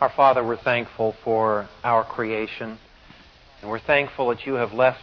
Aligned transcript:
Our 0.00 0.10
Father, 0.10 0.44
we're 0.44 0.56
thankful 0.56 1.16
for 1.24 1.68
our 1.82 2.04
creation, 2.04 2.78
and 3.60 3.68
we're 3.68 3.80
thankful 3.80 4.28
that 4.28 4.46
you 4.46 4.54
have 4.54 4.72
left 4.72 5.02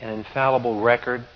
an 0.00 0.08
infallible 0.08 0.80
record 0.80 1.26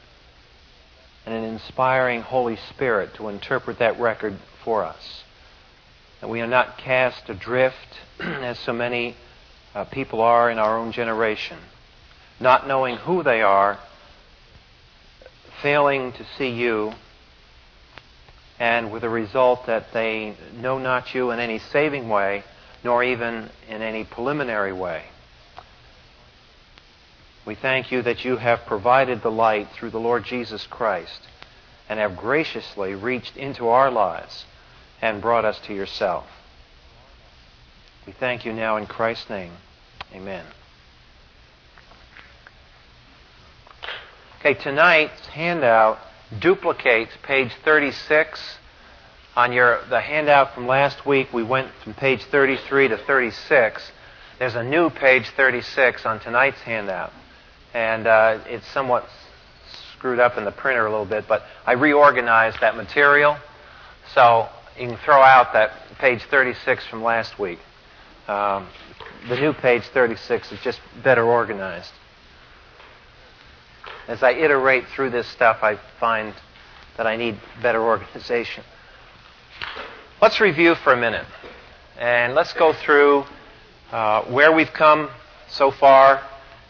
and 1.27 1.35
an 1.35 1.45
inspiring 1.45 2.23
Holy 2.23 2.57
Spirit 2.57 3.13
to 3.17 3.29
interpret 3.29 3.81
that 3.81 4.01
record 4.01 4.39
for 4.65 4.85
us. 4.85 5.23
That 6.23 6.31
we 6.31 6.41
are 6.41 6.47
not 6.47 6.79
cast 6.79 7.29
adrift, 7.29 7.77
as 8.21 8.59
so 8.61 8.73
many 8.73 9.17
uh, 9.75 9.85
people 9.85 10.23
are 10.23 10.51
in 10.51 10.59
our 10.59 10.79
own 10.79 10.93
generation, 10.93 11.59
not 12.41 12.67
knowing 12.67 12.97
who 12.97 13.23
they 13.23 13.43
are, 13.43 13.79
failing 15.61 16.13
to 16.13 16.25
see 16.39 16.49
you, 16.49 16.95
and 18.59 18.91
with 18.91 19.05
a 19.05 19.11
result 19.11 19.67
that 19.67 19.93
they 19.93 20.35
know 20.55 20.79
not 20.79 21.15
you 21.15 21.33
in 21.33 21.39
any 21.39 21.59
saving 21.59 22.09
way 22.09 22.45
nor 22.85 23.03
even 23.03 23.51
in 23.69 23.83
any 23.83 24.05
preliminary 24.05 24.73
way. 24.73 25.05
We 27.47 27.55
thank 27.55 27.91
you 27.91 28.03
that 28.03 28.25
you 28.25 28.37
have 28.37 28.67
provided 28.67 29.23
the 29.23 29.31
light 29.31 29.69
through 29.73 29.91
the 29.91 30.01
Lord 30.01 30.25
Jesus 30.25 30.67
Christ 30.67 31.27
and 31.89 31.99
have 31.99 32.17
graciously 32.17 32.95
reached 32.95 33.37
into 33.37 33.69
our 33.69 33.91
lives 33.91 34.45
and 35.01 35.23
brought 35.23 35.45
us 35.45 35.59
to 35.61 35.75
yourself. 35.75 36.27
We 38.07 38.13
thank 38.13 38.45
you 38.45 38.53
now 38.53 38.77
in 38.77 38.87
Christ's 38.87 39.31
name. 39.31 39.53
Amen. 40.15 40.45
Okay, 44.41 44.55
tonight's 44.55 45.27
handout 45.29 45.99
duplicates 46.39 47.13
page 47.23 47.53
36 47.65 48.59
on 49.39 49.53
your 49.53 49.79
the 49.89 50.01
handout 50.01 50.53
from 50.53 50.67
last 50.67 51.07
week, 51.07 51.33
we 51.33 51.45
went 51.45 51.71
from 51.85 51.95
page 51.95 52.25
33 52.25 52.89
to 52.89 52.99
36. 52.99 53.93
There's 54.41 54.57
a 54.57 54.65
new 54.65 54.91
page 54.91 55.31
36 55.37 56.05
on 56.05 56.19
tonight's 56.19 56.61
handout, 56.63 57.13
and 57.73 58.09
uh, 58.09 58.41
it's 58.47 58.67
somewhat 58.67 59.09
screwed 59.97 60.19
up 60.19 60.39
in 60.39 60.45
the 60.45 60.51
printer 60.51 60.87
a 60.87 60.91
little 60.91 61.07
bit, 61.07 61.29
but 61.29 61.45
I 61.65 61.75
reorganized 61.75 62.61
that 62.63 62.75
material, 62.75 63.37
so 64.13 64.49
you 64.77 64.89
can 64.89 64.97
throw 65.05 65.23
out 65.23 65.53
that 65.53 65.71
page 66.01 66.23
36 66.25 66.85
from 66.89 67.05
last 67.05 67.39
week. 67.39 67.61
Um, 68.27 68.67
the 69.29 69.37
new 69.37 69.53
page 69.53 69.85
36 69.85 70.51
is 70.51 70.59
just 70.63 70.81
better 71.05 71.23
organized. 71.23 71.93
As 74.09 74.25
I 74.25 74.33
iterate 74.33 74.89
through 74.89 75.11
this 75.11 75.29
stuff, 75.29 75.59
I 75.63 75.79
find 76.01 76.35
that 76.97 77.07
I 77.07 77.15
need 77.15 77.39
better 77.63 77.81
organization. 77.81 78.65
Let's 80.21 80.41
review 80.41 80.75
for 80.75 80.93
a 80.93 80.97
minute. 80.97 81.25
And 81.97 82.35
let's 82.35 82.53
go 82.53 82.73
through 82.73 83.25
uh, 83.93 84.25
where 84.25 84.51
we've 84.53 84.73
come 84.73 85.11
so 85.47 85.71
far 85.71 86.21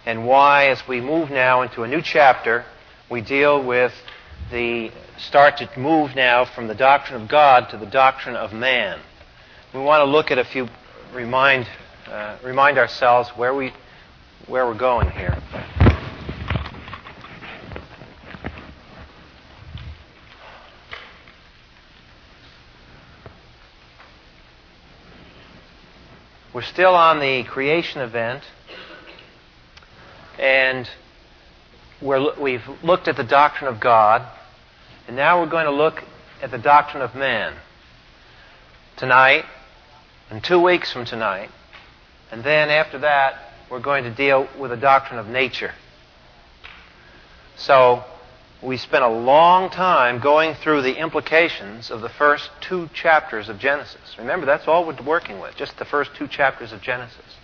and 0.05 0.27
why, 0.27 0.67
as 0.67 0.87
we 0.87 1.01
move 1.01 1.31
now 1.31 1.63
into 1.63 1.83
a 1.83 1.89
new 1.89 2.03
chapter, 2.03 2.67
we 3.11 3.23
deal 3.23 3.65
with 3.65 3.95
the 4.51 4.91
start 5.17 5.57
to 5.57 5.79
move 5.81 6.15
now 6.15 6.45
from 6.45 6.69
the 6.69 6.75
doctrine 6.75 7.23
of 7.23 7.27
God 7.27 7.71
to 7.71 7.79
the 7.79 7.87
doctrine 7.87 8.37
of 8.37 8.53
man. 8.53 9.01
We 9.73 9.81
want 9.81 10.03
to 10.03 10.11
look 10.11 10.31
at 10.31 10.37
a 10.37 10.45
few, 10.45 10.69
remind, 11.15 11.67
uh, 12.07 12.37
remind 12.45 12.77
ourselves 12.77 13.31
where, 13.31 13.55
we, 13.55 13.73
where 14.47 14.67
we're 14.67 14.77
going 14.77 15.11
here. 15.11 15.39
We're 26.59 26.62
still 26.62 26.97
on 26.97 27.20
the 27.20 27.45
creation 27.45 28.01
event, 28.01 28.42
and 30.41 30.91
we 32.02 32.55
have 32.55 32.83
looked 32.83 33.07
at 33.07 33.17
the 33.17 33.23
doctrine 33.23 33.73
of 33.73 33.79
God, 33.79 34.27
and 35.07 35.14
now 35.14 35.41
we're 35.41 35.48
going 35.48 35.67
to 35.67 35.70
look 35.70 36.02
at 36.42 36.51
the 36.51 36.58
doctrine 36.58 37.01
of 37.01 37.14
man. 37.14 37.55
Tonight, 38.96 39.45
and 40.30 40.42
two 40.42 40.58
weeks 40.58 40.92
from 40.92 41.05
tonight, 41.05 41.48
and 42.33 42.42
then 42.42 42.70
after 42.70 42.98
that, 42.98 43.36
we're 43.70 43.79
going 43.79 44.02
to 44.02 44.11
deal 44.11 44.48
with 44.58 44.73
the 44.73 44.77
doctrine 44.77 45.20
of 45.20 45.29
nature. 45.29 45.75
So, 47.55 48.02
we 48.63 48.77
spent 48.77 49.05
a 49.05 49.08
long 49.08 49.70
time 49.70 50.20
going 50.20 50.55
through 50.55 50.83
the 50.83 50.98
implications 50.98 51.91
of 51.91 52.01
the 52.01 52.08
first 52.08 52.51
two 52.61 52.89
chapters 52.92 53.48
of 53.48 53.58
Genesis. 53.58 54.17
Remember, 54.19 54.46
that's 54.46 54.67
all 54.67 54.85
we're 54.85 55.01
working 55.02 55.39
with, 55.39 55.55
just 55.57 55.79
the 55.79 55.85
first 55.85 56.11
two 56.17 56.27
chapters 56.27 56.73
of 56.73 56.83
Genesis. 56.83 57.36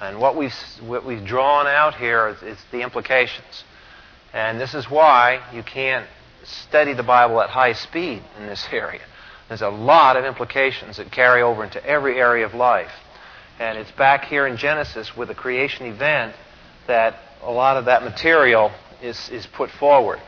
And 0.00 0.20
what 0.20 0.36
we've, 0.36 0.54
what 0.82 1.06
we've 1.06 1.24
drawn 1.24 1.66
out 1.66 1.94
here 1.94 2.28
is, 2.28 2.42
is 2.42 2.58
the 2.70 2.82
implications. 2.82 3.64
And 4.34 4.60
this 4.60 4.74
is 4.74 4.90
why 4.90 5.40
you 5.54 5.62
can't 5.62 6.06
study 6.44 6.92
the 6.92 7.02
Bible 7.02 7.40
at 7.40 7.48
high 7.48 7.72
speed 7.72 8.22
in 8.38 8.46
this 8.46 8.66
area. 8.72 9.00
There's 9.48 9.62
a 9.62 9.70
lot 9.70 10.16
of 10.16 10.24
implications 10.24 10.98
that 10.98 11.10
carry 11.10 11.40
over 11.40 11.64
into 11.64 11.84
every 11.84 12.18
area 12.18 12.44
of 12.44 12.52
life. 12.52 12.92
And 13.58 13.78
it's 13.78 13.92
back 13.92 14.26
here 14.26 14.46
in 14.46 14.58
Genesis 14.58 15.16
with 15.16 15.28
the 15.28 15.34
creation 15.34 15.86
event 15.86 16.34
that 16.86 17.16
a 17.42 17.50
lot 17.50 17.78
of 17.78 17.86
that 17.86 18.02
material 18.02 18.70
is, 19.02 19.28
is 19.30 19.46
put 19.46 19.70
forward. 19.70 20.20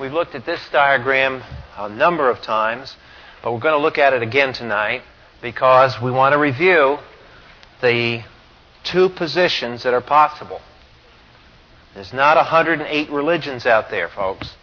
We've 0.00 0.12
looked 0.12 0.34
at 0.34 0.46
this 0.46 0.60
diagram 0.70 1.42
a 1.76 1.88
number 1.88 2.30
of 2.30 2.40
times, 2.40 2.96
but 3.42 3.52
we're 3.52 3.60
going 3.60 3.74
to 3.74 3.82
look 3.82 3.98
at 3.98 4.12
it 4.12 4.22
again 4.22 4.52
tonight 4.52 5.02
because 5.40 6.00
we 6.00 6.10
want 6.10 6.32
to 6.32 6.38
review 6.38 6.98
the 7.80 8.24
two 8.84 9.08
positions 9.10 9.82
that 9.82 9.92
are 9.92 10.00
possible. 10.00 10.60
There's 11.94 12.12
not 12.12 12.36
108 12.36 13.10
religions 13.10 13.66
out 13.66 13.90
there, 13.90 14.08
folks. 14.08 14.56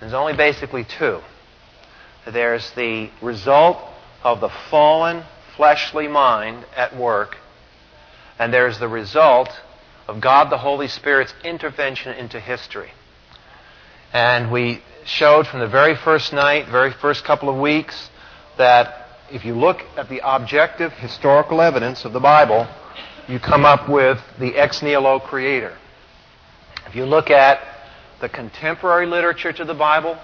There's 0.00 0.14
only 0.14 0.34
basically 0.34 0.84
two. 0.84 1.20
There's 2.26 2.70
the 2.72 3.10
result 3.20 3.78
of 4.24 4.40
the 4.40 4.48
fallen 4.48 5.24
fleshly 5.56 6.08
mind 6.08 6.64
at 6.74 6.96
work, 6.96 7.36
and 8.38 8.52
there's 8.52 8.78
the 8.78 8.88
result 8.88 9.48
of 10.08 10.20
God 10.20 10.50
the 10.50 10.58
Holy 10.58 10.88
Spirit's 10.88 11.34
intervention 11.44 12.12
into 12.16 12.40
history. 12.40 12.92
And 14.12 14.50
we 14.50 14.82
showed 15.04 15.46
from 15.46 15.60
the 15.60 15.68
very 15.68 15.96
first 15.96 16.32
night, 16.32 16.68
very 16.68 16.92
first 16.92 17.24
couple 17.24 17.48
of 17.48 17.56
weeks, 17.56 18.10
that 18.58 19.06
if 19.30 19.44
you 19.44 19.54
look 19.54 19.82
at 19.96 20.08
the 20.08 20.20
objective 20.22 20.92
historical 20.92 21.60
evidence 21.60 22.04
of 22.04 22.12
the 22.12 22.20
Bible, 22.20 22.66
you 23.28 23.38
come 23.38 23.64
up 23.64 23.88
with 23.88 24.20
the 24.38 24.56
ex 24.56 24.82
nihilo 24.82 25.20
creator. 25.20 25.76
If 26.86 26.94
you 26.94 27.06
look 27.06 27.30
at 27.30 27.60
the 28.20 28.28
contemporary 28.28 29.06
literature 29.06 29.52
to 29.52 29.64
the 29.64 29.74
Bible, 29.74 30.18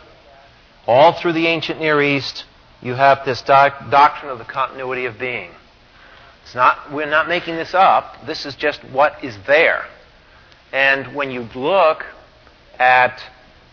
all 0.86 1.12
through 1.12 1.32
the 1.32 1.46
ancient 1.46 1.80
Near 1.80 2.02
East, 2.02 2.44
you 2.82 2.94
have 2.94 3.24
this 3.24 3.42
doc- 3.42 3.90
doctrine 3.90 4.30
of 4.30 4.38
the 4.38 4.44
continuity 4.44 5.06
of 5.06 5.18
being. 5.18 5.50
It's 6.48 6.54
not, 6.54 6.90
we're 6.90 7.04
not 7.04 7.28
making 7.28 7.56
this 7.56 7.74
up. 7.74 8.24
This 8.24 8.46
is 8.46 8.54
just 8.54 8.82
what 8.84 9.22
is 9.22 9.36
there. 9.46 9.84
And 10.72 11.14
when 11.14 11.30
you 11.30 11.42
look 11.54 12.06
at 12.78 13.22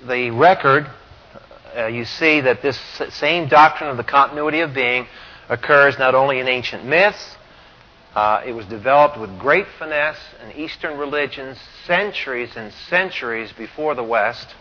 the 0.06 0.32
record, 0.32 0.86
uh, 1.74 1.88
you 1.88 2.04
see 2.04 2.42
that 2.42 2.62
this 2.62 2.78
same 3.12 3.48
doctrine 3.48 3.90
of 3.90 3.96
the 3.96 4.04
continuity 4.04 4.60
of 4.60 4.74
being 4.74 5.08
occurs 5.48 5.98
not 5.98 6.16
only 6.16 6.40
in 6.40 6.50
ancient 6.50 6.84
myths, 6.84 7.38
uh, 8.14 8.42
it 8.46 8.52
was 8.52 8.66
developed 8.66 9.18
with 9.18 9.40
great 9.40 9.68
finesse 9.80 10.20
in 10.44 10.60
Eastern 10.60 11.00
religions 11.00 11.58
centuries 11.86 12.58
and 12.58 12.74
centuries 12.90 13.54
before 13.54 13.96
the 13.96 14.04
West. 14.04 14.54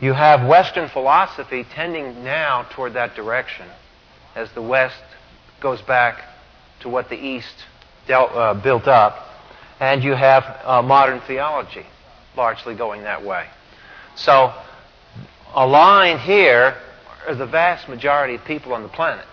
You 0.00 0.14
have 0.14 0.44
Western 0.44 0.88
philosophy 0.88 1.64
tending 1.72 2.24
now 2.24 2.66
toward 2.72 2.94
that 2.94 3.14
direction 3.14 3.68
as 4.34 4.50
the 4.54 4.62
West 4.62 5.04
goes 5.60 5.80
back 5.82 6.24
to 6.80 6.88
what 6.88 7.08
the 7.08 7.16
East 7.16 7.54
dealt, 8.06 8.30
uh, 8.32 8.54
built 8.54 8.86
up. 8.86 9.26
And 9.78 10.02
you 10.04 10.12
have 10.12 10.44
uh, 10.64 10.82
modern 10.82 11.20
theology 11.20 11.86
largely 12.36 12.74
going 12.74 13.02
that 13.02 13.24
way. 13.24 13.46
So, 14.16 14.52
a 15.54 15.66
line 15.66 16.18
here 16.18 16.76
are 17.26 17.34
the 17.34 17.46
vast 17.46 17.88
majority 17.88 18.34
of 18.34 18.44
people 18.44 18.72
on 18.72 18.82
the 18.82 18.88
planet. 18.88 19.24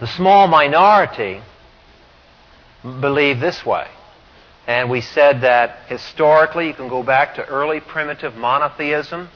The 0.00 0.06
small 0.06 0.46
minority 0.46 1.40
believe 2.82 3.40
this 3.40 3.64
way. 3.66 3.88
And 4.66 4.90
we 4.90 5.00
said 5.00 5.40
that 5.40 5.86
historically, 5.88 6.68
you 6.68 6.74
can 6.74 6.88
go 6.88 7.02
back 7.02 7.34
to 7.36 7.46
early 7.46 7.80
primitive 7.80 8.34
monotheism. 8.34 9.28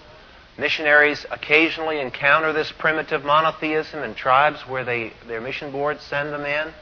Missionaries 0.58 1.24
occasionally 1.30 2.00
encounter 2.00 2.52
this 2.52 2.70
primitive 2.72 3.24
monotheism 3.24 4.02
in 4.02 4.14
tribes 4.14 4.60
where 4.68 4.84
they, 4.84 5.12
their 5.26 5.40
mission 5.40 5.72
boards 5.72 6.02
send 6.02 6.32
them 6.32 6.44
in. 6.44 6.72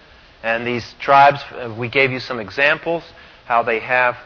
And 0.43 0.67
these 0.67 0.95
tribes, 0.99 1.41
uh, 1.53 1.73
we 1.79 1.89
gave 1.89 2.11
you 2.11 2.19
some 2.19 2.41
examples, 2.41 3.05
how 3.45 3.63
they 3.63 3.79
have 3.81 4.17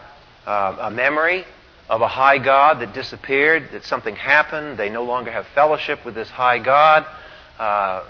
uh, 0.46 0.76
a 0.80 0.90
memory 0.90 1.44
of 1.90 2.00
a 2.00 2.08
high 2.08 2.38
God 2.38 2.80
that 2.80 2.94
disappeared, 2.94 3.68
that 3.72 3.84
something 3.84 4.16
happened, 4.16 4.78
they 4.78 4.88
no 4.88 5.04
longer 5.04 5.30
have 5.30 5.46
fellowship 5.54 6.04
with 6.04 6.14
this 6.14 6.30
high 6.30 6.58
God. 6.58 7.04
Uh, 7.58 8.04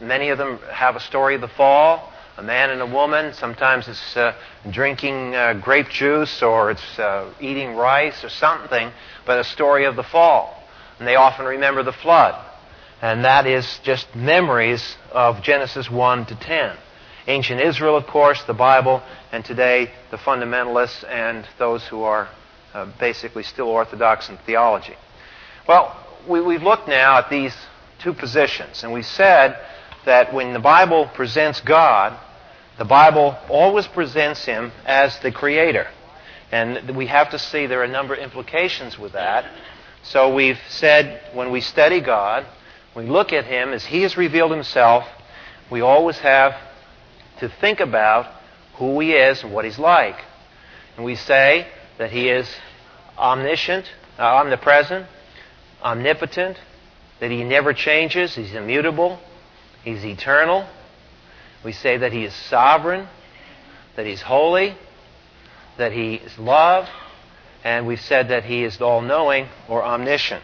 many 0.00 0.30
of 0.30 0.38
them 0.38 0.58
have 0.70 0.96
a 0.96 1.00
story 1.00 1.34
of 1.34 1.40
the 1.40 1.48
fall. 1.48 2.12
A 2.38 2.42
man 2.42 2.70
and 2.70 2.80
a 2.80 2.86
woman. 2.86 3.34
Sometimes 3.34 3.88
it's 3.88 4.16
uh, 4.16 4.32
drinking 4.70 5.34
uh, 5.34 5.54
grape 5.54 5.88
juice 5.88 6.40
or 6.40 6.70
it's 6.70 6.98
uh, 6.98 7.32
eating 7.40 7.74
rice 7.74 8.22
or 8.22 8.28
something, 8.28 8.92
but 9.26 9.40
a 9.40 9.44
story 9.44 9.86
of 9.86 9.96
the 9.96 10.04
fall. 10.04 10.57
And 10.98 11.06
they 11.06 11.16
often 11.16 11.46
remember 11.46 11.82
the 11.82 11.92
flood. 11.92 12.44
And 13.00 13.24
that 13.24 13.46
is 13.46 13.78
just 13.84 14.14
memories 14.16 14.96
of 15.12 15.42
Genesis 15.42 15.90
1 15.90 16.26
to 16.26 16.34
10. 16.34 16.76
Ancient 17.28 17.60
Israel, 17.60 17.96
of 17.96 18.06
course, 18.06 18.42
the 18.44 18.54
Bible, 18.54 19.02
and 19.30 19.44
today 19.44 19.92
the 20.10 20.16
fundamentalists 20.16 21.04
and 21.08 21.46
those 21.58 21.86
who 21.86 22.02
are 22.02 22.28
uh, 22.74 22.90
basically 22.98 23.42
still 23.42 23.68
orthodox 23.68 24.28
in 24.28 24.38
theology. 24.38 24.94
Well, 25.68 25.94
we, 26.28 26.54
have 26.54 26.62
looked 26.62 26.88
now 26.88 27.18
at 27.18 27.30
these 27.30 27.54
two 28.02 28.14
positions, 28.14 28.82
and 28.82 28.92
we 28.92 29.02
said 29.02 29.58
that 30.06 30.32
when 30.32 30.52
the 30.52 30.58
Bible 30.58 31.10
presents 31.14 31.60
God, 31.60 32.18
the 32.78 32.84
Bible 32.84 33.36
always 33.48 33.86
presents 33.86 34.44
him 34.44 34.72
as 34.86 35.18
the 35.20 35.30
creator. 35.30 35.86
And 36.50 36.96
we 36.96 37.06
have 37.06 37.30
to 37.30 37.38
see 37.38 37.66
there 37.66 37.80
are 37.80 37.84
a 37.84 37.88
number 37.88 38.14
of 38.14 38.20
implications 38.20 38.98
with 38.98 39.12
that. 39.12 39.44
So 40.10 40.34
we've 40.34 40.58
said 40.70 41.20
when 41.34 41.50
we 41.50 41.60
study 41.60 42.00
God, 42.00 42.46
we 42.96 43.04
look 43.04 43.34
at 43.34 43.44
him 43.44 43.74
as 43.74 43.84
he 43.84 44.02
has 44.02 44.16
revealed 44.16 44.50
himself, 44.50 45.04
we 45.70 45.82
always 45.82 46.16
have 46.20 46.54
to 47.40 47.50
think 47.60 47.80
about 47.80 48.26
who 48.76 48.98
he 49.00 49.12
is 49.12 49.42
and 49.42 49.52
what 49.52 49.66
he's 49.66 49.78
like. 49.78 50.16
And 50.96 51.04
we 51.04 51.14
say 51.14 51.68
that 51.98 52.10
he 52.10 52.30
is 52.30 52.48
omniscient, 53.18 53.84
uh, 54.18 54.22
omnipresent, 54.22 55.06
omnipotent, 55.82 56.56
that 57.20 57.30
he 57.30 57.44
never 57.44 57.74
changes, 57.74 58.34
he's 58.34 58.54
immutable, 58.54 59.18
he's 59.84 60.06
eternal. 60.06 60.66
We 61.62 61.72
say 61.72 61.98
that 61.98 62.14
he 62.14 62.24
is 62.24 62.32
sovereign, 62.32 63.06
that 63.96 64.06
he's 64.06 64.22
holy, 64.22 64.74
that 65.76 65.92
he 65.92 66.14
is 66.14 66.38
love, 66.38 66.88
and 67.64 67.86
we've 67.86 68.00
said 68.00 68.28
that 68.28 68.44
he 68.44 68.64
is 68.64 68.80
all 68.80 69.00
knowing 69.00 69.48
or 69.68 69.84
omniscient. 69.84 70.42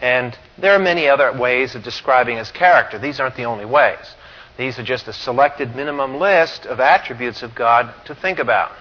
And 0.00 0.36
there 0.58 0.72
are 0.72 0.78
many 0.78 1.08
other 1.08 1.32
ways 1.32 1.74
of 1.74 1.84
describing 1.84 2.38
his 2.38 2.50
character. 2.50 2.98
These 2.98 3.20
aren't 3.20 3.36
the 3.36 3.44
only 3.44 3.64
ways. 3.64 4.14
These 4.58 4.78
are 4.78 4.84
just 4.84 5.08
a 5.08 5.12
selected 5.12 5.74
minimum 5.74 6.18
list 6.18 6.66
of 6.66 6.80
attributes 6.80 7.42
of 7.42 7.54
God 7.54 7.94
to 8.06 8.14
think 8.14 8.38
about. 8.38 8.72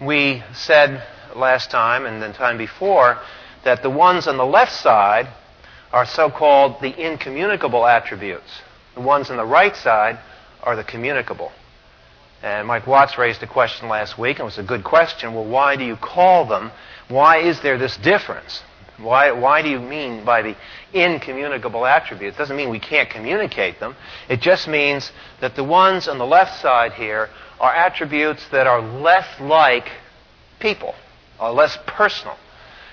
We 0.00 0.42
said 0.54 1.02
last 1.36 1.70
time 1.70 2.06
and 2.06 2.22
the 2.22 2.32
time 2.32 2.58
before 2.58 3.18
that 3.64 3.82
the 3.82 3.90
ones 3.90 4.26
on 4.26 4.36
the 4.36 4.46
left 4.46 4.72
side 4.72 5.28
are 5.92 6.06
so 6.06 6.30
called 6.30 6.80
the 6.80 6.98
incommunicable 6.98 7.86
attributes. 7.86 8.62
The 8.94 9.00
ones 9.00 9.30
on 9.30 9.36
the 9.36 9.44
right 9.44 9.76
side 9.76 10.18
are 10.62 10.76
the 10.76 10.84
communicable. 10.84 11.52
And 12.42 12.66
Mike 12.66 12.86
Watts 12.86 13.18
raised 13.18 13.42
a 13.42 13.46
question 13.46 13.88
last 13.88 14.18
week, 14.18 14.38
and 14.38 14.42
it 14.42 14.44
was 14.44 14.58
a 14.58 14.62
good 14.62 14.82
question. 14.82 15.34
Well, 15.34 15.44
why 15.44 15.76
do 15.76 15.84
you 15.84 15.96
call 15.96 16.46
them? 16.46 16.70
Why 17.08 17.38
is 17.38 17.60
there 17.60 17.76
this 17.76 17.96
difference? 17.98 18.62
Why, 18.96 19.32
why 19.32 19.62
do 19.62 19.68
you 19.68 19.78
mean 19.78 20.24
by 20.24 20.42
the 20.42 20.56
incommunicable 20.92 21.86
attributes? 21.86 22.36
It 22.36 22.38
doesn't 22.38 22.56
mean 22.56 22.70
we 22.70 22.78
can't 22.78 23.10
communicate 23.10 23.80
them. 23.80 23.96
It 24.28 24.40
just 24.40 24.68
means 24.68 25.10
that 25.40 25.54
the 25.56 25.64
ones 25.64 26.08
on 26.08 26.18
the 26.18 26.26
left 26.26 26.60
side 26.60 26.92
here 26.92 27.28
are 27.58 27.74
attributes 27.74 28.46
that 28.52 28.66
are 28.66 28.80
less 28.80 29.26
like 29.40 29.88
people, 30.60 30.94
are 31.38 31.52
less 31.52 31.76
personal. 31.86 32.36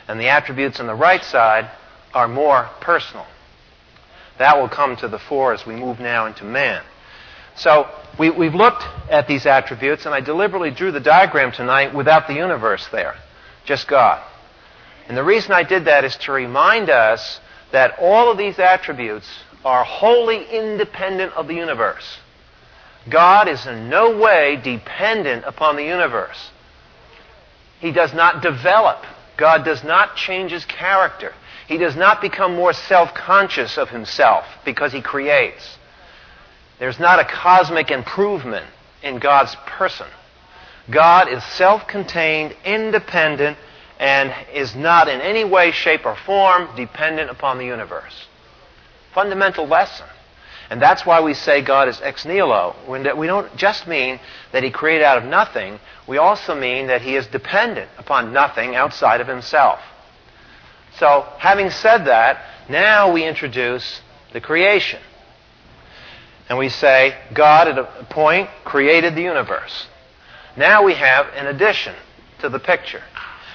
And 0.07 0.19
the 0.19 0.29
attributes 0.29 0.79
on 0.79 0.87
the 0.87 0.95
right 0.95 1.23
side 1.23 1.69
are 2.13 2.27
more 2.27 2.69
personal. 2.79 3.25
That 4.39 4.57
will 4.57 4.69
come 4.69 4.95
to 4.97 5.07
the 5.07 5.19
fore 5.19 5.53
as 5.53 5.65
we 5.65 5.75
move 5.75 5.99
now 5.99 6.25
into 6.25 6.43
man. 6.43 6.83
So 7.57 7.89
we, 8.19 8.27
have 8.27 8.55
looked 8.55 8.83
at 9.09 9.27
these 9.27 9.45
attributes, 9.45 10.05
and 10.05 10.13
I 10.13 10.21
deliberately 10.21 10.71
drew 10.71 10.91
the 10.91 10.99
diagram 10.99 11.51
tonight 11.51 11.93
without 11.93 12.27
the 12.27 12.33
universe 12.33 12.87
there, 12.91 13.15
just 13.65 13.87
God. 13.87 14.23
And 15.07 15.17
the 15.17 15.23
reason 15.23 15.51
I 15.51 15.63
did 15.63 15.85
that 15.85 16.03
is 16.03 16.15
to 16.17 16.31
remind 16.31 16.89
us 16.89 17.39
that 17.71 17.95
all 17.99 18.31
of 18.31 18.37
these 18.37 18.59
attributes 18.59 19.27
are 19.65 19.83
wholly 19.83 20.45
independent 20.49 21.33
of 21.33 21.47
the 21.47 21.55
universe. 21.55 22.19
God 23.09 23.47
is 23.47 23.65
in 23.65 23.89
no 23.89 24.17
way 24.17 24.59
dependent 24.63 25.45
upon 25.45 25.75
the 25.75 25.83
universe. 25.83 26.51
He 27.79 27.91
does 27.91 28.13
not 28.13 28.41
develop. 28.41 29.03
God 29.37 29.63
does 29.63 29.83
not 29.83 30.15
change 30.15 30.51
his 30.51 30.65
character. 30.65 31.33
He 31.67 31.77
does 31.77 31.95
not 31.95 32.21
become 32.21 32.55
more 32.55 32.73
self 32.73 33.13
conscious 33.13 33.77
of 33.77 33.89
himself 33.89 34.45
because 34.65 34.91
he 34.91 35.01
creates. 35.01 35.76
There's 36.79 36.99
not 36.99 37.19
a 37.19 37.25
cosmic 37.25 37.91
improvement 37.91 38.65
in 39.01 39.19
God's 39.19 39.55
person. 39.65 40.07
God 40.89 41.31
is 41.31 41.43
self 41.43 41.87
contained, 41.87 42.55
independent, 42.63 43.57
and 43.99 44.33
is 44.53 44.75
not 44.75 45.07
in 45.07 45.21
any 45.21 45.43
way, 45.43 45.71
shape, 45.71 46.05
or 46.05 46.15
form 46.15 46.69
dependent 46.75 47.29
upon 47.29 47.57
the 47.57 47.65
universe. 47.65 48.27
Fundamental 49.13 49.67
lesson. 49.67 50.05
And 50.69 50.81
that's 50.81 51.05
why 51.05 51.21
we 51.21 51.33
say 51.33 51.61
God 51.61 51.87
is 51.87 51.99
ex 52.01 52.25
nihilo. 52.25 52.75
We 52.87 53.27
don't 53.27 53.55
just 53.55 53.87
mean 53.87 54.19
that 54.51 54.63
He 54.63 54.69
created 54.69 55.03
out 55.03 55.17
of 55.17 55.23
nothing, 55.25 55.79
we 56.07 56.17
also 56.17 56.55
mean 56.55 56.87
that 56.87 57.01
He 57.01 57.15
is 57.15 57.27
dependent 57.27 57.89
upon 57.97 58.33
nothing 58.33 58.75
outside 58.75 59.21
of 59.21 59.27
Himself. 59.27 59.79
So, 60.97 61.27
having 61.37 61.69
said 61.69 62.05
that, 62.05 62.43
now 62.69 63.11
we 63.11 63.23
introduce 63.23 64.01
the 64.33 64.41
creation. 64.41 64.99
And 66.49 66.57
we 66.57 66.69
say, 66.69 67.17
God 67.33 67.67
at 67.67 67.77
a 67.77 68.05
point 68.09 68.49
created 68.63 69.15
the 69.15 69.21
universe. 69.21 69.87
Now 70.55 70.83
we 70.83 70.93
have 70.93 71.27
an 71.35 71.47
addition 71.47 71.93
to 72.39 72.49
the 72.49 72.59
picture. 72.59 73.03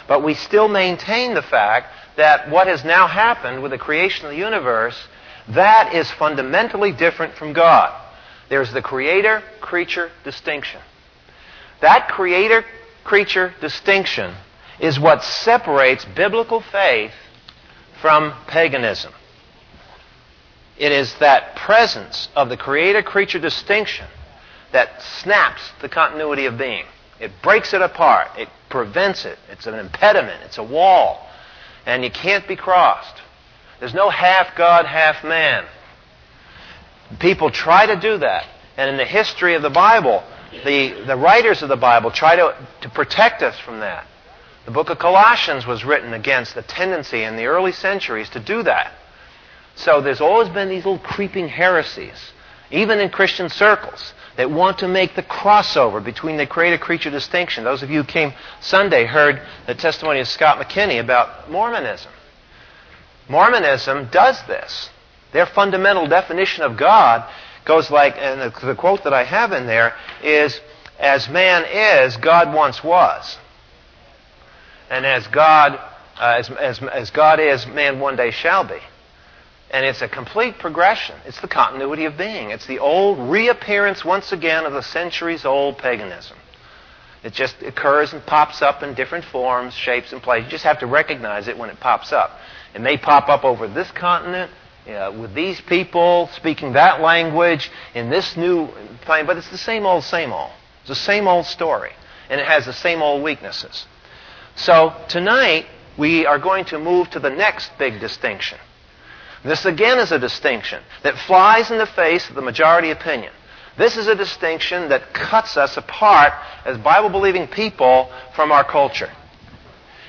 But 0.09 0.23
we 0.23 0.35
still 0.35 0.69
maintain 0.69 1.35
the 1.35 1.43
fact 1.43 1.87
that 2.17 2.51
what 2.51 2.67
has 2.67 2.85
now 2.85 3.07
happened 3.07 3.63
with 3.63 3.73
the 3.73 3.79
creation 3.79 4.27
of 4.27 4.33
the 4.33 4.39
universe, 4.39 4.97
that 5.49 5.95
is 5.95 6.11
fundamentally 6.13 6.93
different 6.93 7.35
from 7.35 7.53
God. 7.53 7.99
There's 8.51 8.73
the 8.73 8.83
creator 8.83 9.43
creature 9.61 10.11
distinction. 10.25 10.81
That 11.81 12.09
creator 12.09 12.65
creature 13.05 13.55
distinction 13.61 14.35
is 14.79 15.01
what 15.01 15.25
separates 15.25 16.05
biblical 16.05 16.61
faith 16.61 17.13
from 18.01 18.35
paganism. 18.49 19.13
It 20.83 20.91
is 20.91 21.15
that 21.21 21.55
presence 21.55 22.29
of 22.35 22.49
the 22.49 22.57
creator 22.57 23.05
creature 23.05 23.39
distinction 23.39 24.09
that 24.73 25.01
snaps 25.01 25.63
the 25.81 25.89
continuity 25.89 26.47
of 26.47 26.59
being. 26.59 26.83
It 27.21 27.31
breaks 27.41 27.73
it 27.73 27.81
apart. 27.81 28.37
It 28.37 28.49
prevents 28.69 29.25
it. 29.25 29.39
It's 29.49 29.69
an 29.69 29.75
impediment. 29.75 30.43
It's 30.43 30.59
a 30.59 30.63
wall. 30.65 31.25
And 31.87 32.03
you 32.03 32.11
can't 32.11 32.49
be 32.49 32.57
crossed. 32.57 33.23
There's 33.79 33.95
no 33.95 34.11
half 34.11 34.57
God, 34.57 34.85
half 34.85 35.23
man. 35.23 35.67
People 37.21 37.53
try 37.53 37.87
to 37.87 37.95
do 37.95 38.19
that. 38.19 38.45
And 38.77 38.91
in 38.91 38.97
the 38.97 39.05
history 39.05 39.55
of 39.55 39.63
the 39.63 39.71
Bible, 39.71 40.25
the, 40.65 41.05
the 41.07 41.17
writers 41.17 41.63
of 41.63 41.69
the 41.69 41.77
Bible 41.77 42.11
try 42.11 42.35
to, 42.35 42.57
to 42.81 42.89
protect 42.89 43.41
us 43.45 43.57
from 43.61 43.79
that. 43.79 44.05
The 44.65 44.73
book 44.73 44.91
of 44.91 44.99
Colossians 44.99 45.65
was 45.65 45.85
written 45.85 46.13
against 46.13 46.57
the 46.57 46.63
tendency 46.63 47.23
in 47.23 47.37
the 47.37 47.45
early 47.45 47.71
centuries 47.71 48.29
to 48.31 48.41
do 48.41 48.65
that. 48.65 48.93
So 49.75 50.01
there's 50.01 50.21
always 50.21 50.49
been 50.49 50.69
these 50.69 50.85
little 50.85 50.99
creeping 50.99 51.49
heresies, 51.49 52.33
even 52.71 53.01
in 53.01 53.11
Christian 53.11 53.49
circles, 53.49 54.13
that 54.37 54.51
want 54.51 54.79
to 54.79 54.89
make 54.89 55.15
the 55.15 55.23
crossover 55.23 56.03
between 56.03 56.37
the 56.37 56.47
creator 56.47 56.79
creature 56.79 57.11
distinction. 57.11 57.65
Those 57.65 57.83
of 57.83 57.91
you 57.91 58.03
who 58.03 58.07
came 58.07 58.33
Sunday 58.61 59.05
heard 59.05 59.43
the 59.67 59.75
testimony 59.75 60.21
of 60.21 60.29
Scott 60.29 60.59
McKinney 60.59 61.01
about 61.01 61.51
Mormonism. 61.51 62.11
Mormonism 63.29 64.09
does 64.11 64.43
this. 64.47 64.91
Their 65.33 65.47
fundamental 65.47 66.07
definition 66.07 66.65
of 66.65 66.77
God 66.77 67.29
goes 67.65 67.91
like, 67.91 68.17
and 68.17 68.41
the, 68.41 68.67
the 68.67 68.75
quote 68.75 69.05
that 69.05 69.15
I 69.15 69.25
have 69.25 69.53
in 69.53 69.67
there 69.67 69.95
is, 70.23 70.61
as 70.99 71.29
man 71.29 71.65
is, 71.65 72.17
God 72.17 72.53
once 72.53 72.83
was. 72.83 73.39
And 74.91 75.07
as 75.07 75.27
God, 75.29 75.75
uh, 76.19 76.37
as, 76.39 76.51
as, 76.51 76.83
as 76.83 77.11
God 77.11 77.41
is, 77.41 77.67
man 77.67 78.01
one 78.01 78.17
day 78.17 78.31
shall 78.31 78.65
be. 78.65 78.79
And 79.73 79.87
it's 79.87 80.03
a 80.03 80.09
complete 80.09 80.59
progression. 80.59 81.17
It's 81.25 81.41
the 81.41 81.49
continuity 81.49 82.05
of 82.05 82.19
being. 82.19 82.51
It's 82.51 82.67
the 82.67 82.79
old 82.79 83.31
reappearance 83.31 84.05
once 84.05 84.31
again 84.31 84.67
of 84.67 84.75
the 84.75 84.83
centuries 84.83 85.47
old 85.47 85.79
paganism. 85.79 86.37
It 87.25 87.33
just 87.33 87.63
occurs 87.63 88.13
and 88.13 88.25
pops 88.27 88.61
up 88.61 88.83
in 88.83 88.95
different 88.95 89.25
forms, 89.25 89.75
shapes, 89.75 90.13
and 90.13 90.23
places. 90.23 90.47
You 90.47 90.51
just 90.51 90.65
have 90.65 90.81
to 90.81 90.87
recognize 90.87 91.49
it 91.49 91.57
when 91.57 91.71
it 91.71 91.81
pops 91.81 92.13
up. 92.13 92.33
It 92.75 92.81
may 92.81 92.99
pop 92.99 93.29
up 93.29 93.45
over 93.45 93.67
this 93.67 93.91
continent, 93.93 94.51
uh, 94.89 95.13
with 95.19 95.33
these 95.33 95.61
people 95.61 96.29
speaking 96.35 96.73
that 96.73 97.01
language 97.01 97.71
in 97.95 98.11
this 98.11 98.37
new 98.37 98.69
plane, 99.03 99.25
but 99.27 99.37
it's 99.37 99.51
the 99.51 99.59
same 99.59 99.87
old, 99.87 100.03
same 100.05 100.33
old. 100.33 100.51
It's 100.81 100.89
the 100.89 100.95
same 100.97 101.29
old 101.29 101.47
story. 101.47 101.93
And 102.29 102.41
it 102.41 102.47
has 102.47 102.67
the 102.67 102.73
same 102.73 103.01
old 103.01 103.23
weaknesses. 103.23 103.87
So 104.57 104.95
tonight, 105.09 105.67
we 105.97 106.27
are 106.27 106.39
going 106.39 106.65
to 106.67 106.79
move 106.79 107.09
to 107.11 107.21
the 107.21 107.31
next 107.31 107.71
big 107.79 108.01
distinction. 108.01 108.59
This 109.45 109.65
again 109.65 109.99
is 109.99 110.13
a 110.13 110.19
distinction 110.19 110.83
that 111.03 111.19
flies 111.19 111.71
in 111.71 111.79
the 111.79 111.87
face 111.87 112.29
of 112.29 112.37
the 112.37 112.43
majority 112.43 112.91
opinion. 112.91 113.33
This 113.77 113.97
is 113.97 114.07
a 114.07 114.15
distinction 114.15 114.91
that 114.91 115.15
cuts 115.15 115.57
us 115.57 115.77
apart 115.77 116.33
as 116.65 116.79
Bible 116.79 117.09
believing 117.09 117.49
people 117.49 118.11
from 118.35 118.53
our 118.53 118.65
culture. 118.65 119.11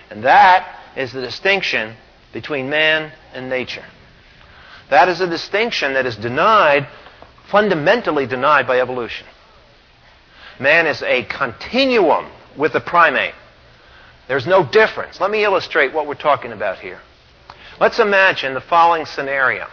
And 0.09 0.23
that 0.23 0.79
is 0.95 1.11
the 1.11 1.21
distinction 1.21 1.95
between 2.33 2.69
man 2.69 3.11
and 3.33 3.49
nature. 3.49 3.85
That 4.89 5.09
is 5.09 5.21
a 5.21 5.27
distinction 5.27 5.93
that 5.93 6.05
is 6.05 6.15
denied, 6.15 6.87
fundamentally 7.49 8.27
denied 8.27 8.67
by 8.67 8.79
evolution. 8.79 9.25
Man 10.59 10.85
is 10.85 11.01
a 11.01 11.23
continuum 11.23 12.27
with 12.57 12.73
the 12.73 12.81
primate. 12.81 13.33
There's 14.27 14.45
no 14.45 14.63
difference. 14.63 15.19
Let 15.19 15.31
me 15.31 15.43
illustrate 15.43 15.93
what 15.93 16.05
we're 16.05 16.13
talking 16.13 16.51
about 16.51 16.79
here. 16.79 16.99
Let's 17.79 17.97
imagine 17.97 18.53
the 18.53 18.61
following 18.61 19.07
scenario. 19.07 19.67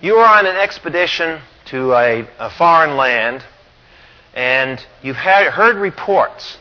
You 0.00 0.16
are 0.16 0.38
on 0.38 0.46
an 0.46 0.54
expedition 0.56 1.40
to 1.66 1.92
a, 1.94 2.28
a 2.38 2.50
foreign 2.50 2.96
land, 2.96 3.42
and 4.34 4.84
you've 5.02 5.16
had, 5.16 5.50
heard 5.50 5.76
reports 5.76 6.58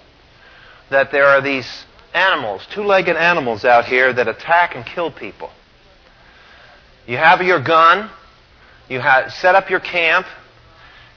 that 0.89 1.12
there 1.12 1.25
are 1.25 1.41
these 1.41 1.86
animals, 2.15 2.67
two 2.71 2.83
legged 2.83 3.15
animals 3.17 3.63
out 3.63 3.86
here 3.86 4.12
that 4.12 4.27
attack 4.27 4.75
and 4.75 4.83
kill 4.83 5.12
people. 5.12 5.51
You 7.05 7.17
have 7.17 7.41
your 7.43 7.62
gun, 7.62 8.10
you 8.89 9.00
set 9.29 9.53
up 9.53 9.69
your 9.69 9.79
camp, 9.79 10.25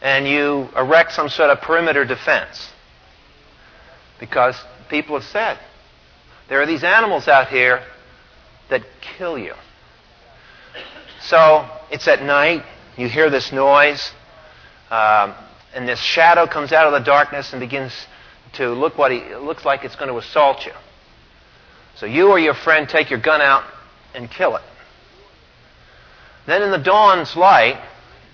and 0.03 0.29
you 0.29 0.69
erect 0.77 1.13
some 1.13 1.31
sort 1.31 1.49
of 1.49 1.63
perimeter 1.63 2.05
defense. 2.05 2.71
Because 4.21 4.63
people 4.91 5.19
have 5.19 5.29
said 5.29 5.59
there 6.51 6.61
are 6.61 6.67
these 6.67 6.85
animals 6.85 7.27
out 7.27 7.49
here 7.49 7.83
that 8.71 8.83
kill 9.01 9.39
you. 9.39 9.55
So 11.21 11.69
it's 11.91 12.07
at 12.09 12.23
night, 12.23 12.65
you 12.97 13.09
hear 13.09 13.31
this 13.31 13.53
noise, 13.53 14.13
um, 14.91 15.35
and 15.75 15.89
this 15.89 16.01
shadow 16.01 16.47
comes 16.47 16.73
out 16.73 16.87
of 16.87 16.93
the 16.93 17.05
darkness 17.05 17.53
and 17.53 17.61
begins 17.61 17.93
to 18.55 18.71
look 18.71 18.97
what 18.97 19.11
he 19.11 19.35
looks 19.35 19.65
like 19.65 19.85
it's 19.85 19.97
going 19.97 20.11
to 20.11 20.19
assault 20.19 20.65
you. 20.67 20.73
So 21.97 22.07
you 22.07 22.29
or 22.31 22.39
your 22.39 22.55
friend 22.55 22.89
take 22.89 23.11
your 23.11 23.21
gun 23.21 23.41
out 23.41 23.65
and 24.15 24.31
kill 24.31 24.57
it. 24.57 24.63
Then 26.47 26.63
in 26.63 26.71
the 26.71 26.79
dawn's 26.79 27.37
light, 27.37 27.81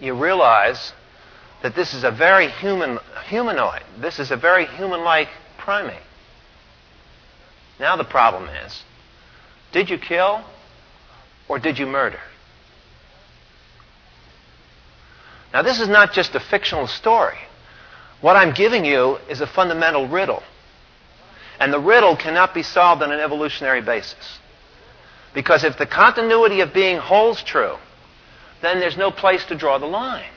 you 0.01 0.15
realize 0.15 0.93
that 1.63 1.75
this 1.75 1.95
is 1.95 2.05
a 2.05 2.11
very 2.11 2.49
human 2.49 2.99
humanoid. 3.27 3.83
This 3.99 4.19
is 4.19 4.31
a 4.31 4.37
very 4.37 4.67
human-like 4.67 5.29
primate. 5.59 6.03
Now 7.79 7.97
the 7.97 8.05
problem 8.05 8.49
is, 8.49 8.83
did 9.73 9.91
you 9.91 9.99
kill 9.99 10.45
or 11.49 11.59
did 11.59 11.79
you 11.79 11.87
murder? 11.87 12.21
Now, 15.53 15.63
this 15.63 15.81
is 15.81 15.89
not 15.89 16.13
just 16.13 16.35
a 16.35 16.41
fictional 16.41 16.87
story. 16.87 17.39
What 18.21 18.37
I'm 18.37 18.55
giving 18.55 18.85
you 18.85 19.19
is 19.29 19.41
a 19.41 19.47
fundamental 19.47 20.07
riddle. 20.07 20.43
And 21.59 21.73
the 21.73 21.81
riddle 21.81 22.17
cannot 22.17 22.55
be 22.55 22.63
solved 22.63 23.03
on 23.03 23.13
an 23.13 23.21
evolutionary 23.21 23.81
basis. 23.81 24.39
Because 25.35 25.65
if 25.65 25.77
the 25.77 25.87
continuity 25.87 26.61
of 26.61 26.73
being 26.73 26.99
holds 26.99 27.43
true, 27.43 27.77
then 28.63 28.79
there's 28.81 28.97
no 28.97 29.11
place 29.11 29.45
to 29.47 29.57
draw 29.57 29.79
the 29.79 29.87
line 29.87 30.31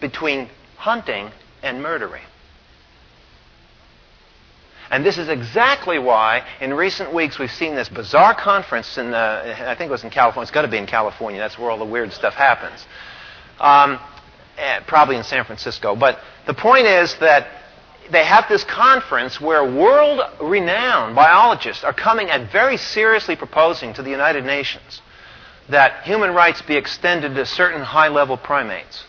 between 0.00 0.48
hunting 0.76 1.30
and 1.62 1.82
murdering. 1.82 2.24
And 4.92 5.06
this 5.06 5.16
is 5.16 5.30
exactly 5.30 5.98
why, 5.98 6.46
in 6.60 6.74
recent 6.74 7.14
weeks, 7.14 7.38
we've 7.38 7.50
seen 7.50 7.74
this 7.74 7.88
bizarre 7.88 8.34
conference 8.34 8.98
in, 8.98 9.14
uh, 9.14 9.64
I 9.66 9.74
think 9.74 9.88
it 9.88 9.90
was 9.90 10.04
in 10.04 10.10
California. 10.10 10.42
It's 10.42 10.50
got 10.50 10.62
to 10.62 10.68
be 10.68 10.76
in 10.76 10.86
California. 10.86 11.40
That's 11.40 11.58
where 11.58 11.70
all 11.70 11.78
the 11.78 11.86
weird 11.86 12.12
stuff 12.12 12.34
happens. 12.34 12.84
Um, 13.58 13.98
eh, 14.58 14.80
probably 14.86 15.16
in 15.16 15.24
San 15.24 15.46
Francisco. 15.46 15.96
But 15.96 16.18
the 16.46 16.52
point 16.52 16.84
is 16.84 17.14
that 17.20 17.46
they 18.10 18.22
have 18.22 18.44
this 18.50 18.64
conference 18.64 19.40
where 19.40 19.64
world 19.64 20.20
renowned 20.42 21.14
biologists 21.14 21.84
are 21.84 21.94
coming 21.94 22.28
and 22.28 22.50
very 22.50 22.76
seriously 22.76 23.34
proposing 23.34 23.94
to 23.94 24.02
the 24.02 24.10
United 24.10 24.44
Nations 24.44 25.00
that 25.70 26.02
human 26.02 26.34
rights 26.34 26.60
be 26.60 26.76
extended 26.76 27.34
to 27.34 27.46
certain 27.46 27.80
high 27.80 28.08
level 28.08 28.36
primates 28.36 29.04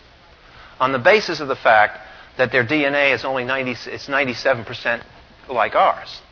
on 0.80 0.92
the 0.92 0.98
basis 0.98 1.40
of 1.40 1.48
the 1.48 1.56
fact 1.56 1.98
that 2.38 2.52
their 2.52 2.64
DNA 2.64 3.14
is 3.14 3.22
only 3.22 3.44
90, 3.44 3.72
it's 3.90 4.06
97% 4.06 5.02
like 5.48 5.74
ours. 5.74 6.22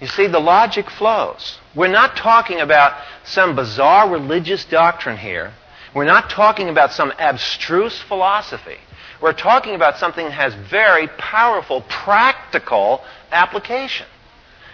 You 0.00 0.06
see, 0.06 0.26
the 0.26 0.40
logic 0.40 0.90
flows. 0.90 1.58
We're 1.74 1.88
not 1.88 2.16
talking 2.16 2.60
about 2.60 2.92
some 3.24 3.54
bizarre 3.54 4.10
religious 4.10 4.64
doctrine 4.64 5.16
here. 5.16 5.52
We're 5.94 6.04
not 6.04 6.28
talking 6.28 6.68
about 6.68 6.92
some 6.92 7.12
abstruse 7.18 8.00
philosophy. 8.02 8.78
We're 9.20 9.32
talking 9.32 9.74
about 9.74 9.96
something 9.96 10.26
that 10.26 10.32
has 10.32 10.54
very 10.68 11.08
powerful, 11.16 11.82
practical 11.82 13.02
application. 13.30 14.06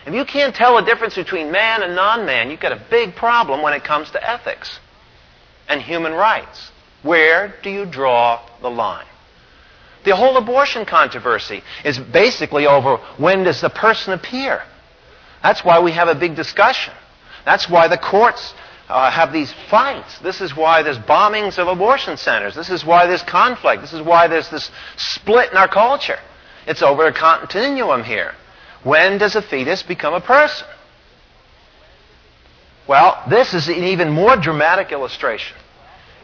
If 0.07 0.15
you 0.15 0.25
can't 0.25 0.55
tell 0.55 0.77
the 0.77 0.83
difference 0.83 1.15
between 1.15 1.53
man 1.53 1.83
and 1.83 1.95
non 1.95 2.25
man, 2.25 2.50
you've 2.50 2.61
got 2.61 2.73
a 2.73 2.83
big 2.91 3.15
problem 3.15 3.62
when 3.62 3.75
it 3.75 3.85
comes 3.85 4.11
to 4.12 4.31
ethics 4.31 4.81
and 5.69 5.81
human 5.83 6.12
rights. 6.12 6.73
Where 7.03 7.55
do 7.62 7.71
you 7.71 7.85
draw 7.85 8.41
the 8.62 8.71
line? 8.71 9.07
The 10.04 10.16
whole 10.16 10.37
abortion 10.37 10.87
controversy 10.87 11.62
is 11.85 11.99
basically 11.99 12.66
over 12.66 12.97
when 13.19 13.45
does 13.45 13.61
the 13.61 13.71
person 13.71 14.12
appear. 14.12 14.62
That's 15.42 15.64
why 15.64 15.80
we 15.80 15.92
have 15.92 16.09
a 16.09 16.14
big 16.14 16.37
discussion. 16.37 16.95
That's 17.45 17.69
why 17.69 17.88
the 17.88 17.99
courts 17.99 18.54
uh, 18.88 19.11
have 19.11 19.33
these 19.33 19.52
fights. 19.71 20.19
This 20.19 20.40
is 20.40 20.57
why 20.57 20.83
there's 20.83 20.99
bombings 20.99 21.59
of 21.59 21.69
abortion 21.69 22.16
centers. 22.16 22.54
This 22.54 22.71
is 22.71 22.85
why 22.85 23.07
there's 23.07 23.23
conflict. 23.23 23.83
This 23.83 23.92
is 23.92 24.02
why 24.02 24.26
there's 24.26 24.49
this 24.50 24.71
split 24.97 25.50
in 25.50 25.57
our 25.57 25.69
culture. 25.69 26.19
It's 26.66 26.83
over 26.83 27.07
a 27.07 27.12
continuum 27.12 28.04
here. 28.04 28.35
When 28.83 29.19
does 29.19 29.37
a 29.37 29.42
fetus 29.42 29.83
become 29.83 30.14
a 30.14 30.21
person? 30.21 30.66
Well, 32.87 33.23
this 33.28 33.54
is 33.54 33.69
an 33.69 33.85
even 33.85 34.11
more 34.11 34.37
dramatic 34.37 34.90
illustration. 34.90 35.57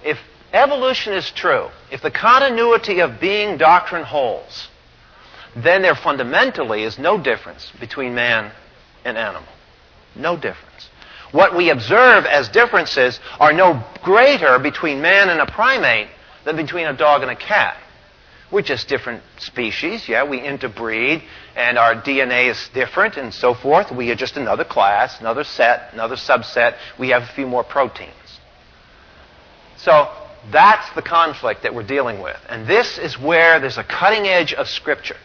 If 0.05 0.19
evolution 0.53 1.13
is 1.13 1.31
true, 1.31 1.69
if 1.91 2.03
the 2.03 2.11
continuity 2.11 3.01
of 3.01 3.21
being 3.21 3.59
doctrine 3.59 4.05
holds, 4.05 4.69
then 5.57 5.83
there 5.83 5.95
fundamentally 5.95 6.83
is 6.83 6.99
no 6.99 7.19
difference 7.21 7.73
between 7.81 8.15
man 8.15 8.53
and 9.05 9.17
animal. 9.17 9.49
No 10.15 10.37
difference. 10.37 10.89
What 11.33 11.57
we 11.57 11.71
observe 11.71 12.25
as 12.25 12.49
differences 12.49 13.19
are 13.41 13.53
no 13.53 13.85
greater 14.03 14.59
between 14.59 15.01
man 15.01 15.29
and 15.29 15.41
a 15.41 15.47
primate 15.47 16.09
than 16.45 16.57
between 16.57 16.87
a 16.87 16.97
dog 16.97 17.23
and 17.23 17.31
a 17.31 17.37
cat. 17.37 17.77
We're 18.53 18.63
just 18.63 18.87
different 18.89 19.23
species, 19.39 20.09
yeah, 20.09 20.29
we 20.29 20.39
interbreed, 20.39 21.23
and 21.57 21.79
our 21.79 21.97
DNA 21.97 22.49
is 22.49 22.71
different 22.73 23.17
and 23.17 23.35
so 23.35 23.55
forth. 23.55 23.91
We 23.91 24.11
are 24.13 24.15
just 24.15 24.37
another 24.37 24.65
class, 24.65 25.21
another 25.21 25.43
set, 25.43 25.93
another 25.93 26.15
subset. 26.15 26.77
We 26.99 27.09
have 27.09 27.23
a 27.23 27.33
few 27.35 27.47
more 27.47 27.65
proteins. 27.65 28.13
So 29.79 30.09
that's 30.51 30.89
the 30.95 31.03
conflict 31.03 31.63
that 31.63 31.75
we're 31.75 31.87
dealing 31.87 32.21
with. 32.21 32.39
And 32.49 32.67
this 32.67 32.99
is 32.99 33.19
where 33.19 33.61
there's 33.61 33.79
a 33.79 33.85
cutting 33.85 34.27
edge 34.27 34.53
of 34.53 34.69
Scripture. 34.69 35.17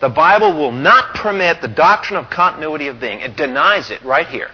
The 0.00 0.08
Bible 0.08 0.52
will 0.52 0.72
not 0.72 1.14
permit 1.14 1.60
the 1.60 1.68
doctrine 1.68 2.18
of 2.18 2.28
continuity 2.30 2.88
of 2.88 3.00
being, 3.00 3.20
it 3.20 3.36
denies 3.36 3.90
it 3.90 4.02
right 4.02 4.26
here. 4.26 4.50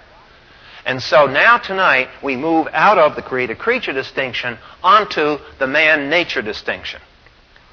And 0.84 1.02
so 1.02 1.26
now 1.26 1.58
tonight 1.58 2.08
we 2.22 2.36
move 2.36 2.68
out 2.72 2.98
of 2.98 3.16
the 3.16 3.22
created 3.22 3.58
creature 3.58 3.92
distinction 3.92 4.58
onto 4.82 5.38
the 5.58 5.66
man 5.66 6.08
nature 6.08 6.42
distinction. 6.42 7.00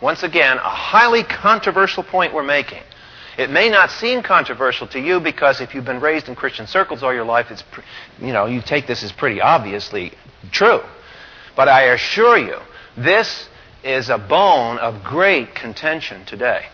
Once 0.02 0.24
again, 0.24 0.58
a 0.58 0.70
highly 0.70 1.24
controversial 1.24 2.04
point 2.04 2.34
we're 2.34 2.44
making. 2.44 2.82
It 3.38 3.50
may 3.50 3.70
not 3.70 3.92
seem 3.92 4.24
controversial 4.24 4.88
to 4.88 5.00
you 5.00 5.20
because 5.20 5.62
if 5.62 5.74
you've 5.74 5.86
been 5.86 6.00
raised 6.00 6.30
in 6.30 6.36
Christian 6.36 6.68
circles 6.68 7.04
all 7.04 7.14
your 7.14 7.26
life, 7.26 7.52
it's, 7.52 7.64
you 8.22 8.34
know, 8.34 8.46
you 8.46 8.62
take 8.62 8.88
this 8.88 9.04
as 9.04 9.12
pretty 9.12 9.42
obviously 9.42 10.14
true. 10.52 10.82
But 11.56 11.70
I 11.70 11.84
assure 11.94 12.38
you, 12.38 12.58
this 12.98 13.48
is 13.84 14.10
a 14.10 14.18
bone 14.18 14.78
of 14.78 15.04
great 15.04 15.56
contention 15.56 16.26
today 16.26 16.66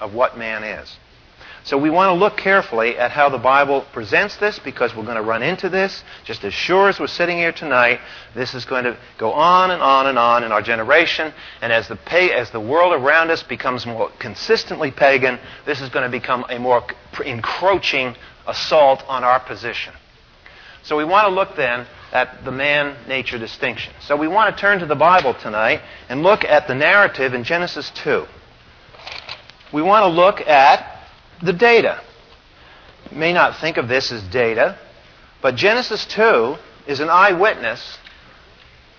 of 0.00 0.14
what 0.14 0.38
man 0.38 0.64
is. 0.64 0.96
So 1.64 1.76
we 1.76 1.90
want 1.90 2.08
to 2.08 2.14
look 2.14 2.38
carefully 2.38 2.96
at 2.96 3.10
how 3.10 3.28
the 3.28 3.36
Bible 3.36 3.84
presents 3.92 4.36
this 4.36 4.58
because 4.58 4.96
we're 4.96 5.04
going 5.04 5.16
to 5.16 5.22
run 5.22 5.42
into 5.42 5.68
this. 5.68 6.02
Just 6.24 6.42
as 6.44 6.54
sure 6.54 6.88
as 6.88 6.98
we're 6.98 7.08
sitting 7.08 7.36
here 7.36 7.52
tonight, 7.52 8.00
this 8.34 8.54
is 8.54 8.64
going 8.64 8.84
to 8.84 8.96
go 9.18 9.32
on 9.32 9.70
and 9.70 9.82
on 9.82 10.06
and 10.06 10.18
on 10.18 10.44
in 10.44 10.52
our 10.52 10.62
generation. 10.62 11.30
And 11.60 11.70
as 11.70 11.86
the, 11.86 11.96
pay, 11.96 12.32
as 12.32 12.50
the 12.50 12.60
world 12.60 12.94
around 12.94 13.30
us 13.30 13.42
becomes 13.42 13.84
more 13.84 14.10
consistently 14.18 14.90
pagan, 14.90 15.38
this 15.66 15.82
is 15.82 15.90
going 15.90 16.04
to 16.04 16.10
become 16.10 16.46
a 16.48 16.58
more 16.58 16.84
encroaching 17.22 18.16
assault 18.46 19.04
on 19.06 19.22
our 19.22 19.40
position. 19.40 19.92
So 20.84 20.96
we 20.96 21.04
want 21.04 21.28
to 21.28 21.34
look 21.34 21.54
then 21.54 21.86
at 22.12 22.44
the 22.44 22.52
man 22.52 22.96
nature 23.06 23.38
distinction. 23.38 23.92
So 24.00 24.16
we 24.16 24.28
want 24.28 24.54
to 24.54 24.60
turn 24.60 24.78
to 24.80 24.86
the 24.86 24.94
Bible 24.94 25.34
tonight 25.34 25.82
and 26.08 26.22
look 26.22 26.44
at 26.44 26.66
the 26.66 26.74
narrative 26.74 27.34
in 27.34 27.44
Genesis 27.44 27.90
2. 27.96 28.26
We 29.72 29.82
want 29.82 30.04
to 30.04 30.08
look 30.08 30.40
at 30.40 31.04
the 31.42 31.52
data. 31.52 32.00
You 33.10 33.18
may 33.18 33.32
not 33.32 33.58
think 33.58 33.76
of 33.76 33.88
this 33.88 34.10
as 34.12 34.22
data, 34.24 34.78
but 35.42 35.54
Genesis 35.54 36.06
2 36.06 36.56
is 36.86 37.00
an 37.00 37.10
eyewitness 37.10 37.98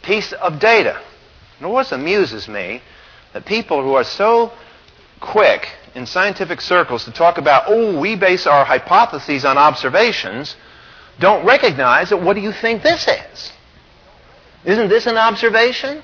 piece 0.04 0.32
of 0.34 0.60
data. 0.60 1.02
And 1.60 1.72
what 1.72 1.92
amuses 1.92 2.48
me 2.48 2.82
that 3.34 3.46
people 3.46 3.84
who 3.84 3.94
are 3.94 4.04
so 4.04 4.52
quick 5.20 5.68
in 5.96 6.06
scientific 6.06 6.62
circles 6.62 7.06
to 7.06 7.12
talk 7.12 7.38
about, 7.38 7.66
oh, 7.68 8.00
we 8.00 8.16
base 8.16 8.48
our 8.48 8.64
hypotheses 8.64 9.44
on 9.44 9.58
observations, 9.58 10.56
don't 11.20 11.46
recognize 11.46 12.12
it, 12.12 12.22
what 12.22 12.36
do 12.36 12.42
you 12.42 12.52
think 12.52 12.82
this 12.82 13.08
is? 13.08 13.52
Isn't 14.66 14.90
this 14.90 15.06
an 15.06 15.18
observation? 15.18 16.02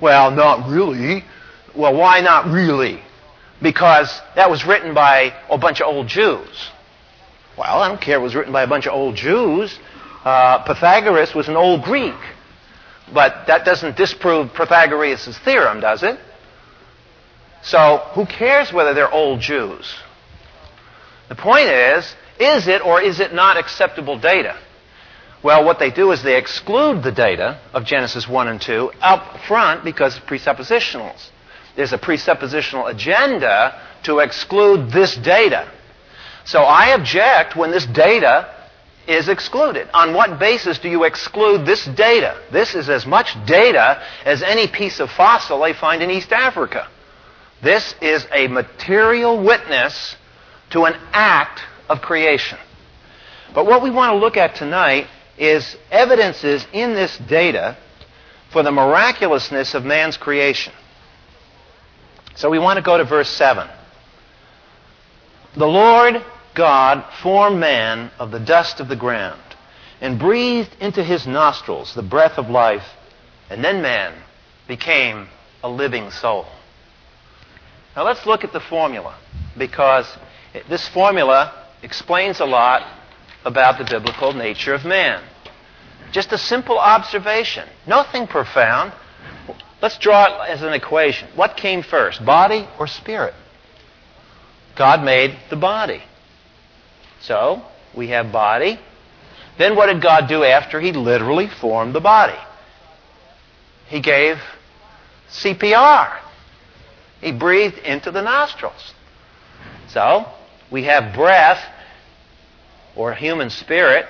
Well, 0.00 0.30
not 0.30 0.68
really. 0.68 1.24
Well, 1.74 1.94
why 1.94 2.20
not 2.20 2.46
really? 2.46 3.00
Because 3.60 4.20
that 4.34 4.50
was 4.50 4.66
written 4.66 4.94
by 4.94 5.34
a 5.48 5.58
bunch 5.58 5.80
of 5.80 5.86
old 5.86 6.08
Jews. 6.08 6.70
Well, 7.56 7.80
I 7.80 7.88
don't 7.88 8.00
care 8.00 8.16
it 8.16 8.22
was 8.22 8.34
written 8.34 8.52
by 8.52 8.62
a 8.62 8.66
bunch 8.66 8.86
of 8.86 8.94
old 8.94 9.14
Jews. 9.14 9.78
Uh, 10.24 10.58
Pythagoras 10.64 11.34
was 11.34 11.48
an 11.48 11.56
old 11.56 11.82
Greek. 11.82 12.14
But 13.12 13.46
that 13.46 13.64
doesn't 13.64 13.96
disprove 13.96 14.54
Pythagoras' 14.54 15.38
theorem, 15.38 15.80
does 15.80 16.02
it? 16.02 16.18
So, 17.62 17.98
who 18.14 18.26
cares 18.26 18.72
whether 18.72 18.94
they're 18.94 19.12
old 19.12 19.40
Jews? 19.40 19.94
The 21.28 21.34
point 21.34 21.68
is, 21.68 22.16
is 22.42 22.68
it 22.68 22.84
or 22.84 23.00
is 23.00 23.20
it 23.20 23.32
not 23.34 23.56
acceptable 23.56 24.18
data? 24.18 24.56
Well, 25.42 25.64
what 25.64 25.78
they 25.78 25.90
do 25.90 26.12
is 26.12 26.22
they 26.22 26.36
exclude 26.36 27.02
the 27.02 27.10
data 27.10 27.60
of 27.74 27.84
Genesis 27.84 28.28
1 28.28 28.48
and 28.48 28.60
2 28.60 28.92
up 29.00 29.40
front 29.48 29.84
because 29.84 30.16
of 30.16 30.24
presuppositionals. 30.24 31.30
There's 31.74 31.92
a 31.92 31.98
presuppositional 31.98 32.90
agenda 32.90 33.80
to 34.04 34.18
exclude 34.20 34.90
this 34.90 35.16
data. 35.16 35.70
So 36.44 36.60
I 36.60 36.88
object 36.90 37.56
when 37.56 37.70
this 37.70 37.86
data 37.86 38.54
is 39.08 39.28
excluded. 39.28 39.88
On 39.94 40.14
what 40.14 40.38
basis 40.38 40.78
do 40.78 40.88
you 40.88 41.04
exclude 41.04 41.66
this 41.66 41.84
data? 41.86 42.40
This 42.52 42.74
is 42.74 42.88
as 42.88 43.04
much 43.04 43.34
data 43.46 44.02
as 44.24 44.42
any 44.42 44.68
piece 44.68 45.00
of 45.00 45.10
fossil 45.10 45.60
they 45.60 45.72
find 45.72 46.02
in 46.02 46.10
East 46.10 46.32
Africa. 46.32 46.88
This 47.62 47.94
is 48.00 48.26
a 48.32 48.46
material 48.48 49.42
witness 49.42 50.16
to 50.70 50.84
an 50.84 50.94
act 51.12 51.60
of 51.92 52.00
creation. 52.00 52.58
But 53.54 53.66
what 53.66 53.82
we 53.82 53.90
want 53.90 54.14
to 54.14 54.18
look 54.18 54.36
at 54.36 54.54
tonight 54.54 55.06
is 55.38 55.76
evidences 55.90 56.66
in 56.72 56.94
this 56.94 57.16
data 57.18 57.76
for 58.50 58.62
the 58.62 58.72
miraculousness 58.72 59.74
of 59.74 59.84
man's 59.84 60.16
creation. 60.16 60.72
So 62.34 62.48
we 62.48 62.58
want 62.58 62.78
to 62.78 62.82
go 62.82 62.96
to 62.96 63.04
verse 63.04 63.28
7. 63.28 63.68
The 65.56 65.66
Lord 65.66 66.24
God 66.54 67.04
formed 67.22 67.60
man 67.60 68.10
of 68.18 68.30
the 68.30 68.40
dust 68.40 68.80
of 68.80 68.88
the 68.88 68.96
ground 68.96 69.40
and 70.00 70.18
breathed 70.18 70.74
into 70.80 71.04
his 71.04 71.26
nostrils 71.26 71.94
the 71.94 72.02
breath 72.02 72.38
of 72.38 72.48
life, 72.48 72.86
and 73.50 73.62
then 73.62 73.82
man 73.82 74.14
became 74.66 75.28
a 75.62 75.68
living 75.68 76.10
soul. 76.10 76.46
Now 77.94 78.04
let's 78.04 78.24
look 78.24 78.44
at 78.44 78.52
the 78.52 78.60
formula 78.60 79.18
because 79.56 80.06
this 80.68 80.88
formula 80.88 81.61
explains 81.82 82.40
a 82.40 82.44
lot 82.44 82.82
about 83.44 83.78
the 83.78 83.84
biblical 83.84 84.32
nature 84.32 84.74
of 84.74 84.84
man. 84.84 85.22
Just 86.12 86.32
a 86.32 86.38
simple 86.38 86.78
observation, 86.78 87.68
nothing 87.86 88.26
profound. 88.26 88.92
Let's 89.80 89.98
draw 89.98 90.26
it 90.26 90.50
as 90.50 90.62
an 90.62 90.72
equation. 90.72 91.28
What 91.34 91.56
came 91.56 91.82
first, 91.82 92.24
body 92.24 92.68
or 92.78 92.86
spirit? 92.86 93.34
God 94.76 95.04
made 95.04 95.36
the 95.50 95.56
body. 95.56 96.02
So, 97.20 97.62
we 97.96 98.08
have 98.08 98.32
body. 98.32 98.78
Then 99.58 99.76
what 99.76 99.86
did 99.86 100.02
God 100.02 100.28
do 100.28 100.44
after 100.44 100.80
He 100.80 100.92
literally 100.92 101.48
formed 101.48 101.94
the 101.94 102.00
body? 102.00 102.38
He 103.88 104.00
gave 104.00 104.38
CPR. 105.30 106.18
He 107.20 107.32
breathed 107.32 107.78
into 107.78 108.10
the 108.10 108.22
nostrils. 108.22 108.94
So, 109.88 110.26
we 110.70 110.84
have 110.84 111.14
breath 111.14 111.62
or 112.96 113.14
human 113.14 113.50
spirit. 113.50 114.06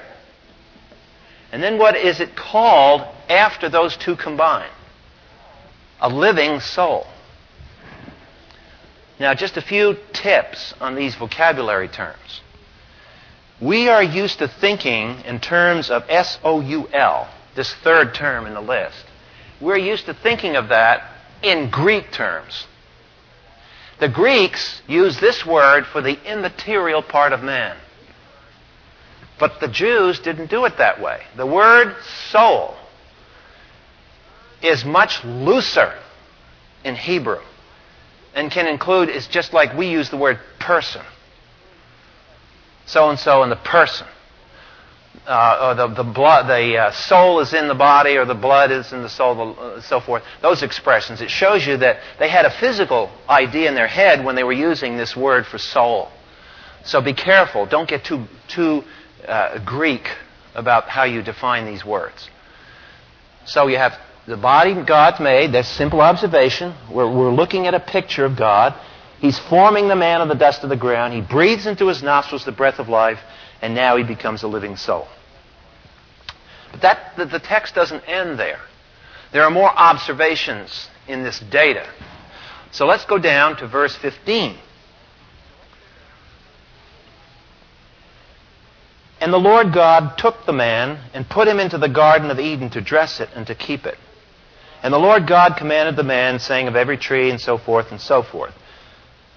And 1.52 1.62
then 1.62 1.78
what 1.78 1.96
is 1.96 2.20
it 2.20 2.34
called 2.34 3.02
after 3.28 3.68
those 3.68 3.96
two 3.96 4.16
combine? 4.16 4.70
A 6.00 6.08
living 6.08 6.60
soul. 6.60 7.06
Now, 9.20 9.34
just 9.34 9.56
a 9.56 9.62
few 9.62 9.96
tips 10.12 10.74
on 10.80 10.94
these 10.96 11.14
vocabulary 11.14 11.88
terms. 11.88 12.40
We 13.60 13.88
are 13.88 14.02
used 14.02 14.38
to 14.40 14.48
thinking 14.48 15.20
in 15.24 15.38
terms 15.38 15.90
of 15.90 16.04
S 16.08 16.38
O 16.42 16.60
U 16.60 16.88
L, 16.92 17.28
this 17.54 17.72
third 17.72 18.14
term 18.14 18.46
in 18.46 18.54
the 18.54 18.60
list. 18.60 19.04
We're 19.60 19.78
used 19.78 20.06
to 20.06 20.14
thinking 20.14 20.56
of 20.56 20.70
that 20.70 21.08
in 21.42 21.70
Greek 21.70 22.10
terms. 22.10 22.66
The 24.00 24.08
Greeks 24.08 24.82
use 24.88 25.20
this 25.20 25.46
word 25.46 25.86
for 25.86 26.00
the 26.00 26.18
immaterial 26.28 27.02
part 27.02 27.32
of 27.32 27.44
man. 27.44 27.76
But 29.38 29.60
the 29.60 29.68
Jews 29.68 30.20
didn't 30.20 30.50
do 30.50 30.64
it 30.64 30.78
that 30.78 31.00
way. 31.00 31.22
The 31.36 31.46
word 31.46 31.96
soul 32.30 32.74
is 34.62 34.84
much 34.84 35.24
looser 35.24 35.94
in 36.84 36.94
Hebrew 36.94 37.40
and 38.34 38.50
can 38.50 38.66
include, 38.66 39.08
it's 39.08 39.26
just 39.26 39.52
like 39.52 39.76
we 39.76 39.88
use 39.88 40.10
the 40.10 40.16
word 40.16 40.38
person. 40.58 41.02
So 42.86 43.10
and 43.10 43.18
so 43.18 43.42
in 43.42 43.50
the 43.50 43.56
person. 43.56 44.06
Uh, 45.26 45.58
or 45.60 45.74
the, 45.74 46.02
the 46.02 46.10
blood, 46.10 46.48
the 46.48 46.76
uh, 46.78 46.90
soul 46.90 47.38
is 47.40 47.52
in 47.52 47.68
the 47.68 47.74
body, 47.74 48.16
or 48.16 48.24
the 48.24 48.34
blood 48.34 48.72
is 48.72 48.92
in 48.92 49.02
the 49.02 49.08
soul, 49.08 49.56
uh, 49.58 49.80
so 49.80 50.00
forth. 50.00 50.22
Those 50.40 50.62
expressions. 50.62 51.20
It 51.20 51.30
shows 51.30 51.66
you 51.66 51.76
that 51.76 51.98
they 52.18 52.28
had 52.28 52.44
a 52.44 52.50
physical 52.50 53.10
idea 53.28 53.68
in 53.68 53.74
their 53.74 53.86
head 53.86 54.24
when 54.24 54.34
they 54.34 54.42
were 54.42 54.54
using 54.54 54.96
this 54.96 55.14
word 55.14 55.46
for 55.46 55.58
soul. 55.58 56.08
So 56.84 57.00
be 57.00 57.12
careful. 57.12 57.66
Don't 57.66 57.88
get 57.88 58.04
too 58.04 58.26
too 58.48 58.82
uh, 59.26 59.64
Greek 59.64 60.08
about 60.54 60.88
how 60.88 61.04
you 61.04 61.22
define 61.22 61.66
these 61.66 61.84
words. 61.84 62.28
So 63.44 63.66
you 63.66 63.78
have 63.78 63.98
the 64.26 64.36
body 64.36 64.74
God's 64.84 65.20
made. 65.20 65.52
That's 65.52 65.68
simple 65.68 66.00
observation. 66.00 66.74
We're, 66.90 67.10
we're 67.10 67.32
looking 67.32 67.66
at 67.66 67.74
a 67.74 67.80
picture 67.80 68.24
of 68.24 68.36
God. 68.36 68.74
He's 69.20 69.38
forming 69.38 69.88
the 69.88 69.96
man 69.96 70.20
of 70.20 70.28
the 70.28 70.34
dust 70.34 70.62
of 70.64 70.68
the 70.68 70.76
ground. 70.76 71.14
He 71.14 71.20
breathes 71.20 71.66
into 71.66 71.86
his 71.88 72.02
nostrils 72.02 72.44
the 72.44 72.52
breath 72.52 72.78
of 72.78 72.88
life, 72.88 73.18
and 73.60 73.74
now 73.74 73.96
he 73.96 74.04
becomes 74.04 74.42
a 74.42 74.48
living 74.48 74.76
soul. 74.76 75.06
But 76.72 76.82
that, 76.82 77.16
the, 77.16 77.26
the 77.26 77.38
text 77.38 77.74
doesn't 77.74 78.02
end 78.08 78.38
there. 78.38 78.60
There 79.32 79.44
are 79.44 79.50
more 79.50 79.70
observations 79.70 80.88
in 81.06 81.22
this 81.22 81.38
data. 81.38 81.88
So 82.72 82.86
let's 82.86 83.04
go 83.04 83.18
down 83.18 83.56
to 83.58 83.68
verse 83.68 83.94
15. 83.96 84.56
And 89.22 89.32
the 89.32 89.38
Lord 89.38 89.72
God 89.72 90.18
took 90.18 90.44
the 90.44 90.52
man 90.52 90.98
and 91.14 91.28
put 91.28 91.48
him 91.48 91.60
into 91.60 91.78
the 91.78 91.88
Garden 91.88 92.30
of 92.30 92.40
Eden 92.40 92.70
to 92.70 92.80
dress 92.80 93.20
it 93.20 93.30
and 93.34 93.46
to 93.46 93.54
keep 93.54 93.86
it. 93.86 93.96
And 94.82 94.92
the 94.92 94.98
Lord 94.98 95.28
God 95.28 95.56
commanded 95.56 95.94
the 95.94 96.02
man, 96.02 96.40
saying, 96.40 96.66
Of 96.66 96.74
every 96.74 96.98
tree 96.98 97.30
and 97.30 97.40
so 97.40 97.56
forth 97.56 97.92
and 97.92 98.00
so 98.00 98.22
forth 98.22 98.52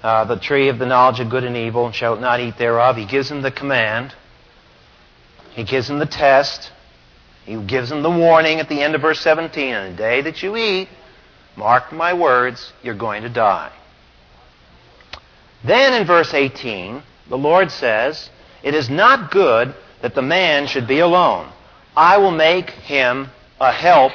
uh, 0.05 0.23
the 0.25 0.37
tree 0.37 0.69
of 0.69 0.77
the 0.77 0.85
knowledge 0.85 1.19
of 1.19 1.31
good 1.31 1.43
and 1.43 1.57
evil, 1.57 1.87
and 1.87 1.95
shalt 1.95 2.19
not 2.19 2.39
eat 2.39 2.59
thereof. 2.59 2.95
He 2.95 3.05
gives 3.05 3.31
him 3.31 3.41
the 3.41 3.49
command. 3.49 4.13
He 5.53 5.63
gives 5.63 5.89
him 5.89 5.97
the 5.97 6.05
test. 6.05 6.71
He 7.43 7.55
gives 7.55 7.91
him 7.91 8.03
the 8.03 8.11
warning 8.11 8.59
at 8.59 8.69
the 8.69 8.83
end 8.83 8.93
of 8.93 9.01
verse 9.01 9.19
17. 9.21 9.73
On 9.73 9.91
the 9.91 9.97
day 9.97 10.21
that 10.21 10.43
you 10.43 10.55
eat, 10.57 10.89
mark 11.55 11.91
my 11.91 12.13
words, 12.13 12.71
you're 12.83 12.93
going 12.93 13.23
to 13.23 13.29
die. 13.29 13.71
Then 15.63 15.99
in 15.99 16.05
verse 16.05 16.35
18, 16.35 17.01
the 17.29 17.37
Lord 17.37 17.71
says, 17.71 18.29
It 18.65 18.73
is 18.73 18.89
not 18.89 19.30
good 19.30 19.75
that 20.01 20.15
the 20.15 20.23
man 20.23 20.65
should 20.65 20.88
be 20.88 20.99
alone. 20.99 21.47
I 21.95 22.17
will 22.17 22.32
make 22.32 22.71
him 22.71 23.30
a 23.62 23.71
help 23.71 24.12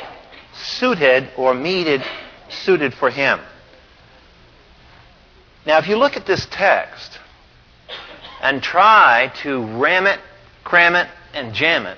suited 0.53 1.31
or 1.37 1.55
meted 1.55 2.03
suited 2.49 2.93
for 2.93 3.11
him. 3.11 3.39
Now, 5.65 5.79
if 5.79 5.87
you 5.87 5.97
look 5.97 6.17
at 6.17 6.27
this 6.27 6.47
text 6.51 7.21
and 8.43 8.61
try 8.61 9.33
to 9.43 9.65
ram 9.79 10.09
it, 10.09 10.19
cram 10.65 10.97
it, 10.97 11.07
and 11.33 11.55
jam 11.55 11.87
it 11.87 11.97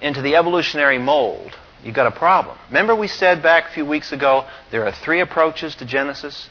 into 0.00 0.22
the 0.22 0.36
evolutionary 0.36 0.98
mold, 0.98 1.58
you've 1.82 1.96
got 1.96 2.06
a 2.06 2.12
problem. 2.12 2.56
Remember, 2.68 2.94
we 2.94 3.08
said 3.08 3.42
back 3.42 3.70
a 3.70 3.72
few 3.72 3.84
weeks 3.84 4.12
ago 4.12 4.46
there 4.70 4.86
are 4.86 4.92
three 4.92 5.20
approaches 5.20 5.74
to 5.76 5.84
Genesis? 5.84 6.48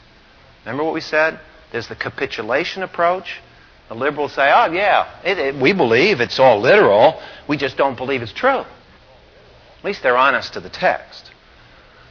Remember 0.66 0.84
what 0.84 0.92
we 0.92 1.00
said? 1.00 1.40
There's 1.72 1.88
the 1.88 1.96
capitulation 1.96 2.82
approach. 2.82 3.40
The 3.88 3.94
liberals 3.94 4.32
say, 4.34 4.52
oh, 4.54 4.70
yeah, 4.70 5.08
it, 5.24 5.38
it, 5.38 5.54
we 5.56 5.72
believe 5.72 6.20
it's 6.20 6.38
all 6.38 6.60
literal. 6.60 7.20
We 7.48 7.56
just 7.56 7.76
don't 7.76 7.96
believe 7.96 8.22
it's 8.22 8.32
true. 8.32 8.58
At 8.58 9.84
least 9.84 10.02
they're 10.02 10.16
honest 10.16 10.52
to 10.54 10.60
the 10.60 10.68
text. 10.68 11.30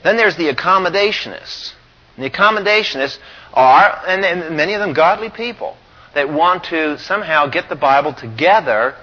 Then 0.03 0.17
there's 0.17 0.35
the 0.37 0.49
accommodationists. 0.49 1.73
And 2.15 2.25
the 2.25 2.29
accommodationists 2.29 3.19
are, 3.53 4.03
and, 4.07 4.25
and 4.25 4.57
many 4.57 4.73
of 4.73 4.79
them 4.79 4.93
godly 4.93 5.29
people, 5.29 5.77
that 6.15 6.33
want 6.33 6.63
to 6.65 6.97
somehow 6.97 7.45
get 7.45 7.69
the 7.69 7.75
Bible 7.75 8.13
together 8.13 8.95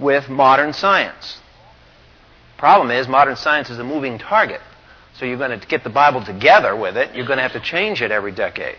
with 0.00 0.28
modern 0.28 0.72
science. 0.72 1.38
The 2.56 2.58
problem 2.58 2.90
is, 2.90 3.06
modern 3.06 3.36
science 3.36 3.70
is 3.70 3.78
a 3.78 3.84
moving 3.84 4.18
target. 4.18 4.60
So 5.14 5.24
you're 5.26 5.38
going 5.38 5.58
to 5.58 5.66
get 5.66 5.84
the 5.84 5.90
Bible 5.90 6.24
together 6.24 6.74
with 6.74 6.96
it. 6.96 7.14
You're 7.14 7.26
going 7.26 7.38
to 7.38 7.42
have 7.42 7.52
to 7.52 7.60
change 7.60 8.02
it 8.02 8.10
every 8.10 8.32
decade. 8.32 8.76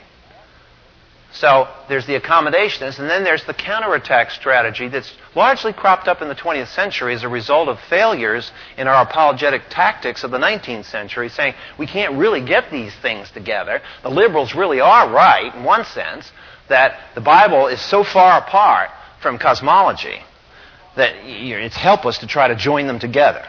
So 1.34 1.68
there's 1.90 2.08
the 2.08 2.20
accommodationist, 2.20 3.00
and 3.00 3.10
then 3.10 3.24
there's 3.24 3.44
the 3.44 3.54
counterattack 3.54 4.32
strategy 4.32 4.88
that's 4.88 5.14
largely 5.36 5.74
cropped 5.74 6.08
up 6.08 6.22
in 6.22 6.30
the 6.30 6.36
20th 6.36 6.68
century 6.68 7.14
as 7.14 7.24
a 7.24 7.30
result 7.30 7.68
of 7.68 7.80
failures 7.82 8.52
in 8.78 8.88
our 8.88 9.04
apologetic 9.04 9.64
tactics 9.70 10.24
of 10.24 10.32
the 10.32 10.40
19th 10.40 10.86
century, 10.86 11.30
saying 11.30 11.54
we 11.78 11.86
can't 11.86 12.16
really 12.18 12.42
get 12.42 12.72
these 12.72 12.96
things 13.02 13.30
together. 13.30 13.82
The 14.04 14.10
liberals 14.10 14.56
really 14.56 14.80
are 14.80 15.10
right, 15.10 15.54
in 15.54 15.64
one 15.64 15.86
sense, 15.86 16.32
that 16.70 16.98
the 17.14 17.22
Bible 17.22 17.68
is 17.68 17.82
so 17.82 18.04
far 18.04 18.40
apart 18.40 18.90
from 19.22 19.38
cosmology 19.38 20.22
that 20.96 21.14
it's 21.24 21.76
helpless 21.76 22.18
to 22.20 22.28
try 22.28 22.48
to 22.48 22.56
join 22.56 22.88
them 22.88 23.00
together. 23.00 23.46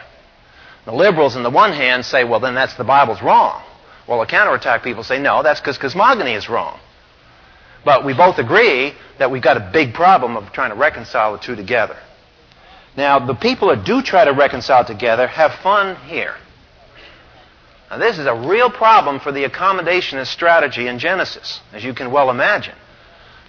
The 0.85 0.93
liberals, 0.93 1.35
on 1.35 1.43
the 1.43 1.49
one 1.49 1.73
hand, 1.73 2.05
say, 2.05 2.23
well, 2.23 2.39
then 2.39 2.53
that's 2.53 2.75
the 2.75 2.83
Bible's 2.83 3.21
wrong. 3.21 3.63
Well, 4.07 4.19
the 4.19 4.25
counterattack 4.25 4.83
people 4.83 5.03
say, 5.03 5.19
no, 5.19 5.43
that's 5.43 5.59
because 5.59 5.77
cosmogony 5.77 6.33
is 6.33 6.47
wrong. 6.49 6.79
But 7.85 8.05
we 8.05 8.13
both 8.13 8.37
agree 8.37 8.93
that 9.17 9.31
we've 9.31 9.41
got 9.41 9.57
a 9.57 9.69
big 9.71 9.93
problem 9.93 10.37
of 10.37 10.51
trying 10.51 10.69
to 10.69 10.75
reconcile 10.75 11.33
the 11.33 11.39
two 11.39 11.55
together. 11.55 11.97
Now, 12.97 13.19
the 13.19 13.35
people 13.35 13.69
that 13.69 13.85
do 13.85 14.01
try 14.01 14.25
to 14.25 14.31
reconcile 14.31 14.83
together 14.83 15.27
have 15.27 15.53
fun 15.55 15.95
here. 16.07 16.35
Now, 17.89 17.97
this 17.97 18.19
is 18.19 18.25
a 18.25 18.35
real 18.35 18.69
problem 18.69 19.19
for 19.19 19.31
the 19.31 19.45
accommodationist 19.45 20.27
strategy 20.27 20.87
in 20.87 20.99
Genesis, 20.99 21.61
as 21.73 21.83
you 21.83 21.93
can 21.93 22.11
well 22.11 22.29
imagine. 22.29 22.75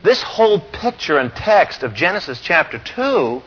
This 0.02 0.22
whole 0.22 0.60
picture 0.60 1.18
and 1.18 1.34
text 1.34 1.82
of 1.82 1.92
Genesis 1.94 2.40
chapter 2.40 2.78
2 2.78 3.42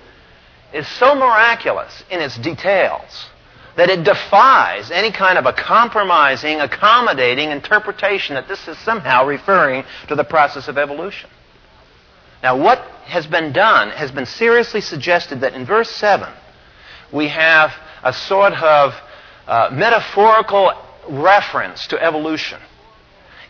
is 0.74 0.88
so 0.88 1.16
miraculous 1.16 2.04
in 2.12 2.20
its 2.20 2.38
details 2.38 3.30
that 3.76 3.90
it 3.90 4.04
defies 4.04 4.92
any 4.92 5.12
kind 5.12 5.38
of 5.38 5.46
a 5.46 5.54
compromising, 5.54 6.60
accommodating 6.62 7.52
interpretation 7.52 8.36
that 8.36 8.48
this 8.48 8.68
is 8.68 8.78
somehow 8.80 9.26
referring 9.26 9.84
to 10.08 10.16
the 10.16 10.24
process 10.24 10.68
of 10.68 10.78
evolution. 10.78 11.30
Now, 12.44 12.62
what 12.62 12.80
has 13.06 13.26
been 13.26 13.54
done 13.54 13.90
has 13.90 14.12
been 14.12 14.26
seriously 14.26 14.82
suggested 14.82 15.42
that 15.42 15.54
in 15.54 15.66
verse 15.66 15.90
7, 15.90 16.32
we 17.12 17.30
have 17.30 17.72
a 18.04 18.14
sort 18.14 18.54
of 18.54 18.94
uh, 19.48 19.70
metaphorical 19.72 20.74
reference 21.10 21.88
to 21.88 22.02
evolution, 22.02 22.60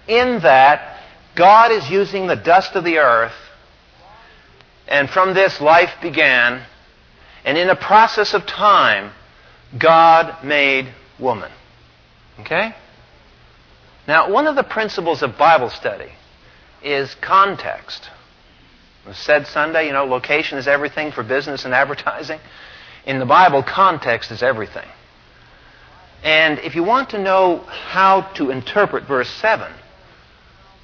in 0.07 0.39
that 0.41 1.01
God 1.35 1.71
is 1.71 1.89
using 1.89 2.27
the 2.27 2.35
dust 2.35 2.75
of 2.75 2.83
the 2.83 2.99
earth, 2.99 3.33
and 4.87 5.09
from 5.09 5.33
this 5.33 5.59
life 5.59 5.91
began, 6.01 6.63
and 7.45 7.57
in 7.57 7.69
a 7.69 7.75
process 7.75 8.33
of 8.33 8.45
time, 8.45 9.11
God 9.77 10.43
made 10.43 10.93
woman. 11.19 11.51
Okay? 12.39 12.75
Now, 14.07 14.29
one 14.31 14.47
of 14.47 14.55
the 14.55 14.63
principles 14.63 15.21
of 15.21 15.37
Bible 15.37 15.69
study 15.69 16.11
is 16.83 17.15
context. 17.21 18.09
It 19.07 19.15
said 19.15 19.47
Sunday, 19.47 19.87
you 19.87 19.93
know, 19.93 20.05
location 20.05 20.57
is 20.57 20.67
everything 20.67 21.11
for 21.11 21.23
business 21.23 21.65
and 21.65 21.73
advertising. 21.73 22.39
In 23.05 23.19
the 23.19 23.25
Bible, 23.25 23.63
context 23.63 24.31
is 24.31 24.43
everything. 24.43 24.87
And 26.23 26.59
if 26.59 26.75
you 26.75 26.83
want 26.83 27.09
to 27.09 27.21
know 27.21 27.59
how 27.67 28.21
to 28.35 28.49
interpret 28.49 29.05
verse 29.05 29.29
7, 29.29 29.71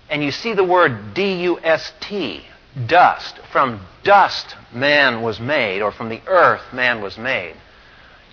and 0.10 0.24
you 0.24 0.32
see 0.32 0.54
the 0.54 0.64
word 0.64 1.14
D 1.14 1.44
U 1.44 1.60
S 1.62 1.94
T, 2.02 2.44
dust, 2.88 3.40
from 3.52 3.86
dust 4.04 4.56
man 4.74 5.22
was 5.22 5.40
made, 5.40 5.82
or 5.82 5.92
from 5.92 6.10
the 6.10 6.22
earth 6.28 6.74
man 6.74 7.02
was 7.02 7.18
made, 7.18 7.56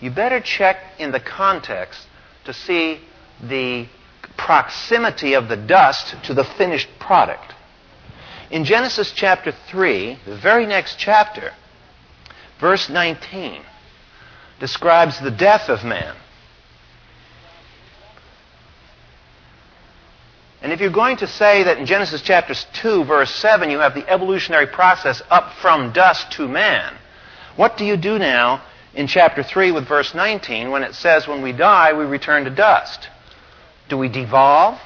you 0.01 0.11
better 0.11 0.41
check 0.41 0.77
in 0.99 1.13
the 1.13 1.21
context 1.21 2.07
to 2.45 2.53
see 2.53 3.01
the 3.43 3.87
proximity 4.37 5.35
of 5.35 5.49
the 5.49 5.57
dust 5.57 6.15
to 6.25 6.35
the 6.35 6.45
finished 6.45 6.89
product. 6.99 7.55
In 8.51 8.65
Genesis 8.65 9.13
chapter 9.13 9.53
3, 9.53 10.19
the 10.27 10.37
very 10.37 10.67
next 10.67 10.99
chapter, 10.99 11.53
verse 12.61 12.89
19, 12.89 13.63
describes 14.61 15.19
the 15.21 15.31
death 15.31 15.69
of 15.69 15.85
man. 15.85 16.15
And 20.63 20.73
if 20.73 20.81
you're 20.81 20.91
going 20.91 21.19
to 21.19 21.27
say 21.27 21.65
that 21.65 21.79
in 21.79 21.87
Genesis 21.87 22.23
chapter 22.23 22.55
2, 22.55 23.05
verse 23.05 23.31
7, 23.35 23.71
you 23.71 23.79
have 23.79 23.95
the 23.95 24.09
evolutionary 24.09 24.67
process 24.67 25.23
up 25.31 25.53
from 25.61 25.93
dust 25.93 26.31
to 26.33 26.49
man, 26.49 26.95
what 27.57 27.77
do 27.77 27.85
you 27.85 27.97
do 27.97 28.19
now 28.19 28.63
in 28.97 29.07
chapter 29.07 29.43
3 29.43 29.73
with 29.73 29.87
verse 29.87 30.15
19 30.15 30.71
when 30.71 30.83
it 30.83 30.95
says, 30.95 31.29
when 31.29 31.43
we 31.43 31.53
die, 31.53 31.93
we 31.93 32.05
return 32.05 32.45
to 32.45 32.51
dust. 32.51 33.09
Do 33.89 33.99
we 33.99 34.09
devolve? 34.09 34.81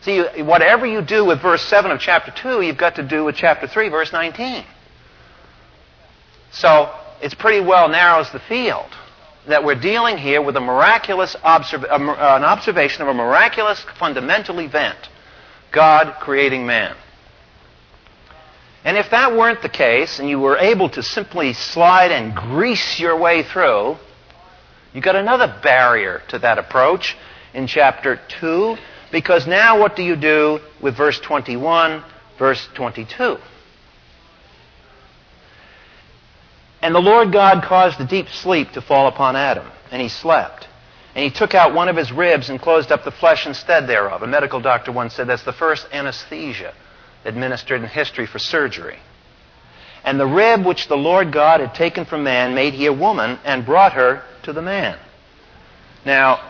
See, 0.00 0.20
whatever 0.42 0.84
you 0.84 1.02
do 1.02 1.24
with 1.24 1.40
verse 1.40 1.62
7 1.62 1.90
of 1.90 2.00
chapter 2.00 2.32
2, 2.32 2.62
you've 2.62 2.78
got 2.78 2.96
to 2.96 3.06
do 3.06 3.24
with 3.24 3.36
chapter 3.36 3.68
3, 3.68 3.88
verse 3.90 4.12
19. 4.12 4.64
So, 6.50 6.92
it's 7.20 7.34
pretty 7.34 7.64
well 7.64 7.88
narrows 7.88 8.30
the 8.32 8.40
field 8.40 8.90
that 9.46 9.64
we're 9.64 9.78
dealing 9.78 10.18
here 10.18 10.42
with 10.42 10.56
a 10.56 10.60
miraculous 10.60 11.36
observ- 11.44 11.84
an 11.84 12.44
observation 12.44 13.02
of 13.02 13.08
a 13.08 13.14
miraculous 13.14 13.84
fundamental 13.98 14.58
event 14.58 14.98
God 15.70 16.16
creating 16.20 16.66
man. 16.66 16.96
And 18.84 18.96
if 18.96 19.10
that 19.10 19.32
weren't 19.32 19.62
the 19.62 19.68
case, 19.68 20.18
and 20.18 20.28
you 20.28 20.40
were 20.40 20.56
able 20.58 20.88
to 20.90 21.02
simply 21.02 21.52
slide 21.52 22.10
and 22.10 22.34
grease 22.34 22.98
your 22.98 23.16
way 23.16 23.44
through, 23.44 23.96
you 24.92 25.00
got 25.00 25.14
another 25.14 25.58
barrier 25.62 26.22
to 26.28 26.38
that 26.40 26.58
approach 26.58 27.16
in 27.54 27.66
chapter 27.66 28.20
2, 28.40 28.76
because 29.12 29.46
now 29.46 29.78
what 29.78 29.94
do 29.94 30.02
you 30.02 30.16
do 30.16 30.58
with 30.80 30.96
verse 30.96 31.20
21, 31.20 32.02
verse 32.38 32.68
22? 32.74 33.36
And 36.80 36.92
the 36.92 37.00
Lord 37.00 37.32
God 37.32 37.62
caused 37.62 38.00
a 38.00 38.06
deep 38.06 38.28
sleep 38.28 38.72
to 38.72 38.82
fall 38.82 39.06
upon 39.06 39.36
Adam, 39.36 39.70
and 39.92 40.02
he 40.02 40.08
slept. 40.08 40.66
And 41.14 41.22
he 41.22 41.30
took 41.30 41.54
out 41.54 41.72
one 41.72 41.88
of 41.88 41.96
his 41.96 42.10
ribs 42.10 42.50
and 42.50 42.60
closed 42.60 42.90
up 42.90 43.04
the 43.04 43.12
flesh 43.12 43.46
instead 43.46 43.86
thereof. 43.86 44.22
A 44.22 44.26
medical 44.26 44.60
doctor 44.60 44.90
once 44.90 45.14
said 45.14 45.28
that's 45.28 45.44
the 45.44 45.52
first 45.52 45.86
anesthesia 45.92 46.74
administered 47.24 47.82
in 47.82 47.88
history 47.88 48.26
for 48.26 48.38
surgery. 48.38 48.98
And 50.04 50.18
the 50.18 50.26
rib 50.26 50.64
which 50.64 50.88
the 50.88 50.96
Lord 50.96 51.32
God 51.32 51.60
had 51.60 51.74
taken 51.74 52.04
from 52.04 52.24
man 52.24 52.54
made 52.54 52.74
he 52.74 52.86
a 52.86 52.92
woman 52.92 53.38
and 53.44 53.64
brought 53.64 53.92
her 53.92 54.22
to 54.42 54.52
the 54.52 54.62
man. 54.62 54.98
Now, 56.04 56.40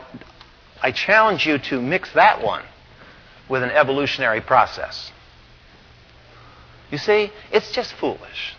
I 0.82 0.90
challenge 0.92 1.46
you 1.46 1.58
to 1.58 1.80
mix 1.80 2.12
that 2.14 2.42
one 2.42 2.64
with 3.48 3.62
an 3.62 3.70
evolutionary 3.70 4.40
process. 4.40 5.12
You 6.90 6.98
see, 6.98 7.30
it's 7.50 7.70
just 7.72 7.92
foolish. 7.94 8.54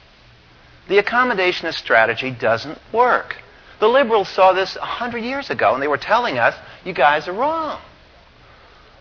The 0.88 1.02
accommodationist 1.02 1.76
strategy 1.76 2.32
doesn't 2.32 2.78
work. 2.92 3.38
The 3.80 3.88
liberals 3.88 4.30
saw 4.30 4.54
this 4.54 4.76
a 4.76 4.86
hundred 4.86 5.24
years 5.24 5.50
ago, 5.50 5.74
and 5.74 5.82
they 5.82 5.88
were 5.88 5.98
telling 5.98 6.38
us, 6.38 6.56
you 6.86 6.94
guys 6.94 7.28
are 7.28 7.34
wrong. 7.34 7.82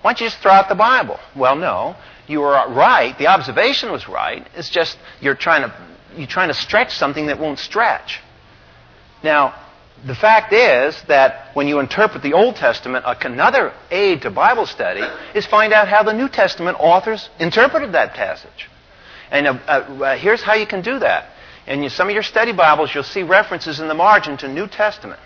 Why 0.01 0.12
don't 0.12 0.20
you 0.20 0.27
just 0.27 0.38
throw 0.38 0.53
out 0.53 0.68
the 0.68 0.75
Bible? 0.75 1.20
Well, 1.37 1.57
no 1.57 1.96
you 2.26 2.40
were 2.40 2.52
right. 2.52 3.16
The 3.18 3.28
observation 3.28 3.90
was 3.90 4.08
right. 4.08 4.46
It's 4.54 4.70
just 4.70 4.98
you're 5.20 5.35
trying 5.35 5.62
to 5.62 5.74
you're 6.16 6.26
trying 6.26 6.48
to 6.48 6.54
stretch 6.54 6.94
something 6.94 7.26
that 7.26 7.38
won't 7.38 7.58
stretch. 7.58 8.20
Now, 9.22 9.54
the 10.04 10.14
fact 10.14 10.52
is 10.52 11.00
that 11.08 11.54
when 11.54 11.68
you 11.68 11.78
interpret 11.78 12.22
the 12.22 12.32
Old 12.32 12.56
Testament, 12.56 13.04
another 13.06 13.72
aid 13.90 14.22
to 14.22 14.30
Bible 14.30 14.66
study 14.66 15.02
is 15.35 15.46
find 15.46 15.72
out 15.72 15.88
how 15.88 16.02
the 16.02 16.12
New 16.12 16.28
Testament 16.28 16.76
authors 16.80 17.30
interpreted 17.38 17.92
that 17.92 18.14
passage. 18.14 18.68
And 19.30 19.46
uh, 19.46 19.50
uh, 19.50 20.16
here's 20.18 20.42
how 20.42 20.54
you 20.54 20.66
can 20.66 20.82
do 20.82 20.98
that. 20.98 21.30
In 21.66 21.88
some 21.88 22.08
of 22.08 22.14
your 22.14 22.24
study 22.24 22.52
Bibles, 22.52 22.92
you'll 22.92 23.04
see 23.04 23.22
references 23.22 23.78
in 23.78 23.87
the 23.87 23.94
margin 23.94 24.37
to 24.38 24.48
New 24.48 24.66
Testament. 24.66 25.20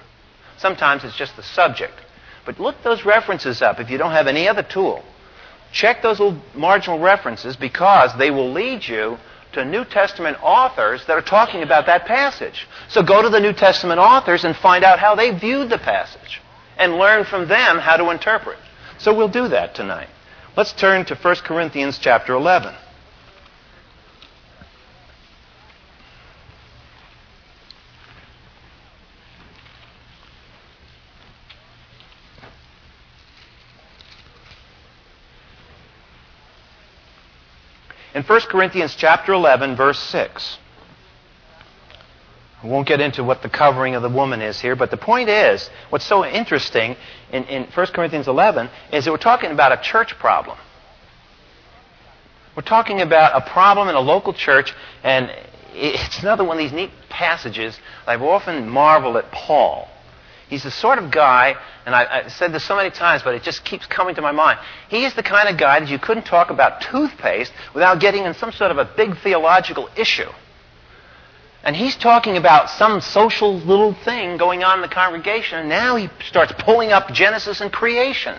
Sometimes 0.58 1.04
it's 1.04 1.16
just 1.16 1.36
the 1.36 1.42
subject. 1.42 1.94
But 2.44 2.60
look 2.60 2.76
those 2.84 3.04
references 3.04 3.62
up 3.62 3.80
if 3.80 3.90
you 3.90 3.98
don't 3.98 4.12
have 4.12 4.26
any 4.26 4.46
other 4.46 4.62
tool. 4.62 5.02
Check 5.72 6.02
those 6.02 6.20
little 6.20 6.40
marginal 6.54 6.98
references 6.98 7.56
because 7.56 8.16
they 8.18 8.30
will 8.30 8.52
lead 8.52 8.86
you 8.86 9.18
to 9.52 9.64
New 9.64 9.84
Testament 9.84 10.36
authors 10.42 11.04
that 11.06 11.14
are 11.16 11.22
talking 11.22 11.62
about 11.62 11.86
that 11.86 12.06
passage. 12.06 12.66
So 12.88 13.02
go 13.02 13.22
to 13.22 13.28
the 13.28 13.40
New 13.40 13.52
Testament 13.52 13.98
authors 13.98 14.44
and 14.44 14.54
find 14.56 14.84
out 14.84 14.98
how 14.98 15.14
they 15.14 15.30
viewed 15.36 15.70
the 15.70 15.78
passage 15.78 16.40
and 16.76 16.96
learn 16.96 17.24
from 17.24 17.48
them 17.48 17.78
how 17.78 17.96
to 17.96 18.10
interpret. 18.10 18.58
So 18.98 19.14
we'll 19.14 19.28
do 19.28 19.48
that 19.48 19.74
tonight. 19.74 20.08
Let's 20.56 20.72
turn 20.72 21.04
to 21.06 21.14
1 21.14 21.36
Corinthians 21.36 21.98
chapter 21.98 22.34
11. 22.34 22.74
In 38.16 38.22
1 38.22 38.40
Corinthians 38.48 38.96
chapter 38.96 39.34
11 39.34 39.76
verse 39.76 39.98
6. 39.98 40.58
We 42.64 42.70
won't 42.70 42.88
get 42.88 42.98
into 42.98 43.22
what 43.22 43.42
the 43.42 43.50
covering 43.50 43.94
of 43.94 44.02
the 44.02 44.08
woman 44.08 44.40
is 44.40 44.58
here, 44.58 44.74
but 44.74 44.90
the 44.90 44.96
point 44.96 45.28
is, 45.28 45.68
what's 45.90 46.06
so 46.06 46.24
interesting 46.24 46.96
in, 47.30 47.44
in 47.44 47.64
1 47.64 47.86
Corinthians 47.88 48.26
11 48.26 48.70
is 48.90 49.04
that 49.04 49.10
we're 49.10 49.18
talking 49.18 49.50
about 49.50 49.72
a 49.72 49.76
church 49.82 50.18
problem. 50.18 50.56
We're 52.56 52.62
talking 52.62 53.02
about 53.02 53.36
a 53.36 53.50
problem 53.50 53.90
in 53.90 53.94
a 53.94 54.00
local 54.00 54.32
church, 54.32 54.72
and 55.04 55.30
it's 55.74 56.22
another 56.22 56.42
one 56.42 56.56
of 56.56 56.64
these 56.64 56.72
neat 56.72 56.90
passages. 57.10 57.78
I've 58.06 58.22
often 58.22 58.66
marveled 58.66 59.18
at 59.18 59.30
Paul. 59.30 59.90
He's 60.48 60.62
the 60.62 60.70
sort 60.70 60.98
of 60.98 61.10
guy, 61.10 61.56
and 61.84 61.94
I, 61.94 62.22
have 62.22 62.32
said 62.32 62.52
this 62.52 62.64
so 62.64 62.76
many 62.76 62.90
times, 62.90 63.22
but 63.22 63.34
it 63.34 63.42
just 63.42 63.64
keeps 63.64 63.84
coming 63.86 64.14
to 64.14 64.22
my 64.22 64.30
mind. 64.30 64.60
He 64.88 65.04
is 65.04 65.14
the 65.14 65.22
kind 65.22 65.48
of 65.48 65.58
guy 65.58 65.80
that 65.80 65.88
you 65.88 65.98
couldn't 65.98 66.24
talk 66.24 66.50
about 66.50 66.82
toothpaste 66.82 67.52
without 67.74 68.00
getting 68.00 68.24
in 68.24 68.34
some 68.34 68.52
sort 68.52 68.70
of 68.70 68.78
a 68.78 68.88
big 68.96 69.18
theological 69.18 69.88
issue. 69.96 70.30
And 71.64 71.74
he's 71.74 71.96
talking 71.96 72.36
about 72.36 72.70
some 72.70 73.00
social 73.00 73.58
little 73.58 73.92
thing 73.92 74.36
going 74.36 74.62
on 74.62 74.78
in 74.78 74.82
the 74.82 74.94
congregation, 74.94 75.58
and 75.58 75.68
now 75.68 75.96
he 75.96 76.08
starts 76.28 76.52
pulling 76.58 76.92
up 76.92 77.12
Genesis 77.12 77.60
and 77.60 77.72
creation. 77.72 78.38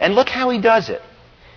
And 0.00 0.16
look 0.16 0.28
how 0.28 0.50
he 0.50 0.60
does 0.60 0.88
it. 0.88 1.00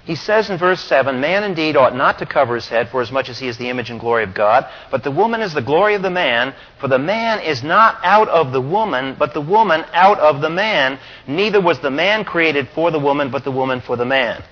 He 0.06 0.14
says 0.14 0.52
in 0.52 0.60
verse 0.60 0.82
7 0.82 1.20
Man 1.20 1.44
indeed 1.44 1.76
ought 1.76 1.96
not 1.96 2.20
to 2.20 2.28
cover 2.28 2.54
his 2.54 2.70
head, 2.70 2.90
for 2.90 3.02
as 3.02 3.12
much 3.12 3.28
as 3.28 3.40
he 3.40 3.48
is 3.48 3.58
the 3.58 3.70
image 3.70 3.90
and 3.90 4.00
glory 4.00 4.24
of 4.24 4.36
God, 4.36 4.68
but 4.92 5.04
the 5.04 5.10
woman 5.10 5.42
is 5.42 5.54
the 5.54 5.64
glory 5.64 5.96
of 5.96 6.04
the 6.04 6.12
man, 6.12 6.54
for 6.80 6.88
the 6.88 7.00
man 7.00 7.40
is 7.42 7.64
not 7.64 7.98
out 8.04 8.30
of 8.30 8.52
the 8.52 8.62
woman, 8.62 9.16
but 9.18 9.34
the 9.34 9.42
woman 9.42 9.84
out 9.94 10.20
of 10.20 10.42
the 10.42 10.50
man. 10.50 11.00
Neither 11.28 11.60
was 11.60 11.80
the 11.80 11.90
man 11.90 12.24
created 12.24 12.70
for 12.76 12.92
the 12.92 13.00
woman, 13.00 13.32
but 13.32 13.44
the 13.44 13.52
woman 13.52 13.82
for 13.82 13.96
the 13.96 14.06
man. 14.06 14.44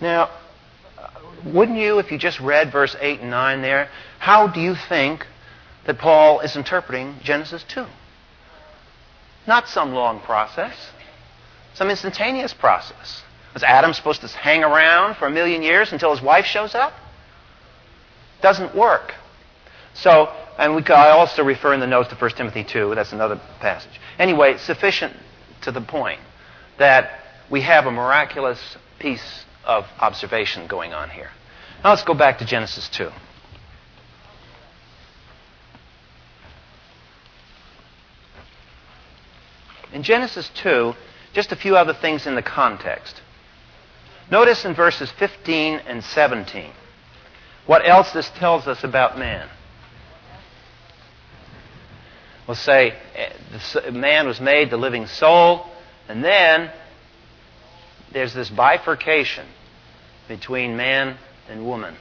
Now, 0.00 0.30
wouldn't 1.44 1.78
you, 1.78 2.00
if 2.00 2.10
you 2.10 2.18
just 2.18 2.40
read 2.40 2.72
verse 2.72 2.96
8 3.00 3.20
and 3.20 3.30
9 3.30 3.62
there, 3.62 3.88
how 4.18 4.48
do 4.48 4.60
you 4.60 4.74
think 4.74 5.24
that 5.86 5.98
Paul 5.98 6.40
is 6.40 6.56
interpreting 6.56 7.20
Genesis 7.22 7.64
2? 7.68 7.86
Not 9.46 9.68
some 9.68 9.92
long 9.92 10.18
process 10.20 10.74
some 11.76 11.90
instantaneous 11.90 12.54
process. 12.54 13.22
Was 13.52 13.62
Adam 13.62 13.92
supposed 13.92 14.22
to 14.22 14.28
hang 14.28 14.64
around 14.64 15.16
for 15.16 15.26
a 15.26 15.30
million 15.30 15.62
years 15.62 15.92
until 15.92 16.10
his 16.10 16.22
wife 16.22 16.46
shows 16.46 16.74
up? 16.74 16.92
Doesn't 18.42 18.74
work. 18.74 19.14
So, 19.94 20.32
and 20.58 20.74
we 20.74 20.82
I 20.86 21.10
also 21.10 21.44
refer 21.44 21.74
in 21.74 21.80
the 21.80 21.86
notes 21.86 22.08
to 22.08 22.14
1 22.14 22.30
Timothy 22.32 22.64
2. 22.64 22.94
That's 22.94 23.12
another 23.12 23.40
passage. 23.60 24.00
Anyway, 24.18 24.56
sufficient 24.56 25.14
to 25.62 25.70
the 25.70 25.80
point 25.80 26.20
that 26.78 27.10
we 27.50 27.60
have 27.60 27.86
a 27.86 27.90
miraculous 27.90 28.76
piece 28.98 29.44
of 29.64 29.84
observation 30.00 30.66
going 30.66 30.94
on 30.94 31.10
here. 31.10 31.30
Now 31.84 31.90
let's 31.90 32.04
go 32.04 32.14
back 32.14 32.38
to 32.38 32.46
Genesis 32.46 32.88
2. 32.88 33.10
In 39.92 40.02
Genesis 40.02 40.50
2, 40.54 40.94
just 41.36 41.52
a 41.52 41.56
few 41.56 41.76
other 41.76 41.92
things 41.92 42.26
in 42.26 42.34
the 42.34 42.40
context. 42.40 43.20
Notice 44.30 44.64
in 44.64 44.74
verses 44.74 45.12
15 45.18 45.80
and 45.86 46.02
17 46.02 46.72
what 47.66 47.86
else 47.86 48.10
this 48.12 48.30
tells 48.38 48.66
us 48.66 48.82
about 48.82 49.18
man. 49.18 49.46
We'll 52.48 52.54
say 52.54 52.94
eh, 53.14 53.90
man 53.90 54.26
was 54.26 54.40
made 54.40 54.70
the 54.70 54.78
living 54.78 55.06
soul, 55.06 55.66
and 56.08 56.24
then 56.24 56.70
there's 58.14 58.32
this 58.32 58.48
bifurcation 58.48 59.46
between 60.28 60.74
man 60.74 61.18
and 61.50 61.66
woman. 61.66 61.96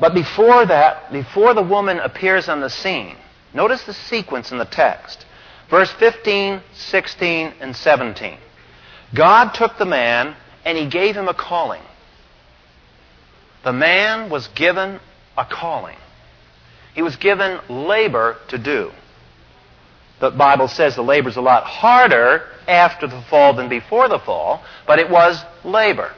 But 0.00 0.12
before 0.12 0.66
that, 0.66 1.12
before 1.12 1.54
the 1.54 1.62
woman 1.62 2.00
appears 2.00 2.48
on 2.48 2.60
the 2.60 2.70
scene, 2.70 3.16
Notice 3.54 3.84
the 3.84 3.94
sequence 3.94 4.50
in 4.50 4.58
the 4.58 4.64
text. 4.64 5.26
Verse 5.68 5.90
15, 5.92 6.60
16, 6.74 7.54
and 7.60 7.76
17. 7.76 8.38
God 9.14 9.52
took 9.52 9.78
the 9.78 9.84
man 9.84 10.36
and 10.64 10.78
he 10.78 10.86
gave 10.88 11.16
him 11.16 11.28
a 11.28 11.34
calling. 11.34 11.82
The 13.64 13.72
man 13.72 14.30
was 14.30 14.48
given 14.48 15.00
a 15.36 15.44
calling. 15.44 15.96
He 16.94 17.02
was 17.02 17.16
given 17.16 17.60
labor 17.68 18.36
to 18.48 18.58
do. 18.58 18.90
The 20.20 20.30
Bible 20.30 20.68
says 20.68 20.94
the 20.94 21.02
labor 21.02 21.28
is 21.28 21.36
a 21.36 21.40
lot 21.40 21.64
harder 21.64 22.44
after 22.68 23.06
the 23.06 23.22
fall 23.22 23.54
than 23.54 23.68
before 23.68 24.08
the 24.08 24.18
fall, 24.18 24.62
but 24.86 24.98
it 24.98 25.10
was 25.10 25.42
labor. 25.64 26.12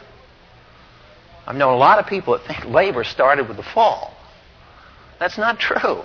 I've 1.46 1.56
known 1.56 1.74
a 1.74 1.78
lot 1.78 1.98
of 1.98 2.06
people 2.06 2.36
that 2.36 2.46
think 2.46 2.64
labor 2.66 3.04
started 3.04 3.48
with 3.48 3.56
the 3.56 3.62
fall. 3.62 4.14
That's 5.18 5.38
not 5.38 5.58
true. 5.58 6.02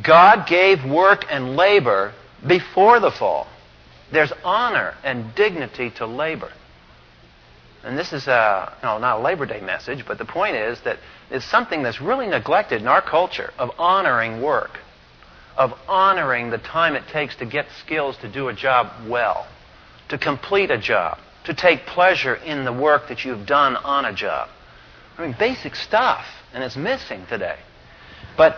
God 0.00 0.46
gave 0.46 0.84
work 0.84 1.24
and 1.30 1.56
labor 1.56 2.12
before 2.46 3.00
the 3.00 3.10
fall. 3.10 3.46
There's 4.12 4.32
honor 4.44 4.94
and 5.04 5.34
dignity 5.34 5.90
to 5.96 6.06
labor. 6.06 6.52
And 7.84 7.98
this 7.98 8.12
is 8.12 8.28
a, 8.28 8.72
you 8.80 8.86
know, 8.86 8.98
not 8.98 9.20
a 9.20 9.22
Labor 9.22 9.44
Day 9.46 9.60
message, 9.60 10.04
but 10.06 10.18
the 10.18 10.24
point 10.24 10.54
is 10.54 10.80
that 10.82 10.98
it's 11.30 11.44
something 11.44 11.82
that's 11.82 12.00
really 12.00 12.26
neglected 12.26 12.80
in 12.80 12.86
our 12.86 13.02
culture 13.02 13.52
of 13.58 13.70
honoring 13.78 14.40
work, 14.40 14.78
of 15.56 15.72
honoring 15.88 16.50
the 16.50 16.58
time 16.58 16.94
it 16.94 17.08
takes 17.08 17.34
to 17.36 17.46
get 17.46 17.66
skills 17.84 18.16
to 18.18 18.30
do 18.30 18.48
a 18.48 18.54
job 18.54 19.08
well, 19.08 19.48
to 20.10 20.18
complete 20.18 20.70
a 20.70 20.78
job, 20.78 21.18
to 21.44 21.54
take 21.54 21.86
pleasure 21.86 22.36
in 22.36 22.64
the 22.64 22.72
work 22.72 23.08
that 23.08 23.24
you've 23.24 23.46
done 23.46 23.76
on 23.76 24.04
a 24.04 24.12
job. 24.12 24.48
I 25.18 25.26
mean, 25.26 25.34
basic 25.38 25.74
stuff, 25.74 26.24
and 26.54 26.62
it's 26.62 26.76
missing 26.76 27.26
today. 27.28 27.58
But 28.36 28.54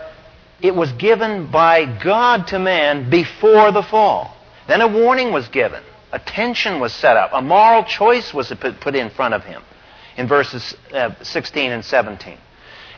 it 0.61 0.75
was 0.75 0.93
given 0.93 1.51
by 1.51 1.85
God 1.85 2.47
to 2.49 2.59
man 2.59 3.11
before 3.11 3.73
the 3.73 3.83
fall. 3.83 4.37
Then 4.67 4.81
a 4.81 4.89
warning 4.89 5.33
was 5.33 5.49
given. 5.49 5.83
A 6.13 6.19
tension 6.19 6.81
was 6.81 6.93
set 6.93 7.17
up. 7.17 7.31
A 7.33 7.43
moral 7.43 7.85
choice 7.85 8.33
was 8.33 8.53
put 8.81 8.95
in 8.95 9.11
front 9.11 9.35
of 9.35 9.45
him 9.45 9.63
in 10.17 10.29
verses 10.29 10.77
uh, 10.93 11.11
16 11.23 11.73
and 11.73 11.85
17. 11.85 12.39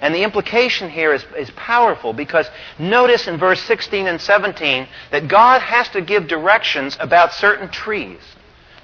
And 0.01 0.15
the 0.15 0.23
implication 0.23 0.91
here 0.91 1.15
is, 1.15 1.25
is 1.37 1.51
powerful 1.53 2.13
because 2.13 2.49
notice 2.79 3.27
in 3.27 3.39
verse 3.39 3.61
16 3.63 4.07
and 4.07 4.21
17 4.21 4.87
that 5.11 5.29
God 5.29 5.63
has 5.63 5.89
to 5.91 6.03
give 6.03 6.29
directions 6.29 6.97
about 7.01 7.33
certain 7.33 7.71
trees. 7.71 8.21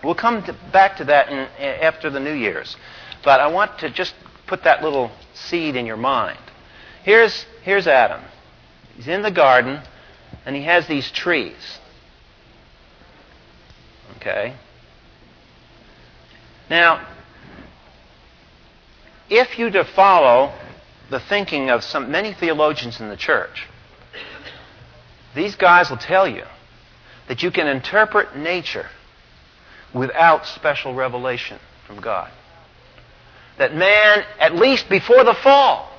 We'll 0.02 0.14
come 0.14 0.42
to, 0.44 0.56
back 0.72 0.96
to 0.96 1.04
that 1.04 1.28
in, 1.28 1.38
after 1.60 2.08
the 2.08 2.18
New 2.18 2.32
Year's. 2.32 2.76
But 3.22 3.40
I 3.40 3.48
want 3.48 3.78
to 3.80 3.90
just 3.90 4.14
put 4.46 4.64
that 4.64 4.82
little 4.82 5.10
seed 5.34 5.76
in 5.76 5.86
your 5.86 5.96
mind. 5.96 6.38
Here's, 7.04 7.44
here's 7.62 7.86
Adam. 7.86 8.22
He's 8.96 9.08
in 9.08 9.22
the 9.22 9.30
garden, 9.30 9.80
and 10.44 10.54
he 10.54 10.62
has 10.62 10.86
these 10.86 11.10
trees. 11.10 11.78
Okay? 14.16 14.54
Now, 16.68 17.06
if 19.28 19.58
you 19.58 19.70
to 19.70 19.84
follow 19.84 20.52
the 21.10 21.20
thinking 21.20 21.70
of 21.70 21.82
some 21.84 22.10
many 22.10 22.32
theologians 22.32 23.00
in 23.00 23.08
the 23.08 23.16
church, 23.16 23.66
these 25.34 25.54
guys 25.56 25.90
will 25.90 25.96
tell 25.96 26.28
you 26.28 26.44
that 27.28 27.42
you 27.42 27.50
can 27.50 27.66
interpret 27.66 28.36
nature 28.36 28.86
without 29.94 30.46
special 30.46 30.94
revelation 30.94 31.58
from 31.86 32.00
God. 32.00 32.30
That 33.58 33.74
man, 33.74 34.24
at 34.38 34.54
least 34.54 34.88
before 34.88 35.24
the 35.24 35.34
fall, 35.34 35.91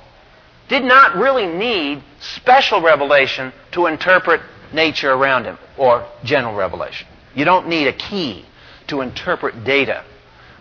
did 0.70 0.84
not 0.84 1.16
really 1.16 1.46
need 1.48 2.04
special 2.20 2.82
revelation 2.82 3.54
to 3.72 3.88
interpret 3.88 4.42
nature 4.74 5.12
around 5.12 5.46
him 5.46 5.58
or 5.78 6.08
general 6.24 6.56
revelation. 6.56 7.08
You 7.36 7.46
don't 7.46 7.68
need 7.68 7.88
a 7.88 7.94
key 7.94 8.46
to 8.88 9.02
interpret 9.02 9.64
data. 9.64 10.04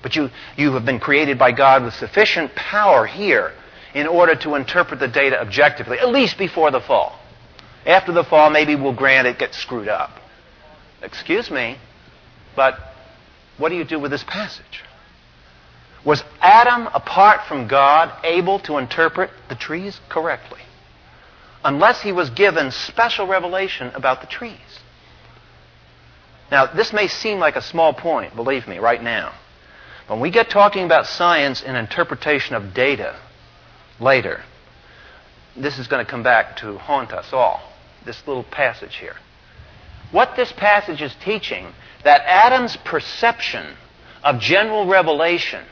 But 0.02 0.16
you, 0.16 0.30
you 0.56 0.72
have 0.72 0.84
been 0.84 1.00
created 1.00 1.38
by 1.38 1.52
God 1.52 1.84
with 1.84 1.94
sufficient 1.94 2.54
power 2.54 3.06
here 3.06 3.52
in 3.94 4.06
order 4.06 4.34
to 4.36 4.54
interpret 4.54 5.00
the 5.00 5.08
data 5.08 5.40
objectively, 5.40 5.98
at 5.98 6.08
least 6.08 6.38
before 6.38 6.70
the 6.70 6.80
fall. 6.80 7.18
After 7.86 8.12
the 8.12 8.24
fall, 8.24 8.50
maybe 8.50 8.74
we'll 8.74 8.94
grant 8.94 9.26
it 9.26 9.38
gets 9.38 9.58
screwed 9.58 9.88
up. 9.88 10.10
Excuse 11.02 11.50
me, 11.50 11.78
but 12.56 12.78
what 13.58 13.68
do 13.68 13.76
you 13.76 13.84
do 13.84 13.98
with 13.98 14.10
this 14.10 14.24
passage? 14.24 14.82
Was 16.04 16.24
Adam, 16.40 16.88
apart 16.88 17.46
from 17.46 17.68
God, 17.68 18.12
able 18.24 18.58
to 18.60 18.78
interpret 18.78 19.30
the 19.48 19.54
trees 19.54 20.00
correctly? 20.08 20.60
Unless 21.64 22.02
he 22.02 22.10
was 22.10 22.30
given 22.30 22.72
special 22.72 23.26
revelation 23.26 23.92
about 23.94 24.20
the 24.20 24.26
trees. 24.26 24.58
Now, 26.50 26.66
this 26.66 26.92
may 26.92 27.06
seem 27.06 27.38
like 27.38 27.56
a 27.56 27.62
small 27.62 27.94
point, 27.94 28.34
believe 28.34 28.66
me, 28.66 28.78
right 28.78 29.02
now. 29.02 29.32
When 30.08 30.18
we 30.18 30.30
get 30.30 30.50
talking 30.50 30.84
about 30.84 31.06
science 31.06 31.62
and 31.62 31.76
interpretation 31.76 32.56
of 32.56 32.74
data 32.74 33.16
later, 34.00 34.42
this 35.56 35.78
is 35.78 35.86
going 35.86 36.04
to 36.04 36.10
come 36.10 36.24
back 36.24 36.56
to 36.58 36.78
haunt 36.78 37.12
us 37.12 37.32
all. 37.32 37.72
This 38.04 38.26
little 38.26 38.42
passage 38.42 38.96
here. 38.96 39.14
What 40.10 40.34
this 40.34 40.52
passage 40.52 41.00
is 41.00 41.14
teaching, 41.24 41.68
that 42.02 42.22
Adam's 42.26 42.76
perception 42.78 43.76
of 44.24 44.40
general 44.40 44.86
revelation 44.86 45.64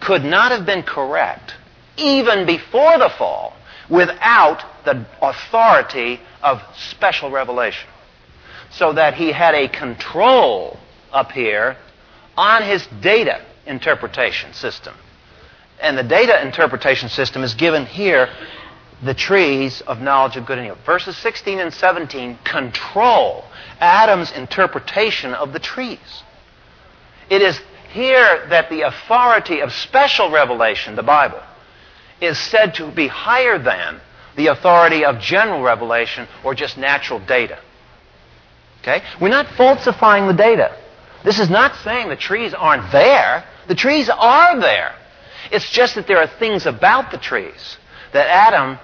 could 0.00 0.24
not 0.24 0.52
have 0.52 0.66
been 0.66 0.82
correct 0.82 1.54
even 1.96 2.46
before 2.46 2.98
the 2.98 3.10
fall, 3.16 3.54
without 3.88 4.62
the 4.84 5.06
authority 5.22 6.20
of 6.42 6.60
special 6.90 7.30
revelation. 7.30 7.88
So 8.70 8.92
that 8.92 9.14
he 9.14 9.32
had 9.32 9.54
a 9.54 9.68
control 9.68 10.78
up 11.12 11.32
here 11.32 11.76
on 12.36 12.62
his 12.62 12.86
data 13.00 13.42
interpretation 13.66 14.52
system. 14.52 14.94
And 15.80 15.96
the 15.96 16.02
data 16.02 16.42
interpretation 16.42 17.08
system 17.08 17.42
is 17.42 17.54
given 17.54 17.86
here 17.86 18.28
the 19.02 19.14
trees 19.14 19.82
of 19.82 20.00
knowledge 20.00 20.36
of 20.36 20.46
good 20.46 20.58
and 20.58 20.66
evil. 20.66 20.78
Verses 20.84 21.16
16 21.18 21.58
and 21.58 21.72
17 21.72 22.38
control 22.44 23.44
Adam's 23.78 24.32
interpretation 24.32 25.34
of 25.34 25.52
the 25.52 25.58
trees. 25.58 26.22
It 27.28 27.42
is 27.42 27.60
here 27.90 28.46
that 28.48 28.70
the 28.70 28.82
authority 28.82 29.60
of 29.60 29.72
special 29.72 30.30
revelation, 30.30 30.96
the 30.96 31.02
Bible, 31.02 31.42
is 32.20 32.38
said 32.38 32.74
to 32.74 32.90
be 32.90 33.06
higher 33.06 33.58
than 33.58 34.00
the 34.36 34.48
authority 34.48 35.04
of 35.04 35.18
general 35.18 35.62
revelation 35.62 36.28
or 36.44 36.54
just 36.54 36.76
natural 36.76 37.18
data. 37.20 37.58
Okay? 38.82 39.02
We're 39.20 39.28
not 39.28 39.48
falsifying 39.56 40.26
the 40.26 40.34
data. 40.34 40.76
This 41.24 41.40
is 41.40 41.50
not 41.50 41.74
saying 41.82 42.08
the 42.08 42.16
trees 42.16 42.54
aren't 42.54 42.92
there. 42.92 43.44
The 43.66 43.74
trees 43.74 44.08
are 44.08 44.60
there. 44.60 44.94
It's 45.50 45.68
just 45.70 45.94
that 45.96 46.06
there 46.06 46.18
are 46.18 46.26
things 46.26 46.66
about 46.66 47.10
the 47.10 47.18
trees 47.18 47.78
that 48.12 48.26
Adam, 48.28 48.78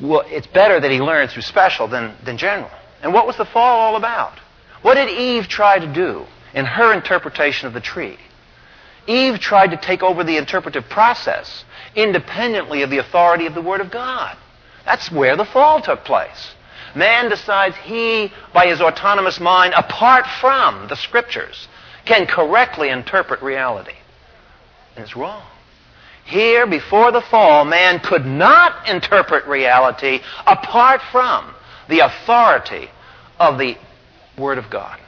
well, 0.00 0.22
it's 0.26 0.46
better 0.46 0.78
that 0.78 0.90
he 0.90 1.00
learned 1.00 1.30
through 1.30 1.42
special 1.42 1.88
than, 1.88 2.14
than 2.24 2.36
general. 2.38 2.70
And 3.02 3.12
what 3.12 3.26
was 3.26 3.36
the 3.36 3.44
fall 3.44 3.80
all 3.80 3.96
about? 3.96 4.38
What 4.82 4.94
did 4.94 5.10
Eve 5.10 5.48
try 5.48 5.78
to 5.78 5.92
do 5.92 6.24
in 6.54 6.64
her 6.64 6.92
interpretation 6.92 7.66
of 7.66 7.74
the 7.74 7.80
tree? 7.80 8.18
Eve 9.06 9.40
tried 9.40 9.70
to 9.70 9.76
take 9.76 10.02
over 10.02 10.22
the 10.22 10.36
interpretive 10.36 10.88
process 10.88 11.64
independently 11.94 12.82
of 12.82 12.90
the 12.90 12.98
authority 12.98 13.46
of 13.46 13.54
the 13.54 13.62
Word 13.62 13.80
of 13.80 13.90
God. 13.90 14.36
That's 14.84 15.10
where 15.10 15.36
the 15.36 15.44
fall 15.44 15.80
took 15.80 16.04
place. 16.04 16.54
Man 16.94 17.30
decides 17.30 17.76
he, 17.76 18.32
by 18.52 18.66
his 18.66 18.80
autonomous 18.80 19.38
mind, 19.40 19.74
apart 19.76 20.26
from 20.40 20.88
the 20.88 20.96
Scriptures, 20.96 21.68
can 22.04 22.26
correctly 22.26 22.88
interpret 22.88 23.42
reality. 23.42 23.94
And 24.96 25.04
it's 25.04 25.16
wrong. 25.16 25.42
Here, 26.24 26.66
before 26.66 27.12
the 27.12 27.20
fall, 27.20 27.64
man 27.64 28.00
could 28.00 28.24
not 28.24 28.88
interpret 28.88 29.46
reality 29.46 30.20
apart 30.46 31.00
from 31.10 31.54
the 31.88 32.00
authority 32.00 32.88
of 33.38 33.58
the 33.58 33.76
Word 34.36 34.58
of 34.58 34.70
God. 34.70 34.98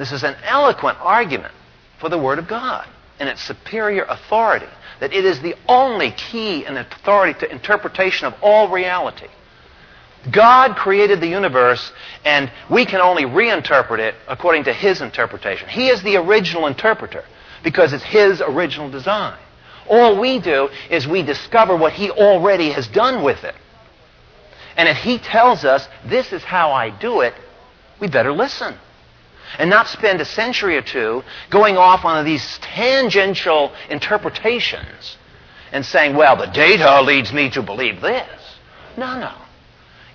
This 0.00 0.12
is 0.12 0.22
an 0.22 0.34
eloquent 0.44 0.96
argument 1.02 1.52
for 1.98 2.08
the 2.08 2.16
Word 2.16 2.38
of 2.38 2.48
God 2.48 2.88
and 3.18 3.28
its 3.28 3.42
superior 3.42 4.04
authority, 4.04 4.64
that 4.98 5.12
it 5.12 5.26
is 5.26 5.42
the 5.42 5.54
only 5.68 6.12
key 6.12 6.64
and 6.64 6.78
authority 6.78 7.38
to 7.40 7.52
interpretation 7.52 8.26
of 8.26 8.32
all 8.40 8.70
reality. 8.70 9.26
God 10.30 10.74
created 10.74 11.20
the 11.20 11.26
universe, 11.26 11.92
and 12.24 12.50
we 12.70 12.86
can 12.86 13.02
only 13.02 13.24
reinterpret 13.24 13.98
it 13.98 14.14
according 14.26 14.64
to 14.64 14.72
His 14.72 15.02
interpretation. 15.02 15.68
He 15.68 15.88
is 15.88 16.02
the 16.02 16.16
original 16.16 16.66
interpreter 16.66 17.26
because 17.62 17.92
it's 17.92 18.02
His 18.02 18.40
original 18.40 18.90
design. 18.90 19.38
All 19.86 20.18
we 20.18 20.38
do 20.38 20.70
is 20.88 21.06
we 21.06 21.22
discover 21.22 21.76
what 21.76 21.92
He 21.92 22.10
already 22.10 22.70
has 22.70 22.88
done 22.88 23.22
with 23.22 23.44
it. 23.44 23.54
And 24.78 24.88
if 24.88 24.96
He 24.96 25.18
tells 25.18 25.66
us, 25.66 25.86
this 26.06 26.32
is 26.32 26.42
how 26.42 26.72
I 26.72 26.88
do 26.88 27.20
it, 27.20 27.34
we 28.00 28.08
better 28.08 28.32
listen. 28.32 28.78
And 29.58 29.68
not 29.68 29.88
spend 29.88 30.20
a 30.20 30.24
century 30.24 30.76
or 30.76 30.82
two 30.82 31.22
going 31.50 31.76
off 31.76 32.04
on 32.04 32.24
these 32.24 32.58
tangential 32.58 33.72
interpretations 33.88 35.16
and 35.72 35.84
saying, 35.84 36.16
well, 36.16 36.36
the 36.36 36.46
data 36.46 37.02
leads 37.02 37.32
me 37.32 37.50
to 37.50 37.62
believe 37.62 38.00
this. 38.00 38.28
No, 38.96 39.18
no. 39.18 39.32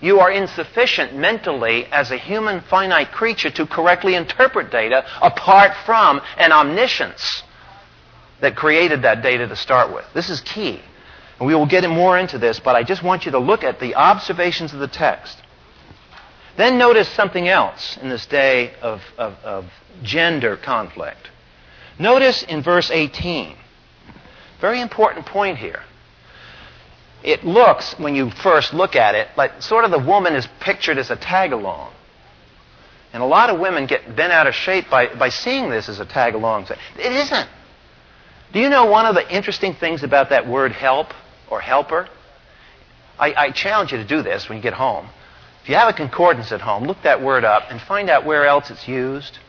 You 0.01 0.19
are 0.19 0.31
insufficient 0.31 1.15
mentally 1.15 1.85
as 1.85 2.11
a 2.11 2.17
human 2.17 2.61
finite 2.61 3.11
creature 3.11 3.49
to 3.51 3.65
correctly 3.65 4.15
interpret 4.15 4.69
data 4.69 5.05
apart 5.21 5.75
from 5.85 6.21
an 6.37 6.51
omniscience 6.51 7.43
that 8.41 8.55
created 8.55 9.01
that 9.03 9.21
data 9.21 9.47
to 9.47 9.55
start 9.55 9.93
with. 9.93 10.05
This 10.13 10.29
is 10.29 10.41
key. 10.41 10.81
And 11.39 11.47
we 11.47 11.55
will 11.55 11.65
get 11.65 11.89
more 11.89 12.17
into 12.17 12.37
this, 12.37 12.59
but 12.59 12.75
I 12.75 12.83
just 12.83 13.03
want 13.03 13.25
you 13.25 13.31
to 13.31 13.39
look 13.39 13.63
at 13.63 13.79
the 13.79 13.95
observations 13.95 14.73
of 14.73 14.79
the 14.79 14.87
text. 14.87 15.41
Then 16.57 16.77
notice 16.77 17.09
something 17.09 17.47
else 17.47 17.97
in 18.01 18.09
this 18.09 18.25
day 18.25 18.73
of, 18.81 19.01
of, 19.17 19.33
of 19.43 19.65
gender 20.03 20.55
conflict. 20.57 21.29
Notice 21.99 22.43
in 22.43 22.61
verse 22.61 22.91
18, 22.91 23.55
very 24.61 24.81
important 24.81 25.25
point 25.25 25.57
here. 25.57 25.83
It 27.23 27.43
looks, 27.43 27.97
when 27.97 28.15
you 28.15 28.29
first 28.29 28.73
look 28.73 28.95
at 28.95 29.15
it, 29.15 29.29
like 29.35 29.61
sort 29.61 29.83
of 29.83 29.91
the 29.91 29.99
woman 29.99 30.35
is 30.35 30.47
pictured 30.59 30.97
as 30.97 31.09
a 31.09 31.15
tag 31.15 31.51
along. 31.51 31.91
And 33.13 33.23
a 33.23 33.25
lot 33.25 33.49
of 33.49 33.59
women 33.59 33.85
get 33.85 34.15
bent 34.15 34.33
out 34.33 34.45
of 34.45 34.53
shape 34.53 34.89
by, 34.89 35.07
by 35.07 35.29
seeing 35.29 35.69
this 35.69 35.89
as 35.89 35.99
a 35.99 36.05
tag 36.05 36.35
along. 36.35 36.67
It 36.99 37.11
isn't. 37.11 37.49
Do 38.53 38.59
you 38.59 38.69
know 38.69 38.85
one 38.85 39.05
of 39.05 39.15
the 39.15 39.33
interesting 39.33 39.73
things 39.73 40.03
about 40.03 40.29
that 40.29 40.47
word 40.47 40.71
help 40.71 41.13
or 41.49 41.59
helper? 41.61 42.07
I, 43.17 43.33
I, 43.33 43.51
challenge 43.51 43.91
you 43.91 43.97
to 43.97 44.05
do 44.05 44.21
this 44.21 44.49
when 44.49 44.57
you 44.57 44.61
get 44.61 44.73
home. 44.73 45.09
If 45.65 45.69
you 45.69 45.77
have 45.77 45.89
a 45.89 45.93
concordance 45.93 46.51
at 46.51 46.61
home, 46.61 46.83
look 46.83 47.01
that 47.01 47.23
word 47.23 47.43
up 47.43 47.71
and 47.71 47.81
find 47.81 48.07
out 48.07 48.23
where 48.23 48.45
else 48.45 48.69
it's 48.69 48.87
used. 48.87 49.39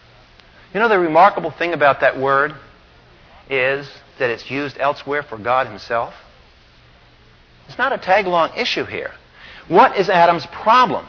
You 0.72 0.80
know, 0.80 0.88
the 0.88 0.98
remarkable 0.98 1.50
thing 1.50 1.74
about 1.74 2.00
that 2.00 2.18
word 2.18 2.54
is 3.50 3.86
that 4.18 4.30
it's 4.30 4.50
used 4.50 4.78
elsewhere 4.80 5.22
for 5.22 5.36
God 5.36 5.66
Himself. 5.66 6.14
It's 7.68 7.76
not 7.76 7.92
a 7.92 7.98
tag 7.98 8.24
along 8.24 8.56
issue 8.56 8.86
here. 8.86 9.12
What 9.68 9.98
is 9.98 10.08
Adam's 10.08 10.46
problem? 10.46 11.04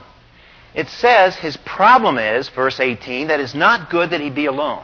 It 0.76 0.90
says 0.90 1.38
his 1.38 1.56
problem 1.56 2.18
is, 2.18 2.50
verse 2.50 2.82
18, 2.82 3.28
that 3.30 3.40
it's 3.40 3.56
not 3.56 3.90
good 3.90 4.10
that 4.10 4.20
he 4.20 4.30
be 4.30 4.48
alone. 4.48 4.84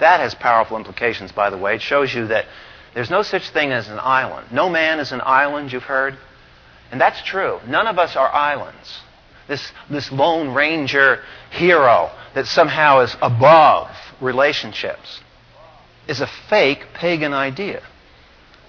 That 0.00 0.20
has 0.20 0.34
powerful 0.34 0.76
implications, 0.76 1.32
by 1.32 1.48
the 1.48 1.56
way. 1.56 1.76
It 1.76 1.80
shows 1.80 2.14
you 2.14 2.26
that 2.26 2.44
there's 2.92 3.08
no 3.08 3.22
such 3.22 3.48
thing 3.48 3.72
as 3.72 3.88
an 3.88 4.00
island. 4.02 4.52
No 4.52 4.68
man 4.68 5.00
is 5.00 5.12
an 5.12 5.22
island, 5.24 5.72
you've 5.72 5.84
heard. 5.84 6.18
And 6.90 7.00
that's 7.00 7.22
true. 7.22 7.58
None 7.66 7.86
of 7.86 7.98
us 7.98 8.16
are 8.16 8.30
islands. 8.30 9.00
This, 9.48 9.72
this 9.88 10.10
lone 10.10 10.54
ranger 10.54 11.22
hero 11.50 12.10
that 12.34 12.46
somehow 12.46 13.00
is 13.00 13.16
above 13.22 13.90
relationships 14.20 15.20
is 16.08 16.20
a 16.20 16.26
fake 16.48 16.86
pagan 16.94 17.32
idea. 17.32 17.82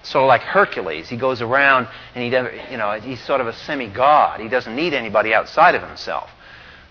So 0.02 0.26
like 0.26 0.40
Hercules, 0.42 1.08
he 1.08 1.16
goes 1.16 1.42
around 1.42 1.88
and 2.14 2.22
he, 2.22 2.70
you 2.70 2.78
know, 2.78 2.92
he's 3.00 3.20
sort 3.20 3.40
of 3.40 3.48
a 3.48 3.52
semi-god. 3.52 4.40
He 4.40 4.48
doesn't 4.48 4.74
need 4.74 4.94
anybody 4.94 5.34
outside 5.34 5.74
of 5.74 5.82
himself. 5.82 6.30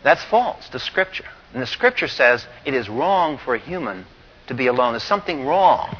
That's 0.04 0.24
false 0.26 0.68
to 0.70 0.80
Scripture. 0.80 1.26
And 1.54 1.62
the 1.62 1.68
Scripture 1.68 2.08
says 2.08 2.46
it 2.66 2.74
is 2.74 2.90
wrong 2.90 3.38
for 3.38 3.56
a 3.56 3.60
human 3.60 4.06
to 4.48 4.54
be 4.54 4.68
alone. 4.68 4.94
There's 4.94 5.04
something 5.04 5.46
wrong. 5.46 5.98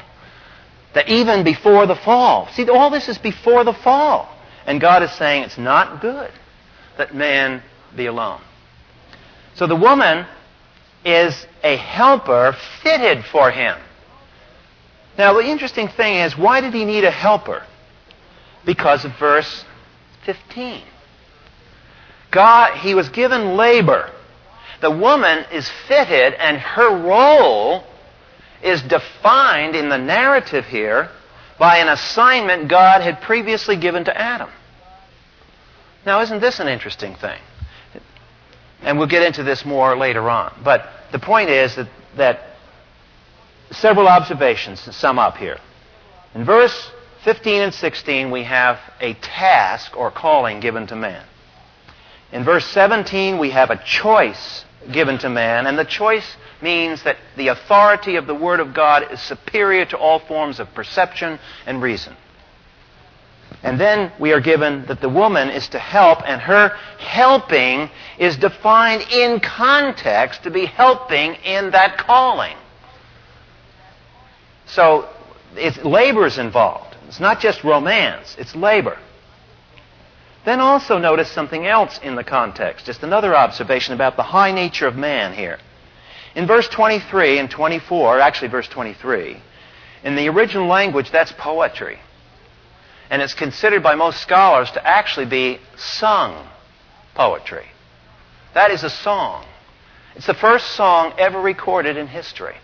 That 0.94 1.08
even 1.08 1.44
before 1.44 1.86
the 1.86 1.96
fall, 1.96 2.48
see, 2.52 2.68
all 2.68 2.90
this 2.90 3.08
is 3.08 3.18
before 3.18 3.64
the 3.64 3.72
fall. 3.72 4.34
And 4.66 4.80
God 4.80 5.02
is 5.02 5.10
saying 5.12 5.44
it's 5.44 5.58
not 5.58 6.00
good 6.00 6.30
that 6.98 7.14
man 7.14 7.62
be 7.96 8.06
alone. 8.06 8.40
So 9.54 9.66
the 9.66 9.76
woman 9.76 10.26
is 11.04 11.46
a 11.62 11.76
helper 11.76 12.56
fitted 12.82 13.24
for 13.24 13.50
him. 13.50 13.78
Now, 15.16 15.32
the 15.34 15.44
interesting 15.44 15.88
thing 15.88 16.16
is, 16.16 16.38
why 16.38 16.60
did 16.60 16.72
he 16.72 16.84
need 16.84 17.04
a 17.04 17.10
helper? 17.10 17.64
Because 18.64 19.04
of 19.04 19.16
verse 19.18 19.64
15. 20.24 20.82
God, 22.30 22.78
he 22.78 22.94
was 22.94 23.08
given 23.08 23.56
labor. 23.56 24.12
The 24.80 24.90
woman 24.90 25.44
is 25.52 25.68
fitted, 25.88 26.34
and 26.34 26.58
her 26.58 26.96
role 27.02 27.82
is 28.62 28.82
defined 28.82 29.74
in 29.74 29.88
the 29.88 29.98
narrative 29.98 30.66
here 30.66 31.10
by 31.58 31.78
an 31.78 31.88
assignment 31.88 32.68
God 32.68 33.00
had 33.02 33.20
previously 33.20 33.76
given 33.76 34.04
to 34.04 34.16
Adam. 34.16 34.50
Now, 36.06 36.20
isn't 36.20 36.40
this 36.40 36.60
an 36.60 36.68
interesting 36.68 37.16
thing? 37.16 37.40
And 38.82 38.98
we'll 38.98 39.08
get 39.08 39.22
into 39.22 39.42
this 39.42 39.64
more 39.64 39.96
later 39.96 40.28
on. 40.30 40.52
But 40.62 40.88
the 41.12 41.18
point 41.18 41.50
is 41.50 41.76
that, 41.76 41.88
that 42.16 42.42
several 43.70 44.08
observations 44.08 44.82
to 44.84 44.92
sum 44.92 45.18
up 45.18 45.36
here. 45.36 45.58
In 46.34 46.44
verse 46.44 46.90
15 47.24 47.62
and 47.62 47.74
16, 47.74 48.30
we 48.30 48.44
have 48.44 48.78
a 49.00 49.14
task 49.14 49.96
or 49.96 50.10
calling 50.10 50.60
given 50.60 50.86
to 50.86 50.96
man. 50.96 51.24
In 52.32 52.44
verse 52.44 52.66
17, 52.66 53.38
we 53.38 53.50
have 53.50 53.70
a 53.70 53.82
choice 53.84 54.64
given 54.92 55.18
to 55.18 55.28
man, 55.28 55.66
and 55.66 55.78
the 55.78 55.84
choice 55.84 56.36
means 56.62 57.02
that 57.02 57.16
the 57.36 57.48
authority 57.48 58.16
of 58.16 58.26
the 58.26 58.34
Word 58.34 58.60
of 58.60 58.74
God 58.74 59.10
is 59.10 59.20
superior 59.20 59.84
to 59.86 59.96
all 59.96 60.18
forms 60.20 60.60
of 60.60 60.72
perception 60.74 61.38
and 61.66 61.82
reason. 61.82 62.14
And 63.62 63.80
then 63.80 64.12
we 64.20 64.32
are 64.32 64.40
given 64.40 64.86
that 64.86 65.00
the 65.00 65.08
woman 65.08 65.48
is 65.48 65.68
to 65.70 65.78
help, 65.78 66.20
and 66.24 66.40
her 66.40 66.68
helping 66.98 67.90
is 68.18 68.36
defined 68.36 69.02
in 69.10 69.40
context 69.40 70.44
to 70.44 70.50
be 70.50 70.64
helping 70.66 71.34
in 71.34 71.70
that 71.72 71.98
calling. 71.98 72.56
So 74.66 75.08
it's 75.56 75.78
labor 75.78 76.26
is 76.26 76.38
involved. 76.38 76.96
It's 77.08 77.20
not 77.20 77.40
just 77.40 77.64
romance, 77.64 78.36
it's 78.38 78.54
labor. 78.54 78.98
Then 80.44 80.60
also 80.60 80.98
notice 80.98 81.30
something 81.30 81.66
else 81.66 81.98
in 82.02 82.14
the 82.14 82.24
context, 82.24 82.86
just 82.86 83.02
another 83.02 83.34
observation 83.34 83.92
about 83.92 84.16
the 84.16 84.22
high 84.22 84.52
nature 84.52 84.86
of 84.86 84.94
man 84.94 85.32
here. 85.34 85.58
In 86.34 86.46
verse 86.46 86.68
23 86.68 87.38
and 87.38 87.50
24, 87.50 88.20
actually 88.20 88.48
verse 88.48 88.68
23, 88.68 89.42
in 90.04 90.14
the 90.14 90.28
original 90.28 90.68
language, 90.68 91.10
that's 91.10 91.32
poetry. 91.32 91.98
And 93.10 93.22
it's 93.22 93.34
considered 93.34 93.82
by 93.82 93.94
most 93.94 94.20
scholars 94.20 94.70
to 94.72 94.86
actually 94.86 95.26
be 95.26 95.58
sung 95.76 96.48
poetry. 97.14 97.66
That 98.54 98.70
is 98.70 98.84
a 98.84 98.90
song. 98.90 99.44
It's 100.14 100.26
the 100.26 100.34
first 100.34 100.72
song 100.72 101.14
ever 101.18 101.40
recorded 101.40 101.96
in 101.96 102.06
history. 102.06 102.56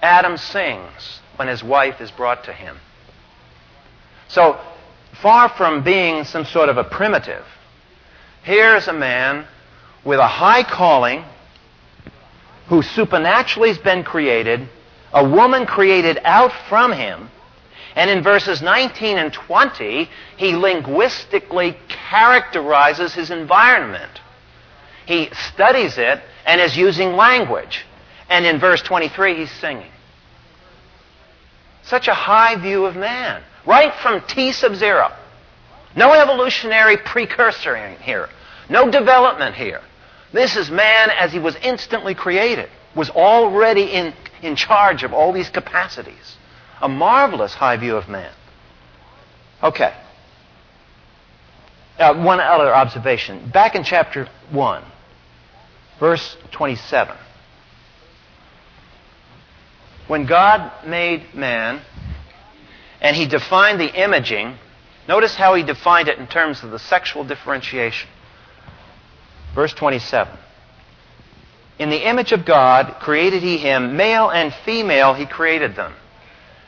Adam 0.00 0.36
sings 0.36 1.20
when 1.36 1.48
his 1.48 1.62
wife 1.62 2.00
is 2.00 2.10
brought 2.10 2.44
to 2.44 2.52
him. 2.52 2.76
So, 4.28 4.60
far 5.20 5.48
from 5.48 5.84
being 5.84 6.24
some 6.24 6.44
sort 6.44 6.68
of 6.68 6.76
a 6.76 6.84
primitive, 6.84 7.44
here 8.44 8.76
is 8.76 8.88
a 8.88 8.92
man 8.92 9.46
with 10.04 10.18
a 10.18 10.26
high 10.26 10.62
calling 10.62 11.24
who 12.68 12.82
supernaturally 12.82 13.68
has 13.68 13.78
been 13.78 14.02
created, 14.02 14.68
a 15.12 15.28
woman 15.28 15.66
created 15.66 16.18
out 16.24 16.52
from 16.68 16.92
him, 16.92 17.28
and 17.94 18.08
in 18.08 18.22
verses 18.22 18.62
19 18.62 19.18
and 19.18 19.32
20, 19.32 20.08
he 20.36 20.56
linguistically 20.56 21.76
characterizes 21.88 23.12
his 23.14 23.30
environment. 23.30 24.20
He 25.06 25.28
studies 25.52 25.98
it 25.98 26.22
and 26.46 26.60
is 26.60 26.76
using 26.76 27.12
language. 27.12 27.84
And 28.30 28.46
in 28.46 28.58
verse 28.58 28.80
23, 28.82 29.36
he's 29.36 29.50
singing. 29.50 29.90
Such 31.82 32.08
a 32.08 32.14
high 32.14 32.56
view 32.56 32.86
of 32.86 32.96
man, 32.96 33.42
right 33.66 33.92
from 33.96 34.22
T 34.26 34.52
sub 34.52 34.74
zero. 34.74 35.12
No 35.94 36.14
evolutionary 36.14 36.96
precursor 36.96 37.76
here. 37.98 38.28
No 38.70 38.90
development 38.90 39.54
here. 39.54 39.82
This 40.32 40.56
is 40.56 40.70
man 40.70 41.10
as 41.10 41.32
he 41.32 41.38
was 41.38 41.56
instantly 41.56 42.14
created, 42.14 42.70
was 42.94 43.10
already 43.10 43.82
in, 43.82 44.14
in 44.40 44.56
charge 44.56 45.02
of 45.02 45.12
all 45.12 45.32
these 45.32 45.50
capacities. 45.50 46.36
A 46.82 46.88
marvelous 46.88 47.54
high 47.54 47.76
view 47.76 47.96
of 47.96 48.08
man. 48.08 48.32
Okay. 49.62 49.94
Uh, 51.98 52.14
one 52.14 52.40
other 52.40 52.74
observation. 52.74 53.48
Back 53.50 53.76
in 53.76 53.84
chapter 53.84 54.28
1, 54.50 54.82
verse 56.00 56.36
27. 56.50 57.16
When 60.08 60.26
God 60.26 60.72
made 60.84 61.34
man 61.34 61.80
and 63.00 63.14
he 63.14 63.26
defined 63.26 63.80
the 63.80 64.02
imaging, 64.02 64.56
notice 65.06 65.36
how 65.36 65.54
he 65.54 65.62
defined 65.62 66.08
it 66.08 66.18
in 66.18 66.26
terms 66.26 66.64
of 66.64 66.72
the 66.72 66.78
sexual 66.80 67.22
differentiation. 67.22 68.08
Verse 69.54 69.72
27. 69.72 70.36
In 71.78 71.90
the 71.90 72.08
image 72.08 72.32
of 72.32 72.44
God 72.44 72.96
created 73.00 73.42
he 73.42 73.58
him, 73.58 73.96
male 73.96 74.28
and 74.28 74.52
female 74.64 75.14
he 75.14 75.26
created 75.26 75.76
them. 75.76 75.94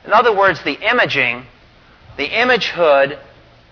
In 0.05 0.13
other 0.13 0.37
words, 0.37 0.63
the 0.63 0.79
imaging, 0.89 1.47
the 2.17 2.29
imagehood 2.29 3.19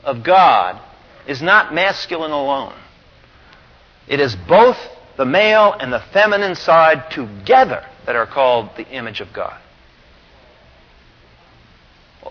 of 0.04 0.22
God 0.22 0.80
is 1.26 1.42
not 1.42 1.74
masculine 1.74 2.30
alone. 2.30 2.74
It 4.08 4.18
is 4.20 4.34
both 4.34 4.78
the 5.16 5.24
male 5.24 5.74
and 5.78 5.92
the 5.92 6.00
feminine 6.12 6.54
side 6.54 7.10
together 7.10 7.86
that 8.06 8.16
are 8.16 8.26
called 8.26 8.70
the 8.76 8.88
image 8.88 9.20
of 9.20 9.32
God. 9.32 9.58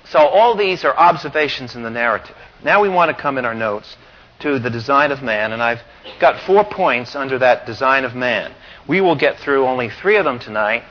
So 0.06 0.20
all 0.20 0.56
these 0.56 0.84
are 0.84 0.96
observations 0.96 1.76
in 1.76 1.84
the 1.84 1.90
narrative. 1.90 2.36
Now 2.64 2.82
we 2.82 2.90
want 2.90 3.16
to 3.16 3.22
come 3.22 3.38
in 3.38 3.46
our 3.46 3.54
notes 3.54 3.96
to 4.40 4.60
the 4.60 4.70
design 4.70 5.12
of 5.12 5.22
man, 5.22 5.52
and 5.52 5.62
I've 5.62 5.82
got 6.20 6.42
four 6.42 6.64
points 6.64 7.16
under 7.16 7.38
that 7.40 7.66
design 7.66 8.04
of 8.04 8.16
man. 8.16 8.54
We 8.88 9.00
will 9.00 9.16
get 9.16 9.40
through 9.40 9.66
only 9.66 9.90
three 9.90 10.18
of 10.18 10.26
them 10.26 10.40
tonight, 10.40 10.84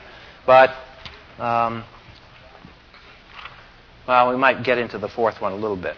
but 0.45 0.73
um, 1.37 1.83
well, 4.07 4.29
we 4.29 4.37
might 4.37 4.63
get 4.63 4.77
into 4.77 4.97
the 4.97 5.07
fourth 5.07 5.41
one 5.41 5.53
a 5.53 5.55
little 5.55 5.77
bit. 5.77 5.95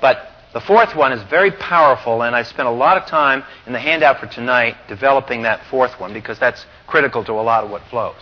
But 0.00 0.30
the 0.52 0.60
fourth 0.60 0.94
one 0.96 1.12
is 1.12 1.22
very 1.24 1.50
powerful, 1.50 2.22
and 2.22 2.34
I 2.34 2.42
spent 2.42 2.68
a 2.68 2.72
lot 2.72 2.96
of 2.96 3.06
time 3.06 3.44
in 3.66 3.72
the 3.72 3.78
handout 3.78 4.20
for 4.20 4.26
tonight 4.26 4.76
developing 4.88 5.42
that 5.42 5.60
fourth 5.66 6.00
one 6.00 6.12
because 6.12 6.38
that's 6.38 6.64
critical 6.86 7.24
to 7.24 7.32
a 7.32 7.42
lot 7.42 7.64
of 7.64 7.70
what 7.70 7.82
flows. 7.90 8.16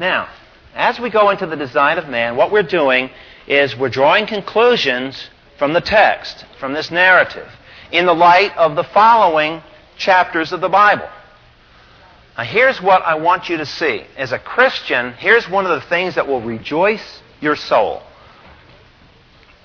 Now, 0.00 0.28
as 0.74 0.98
we 0.98 1.08
go 1.08 1.30
into 1.30 1.46
the 1.46 1.56
design 1.56 1.98
of 1.98 2.08
man, 2.08 2.36
what 2.36 2.50
we're 2.50 2.62
doing 2.62 3.10
is 3.46 3.76
we're 3.76 3.88
drawing 3.88 4.26
conclusions 4.26 5.30
from 5.58 5.72
the 5.72 5.80
text, 5.80 6.44
from 6.58 6.74
this 6.74 6.90
narrative, 6.90 7.48
in 7.92 8.06
the 8.06 8.12
light 8.12 8.56
of 8.56 8.76
the 8.76 8.84
following 8.84 9.62
chapters 9.96 10.52
of 10.52 10.60
the 10.60 10.68
Bible. 10.68 11.08
Now, 12.36 12.44
here's 12.44 12.82
what 12.82 13.02
I 13.02 13.14
want 13.14 13.48
you 13.48 13.56
to 13.58 13.66
see. 13.66 14.04
As 14.16 14.32
a 14.32 14.38
Christian, 14.38 15.12
here's 15.14 15.48
one 15.48 15.64
of 15.64 15.80
the 15.80 15.88
things 15.88 16.16
that 16.16 16.26
will 16.26 16.42
rejoice 16.42 17.22
your 17.40 17.56
soul. 17.56 18.02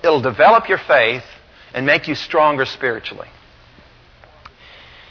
It'll 0.02 0.20
develop 0.20 0.68
your 0.68 0.78
faith 0.78 1.24
and 1.74 1.86
make 1.86 2.08
you 2.08 2.14
stronger 2.14 2.66
spiritually. 2.66 3.28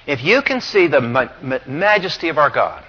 If 0.05 0.24
you 0.24 0.41
can 0.41 0.62
see 0.62 0.88
the 0.88 1.01
ma- 1.01 1.59
majesty 1.68 2.30
of 2.30 2.38
our 2.38 2.49
God 2.49 2.84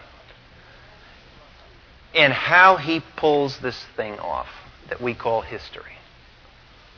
and 2.14 2.32
how 2.32 2.76
He 2.76 3.02
pulls 3.16 3.58
this 3.60 3.78
thing 3.96 4.18
off 4.18 4.48
that 4.88 5.00
we 5.00 5.14
call 5.14 5.42
history, 5.42 5.96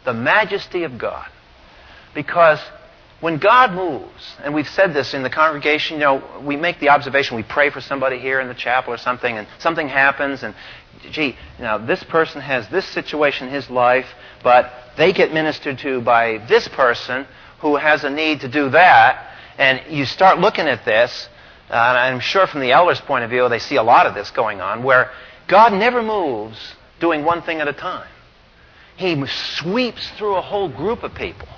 the 0.04 0.14
majesty 0.14 0.84
of 0.84 0.98
God, 0.98 1.28
because 2.14 2.60
when 3.24 3.38
God 3.38 3.72
moves, 3.72 4.36
and 4.42 4.52
we've 4.52 4.68
said 4.68 4.92
this 4.92 5.14
in 5.14 5.22
the 5.22 5.30
congregation, 5.30 5.96
you 5.96 6.00
know, 6.00 6.42
we 6.44 6.56
make 6.56 6.78
the 6.78 6.90
observation, 6.90 7.38
we 7.38 7.42
pray 7.42 7.70
for 7.70 7.80
somebody 7.80 8.18
here 8.18 8.38
in 8.38 8.48
the 8.48 8.54
chapel 8.54 8.92
or 8.92 8.98
something, 8.98 9.38
and 9.38 9.46
something 9.60 9.88
happens, 9.88 10.42
and 10.42 10.54
gee, 11.10 11.34
now 11.58 11.78
this 11.78 12.04
person 12.04 12.42
has 12.42 12.68
this 12.68 12.84
situation 12.84 13.48
in 13.48 13.54
his 13.54 13.70
life, 13.70 14.04
but 14.42 14.70
they 14.98 15.14
get 15.14 15.32
ministered 15.32 15.78
to 15.78 16.02
by 16.02 16.36
this 16.50 16.68
person 16.68 17.26
who 17.60 17.76
has 17.76 18.04
a 18.04 18.10
need 18.10 18.42
to 18.42 18.48
do 18.48 18.68
that, 18.68 19.34
and 19.56 19.80
you 19.88 20.04
start 20.04 20.38
looking 20.38 20.66
at 20.66 20.84
this, 20.84 21.30
and 21.70 21.96
I'm 21.96 22.20
sure 22.20 22.46
from 22.46 22.60
the 22.60 22.72
elder's 22.72 23.00
point 23.00 23.24
of 23.24 23.30
view, 23.30 23.48
they 23.48 23.58
see 23.58 23.76
a 23.76 23.82
lot 23.82 24.06
of 24.06 24.14
this 24.14 24.30
going 24.32 24.60
on, 24.60 24.82
where 24.82 25.10
God 25.48 25.72
never 25.72 26.02
moves 26.02 26.74
doing 27.00 27.24
one 27.24 27.40
thing 27.40 27.62
at 27.62 27.68
a 27.68 27.72
time. 27.72 28.08
He 28.96 29.24
sweeps 29.26 30.10
through 30.18 30.34
a 30.34 30.42
whole 30.42 30.68
group 30.68 31.02
of 31.02 31.14
people 31.14 31.48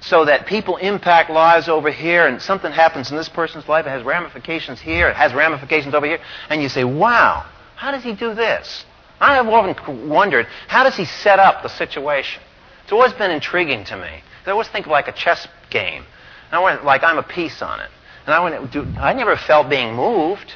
so 0.00 0.24
that 0.24 0.46
people 0.46 0.76
impact 0.78 1.30
lives 1.30 1.68
over 1.68 1.90
here 1.90 2.26
and 2.26 2.40
something 2.40 2.72
happens 2.72 3.10
in 3.10 3.16
this 3.16 3.28
person's 3.28 3.68
life, 3.68 3.86
it 3.86 3.90
has 3.90 4.02
ramifications 4.02 4.80
here, 4.80 5.08
it 5.08 5.16
has 5.16 5.34
ramifications 5.34 5.94
over 5.94 6.06
here, 6.06 6.18
and 6.48 6.62
you 6.62 6.68
say, 6.68 6.84
wow, 6.84 7.46
how 7.76 7.90
does 7.90 8.02
he 8.02 8.14
do 8.14 8.34
this? 8.34 8.84
I 9.20 9.34
have 9.34 9.46
often 9.46 10.08
wondered, 10.08 10.46
how 10.68 10.84
does 10.84 10.96
he 10.96 11.04
set 11.04 11.38
up 11.38 11.62
the 11.62 11.68
situation? 11.68 12.42
It's 12.82 12.92
always 12.92 13.12
been 13.12 13.30
intriguing 13.30 13.84
to 13.84 13.96
me. 13.96 14.22
I 14.46 14.50
always 14.50 14.68
think 14.68 14.86
of 14.86 14.92
like 14.92 15.08
a 15.08 15.12
chess 15.12 15.46
game. 15.68 16.04
And 16.50 16.54
I 16.54 16.60
went 16.60 16.84
like 16.84 17.04
I'm 17.04 17.18
a 17.18 17.22
piece 17.22 17.62
on 17.62 17.80
it. 17.80 17.90
And 18.26 18.34
I 18.34 18.40
went, 18.40 18.72
dude, 18.72 18.96
I 18.96 19.12
never 19.12 19.36
felt 19.36 19.68
being 19.68 19.94
moved. 19.94 20.54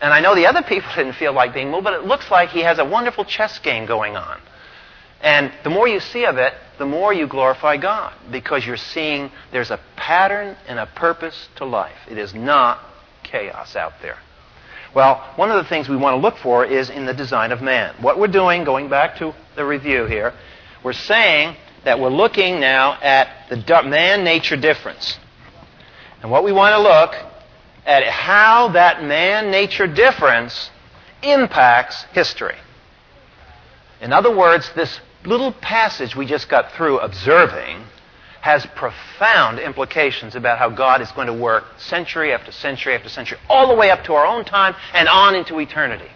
And 0.00 0.12
I 0.12 0.20
know 0.20 0.34
the 0.34 0.46
other 0.46 0.62
people 0.62 0.90
didn't 0.96 1.14
feel 1.14 1.32
like 1.32 1.54
being 1.54 1.70
moved, 1.70 1.84
but 1.84 1.94
it 1.94 2.04
looks 2.04 2.30
like 2.30 2.50
he 2.50 2.60
has 2.60 2.78
a 2.78 2.84
wonderful 2.84 3.24
chess 3.24 3.58
game 3.60 3.86
going 3.86 4.16
on. 4.16 4.40
And 5.22 5.52
the 5.62 5.70
more 5.70 5.86
you 5.86 6.00
see 6.00 6.24
of 6.24 6.36
it, 6.36 6.52
the 6.82 6.86
more 6.86 7.12
you 7.12 7.28
glorify 7.28 7.76
God 7.76 8.12
because 8.32 8.66
you're 8.66 8.76
seeing 8.76 9.30
there's 9.52 9.70
a 9.70 9.78
pattern 9.94 10.56
and 10.66 10.80
a 10.80 10.86
purpose 10.86 11.48
to 11.54 11.64
life. 11.64 11.96
It 12.10 12.18
is 12.18 12.34
not 12.34 12.80
chaos 13.22 13.76
out 13.76 13.92
there. 14.02 14.18
Well, 14.92 15.24
one 15.36 15.52
of 15.52 15.62
the 15.62 15.68
things 15.68 15.88
we 15.88 15.96
want 15.96 16.14
to 16.14 16.20
look 16.20 16.38
for 16.38 16.64
is 16.64 16.90
in 16.90 17.06
the 17.06 17.14
design 17.14 17.52
of 17.52 17.62
man. 17.62 17.94
What 18.02 18.18
we're 18.18 18.26
doing, 18.26 18.64
going 18.64 18.88
back 18.88 19.16
to 19.18 19.32
the 19.54 19.64
review 19.64 20.06
here, 20.06 20.34
we're 20.82 20.92
saying 20.92 21.54
that 21.84 22.00
we're 22.00 22.10
looking 22.10 22.58
now 22.58 22.98
at 23.00 23.48
the 23.48 23.82
man 23.84 24.24
nature 24.24 24.56
difference. 24.56 25.20
And 26.20 26.32
what 26.32 26.42
we 26.42 26.50
want 26.50 26.72
to 26.72 26.80
look 26.80 27.14
at 27.86 28.02
how 28.08 28.70
that 28.70 29.04
man 29.04 29.52
nature 29.52 29.86
difference 29.86 30.68
impacts 31.22 32.02
history. 32.12 32.56
In 34.00 34.12
other 34.12 34.36
words, 34.36 34.68
this 34.74 34.98
little 35.24 35.52
passage 35.52 36.16
we 36.16 36.26
just 36.26 36.48
got 36.48 36.72
through 36.72 36.98
observing 36.98 37.84
has 38.40 38.66
profound 38.74 39.60
implications 39.60 40.34
about 40.34 40.58
how 40.58 40.68
God 40.68 41.00
is 41.00 41.10
going 41.12 41.28
to 41.28 41.32
work 41.32 41.64
century 41.78 42.32
after 42.32 42.50
century 42.50 42.94
after 42.94 43.08
century, 43.08 43.38
all 43.48 43.68
the 43.68 43.74
way 43.74 43.90
up 43.90 44.02
to 44.04 44.14
our 44.14 44.26
own 44.26 44.44
time 44.44 44.74
and 44.92 45.08
on 45.08 45.36
into 45.36 45.60
eternity. 45.60 46.10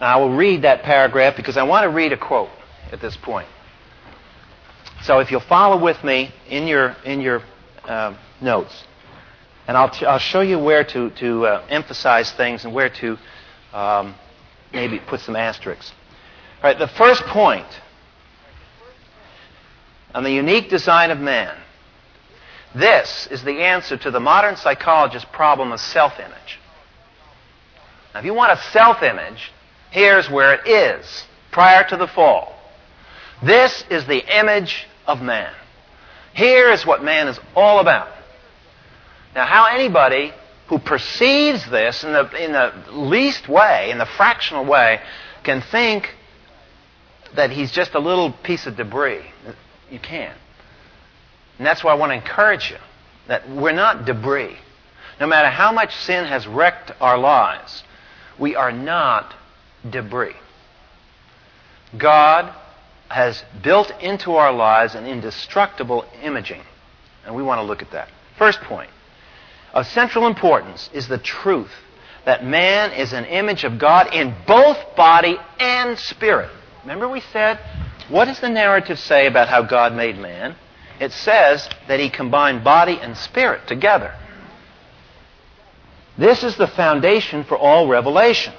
Now, 0.00 0.14
I 0.14 0.16
will 0.16 0.34
read 0.34 0.62
that 0.62 0.82
paragraph 0.82 1.36
because 1.36 1.56
I 1.56 1.62
want 1.62 1.84
to 1.84 1.90
read 1.90 2.12
a 2.12 2.16
quote 2.16 2.50
at 2.90 3.00
this 3.00 3.16
point. 3.16 3.46
So 5.02 5.20
if 5.20 5.30
you'll 5.30 5.40
follow 5.40 5.80
with 5.80 6.02
me 6.02 6.32
in 6.48 6.66
your, 6.66 6.96
in 7.04 7.20
your 7.20 7.42
uh, 7.84 8.16
notes, 8.40 8.84
and 9.68 9.76
I'll, 9.76 9.90
t- 9.90 10.06
I'll 10.06 10.18
show 10.18 10.40
you 10.40 10.58
where 10.58 10.82
to, 10.82 11.10
to 11.10 11.46
uh, 11.46 11.66
emphasize 11.68 12.32
things 12.32 12.64
and 12.64 12.74
where 12.74 12.88
to 12.88 13.16
um, 13.72 14.16
maybe 14.72 14.98
put 14.98 15.20
some 15.20 15.36
asterisks. 15.36 15.92
All 16.62 16.68
right, 16.68 16.78
the 16.78 16.88
first 16.88 17.22
point 17.24 17.66
on 20.14 20.24
the 20.24 20.30
unique 20.30 20.68
design 20.68 21.10
of 21.10 21.18
man. 21.18 21.56
This 22.74 23.26
is 23.30 23.42
the 23.42 23.62
answer 23.62 23.96
to 23.96 24.10
the 24.10 24.20
modern 24.20 24.56
psychologist's 24.56 25.28
problem 25.32 25.72
of 25.72 25.80
self 25.80 26.18
image. 26.18 26.58
Now, 28.12 28.20
if 28.20 28.26
you 28.26 28.34
want 28.34 28.52
a 28.52 28.62
self 28.72 29.02
image, 29.02 29.52
here's 29.90 30.28
where 30.28 30.52
it 30.52 30.66
is 30.68 31.24
prior 31.50 31.88
to 31.88 31.96
the 31.96 32.06
fall. 32.06 32.54
This 33.42 33.82
is 33.88 34.06
the 34.06 34.38
image 34.38 34.86
of 35.06 35.22
man. 35.22 35.52
Here 36.34 36.70
is 36.70 36.84
what 36.84 37.02
man 37.02 37.26
is 37.28 37.40
all 37.56 37.80
about. 37.80 38.08
Now, 39.34 39.46
how 39.46 39.64
anybody 39.64 40.34
who 40.68 40.78
perceives 40.78 41.68
this 41.70 42.04
in 42.04 42.12
the, 42.12 42.30
in 42.44 42.52
the 42.52 42.72
least 42.92 43.48
way, 43.48 43.90
in 43.90 43.96
the 43.96 44.06
fractional 44.06 44.66
way, 44.66 45.00
can 45.42 45.62
think 45.62 46.14
that 47.36 47.50
he's 47.50 47.72
just 47.72 47.94
a 47.94 47.98
little 47.98 48.32
piece 48.32 48.66
of 48.66 48.76
debris. 48.76 49.24
You 49.90 49.98
can't. 49.98 50.36
And 51.58 51.66
that's 51.66 51.84
why 51.84 51.92
I 51.92 51.94
want 51.94 52.10
to 52.10 52.16
encourage 52.16 52.70
you 52.70 52.78
that 53.28 53.48
we're 53.48 53.72
not 53.72 54.04
debris. 54.04 54.56
No 55.20 55.26
matter 55.26 55.48
how 55.48 55.72
much 55.72 55.94
sin 55.94 56.24
has 56.24 56.46
wrecked 56.46 56.92
our 57.00 57.18
lives, 57.18 57.84
we 58.38 58.56
are 58.56 58.72
not 58.72 59.34
debris. 59.88 60.34
God 61.96 62.54
has 63.08 63.44
built 63.62 63.92
into 64.00 64.32
our 64.36 64.52
lives 64.52 64.94
an 64.94 65.06
indestructible 65.06 66.04
imaging. 66.22 66.62
And 67.26 67.34
we 67.34 67.42
want 67.42 67.58
to 67.58 67.64
look 67.64 67.82
at 67.82 67.90
that. 67.90 68.08
First 68.38 68.60
point 68.62 68.90
of 69.74 69.86
central 69.86 70.26
importance 70.26 70.88
is 70.92 71.06
the 71.08 71.18
truth 71.18 71.70
that 72.24 72.44
man 72.44 72.92
is 72.92 73.12
an 73.12 73.24
image 73.24 73.64
of 73.64 73.78
God 73.78 74.14
in 74.14 74.34
both 74.46 74.78
body 74.96 75.38
and 75.58 75.98
spirit. 75.98 76.50
Remember, 76.82 77.08
we 77.08 77.20
said, 77.20 77.58
what 78.08 78.24
does 78.24 78.40
the 78.40 78.48
narrative 78.48 78.98
say 78.98 79.26
about 79.26 79.48
how 79.48 79.62
God 79.62 79.94
made 79.94 80.18
man? 80.18 80.56
It 81.00 81.12
says 81.12 81.68
that 81.88 82.00
he 82.00 82.10
combined 82.10 82.64
body 82.64 82.98
and 83.00 83.16
spirit 83.16 83.66
together. 83.66 84.14
This 86.18 86.42
is 86.42 86.56
the 86.56 86.66
foundation 86.66 87.44
for 87.44 87.56
all 87.56 87.88
revelation. 87.88 88.52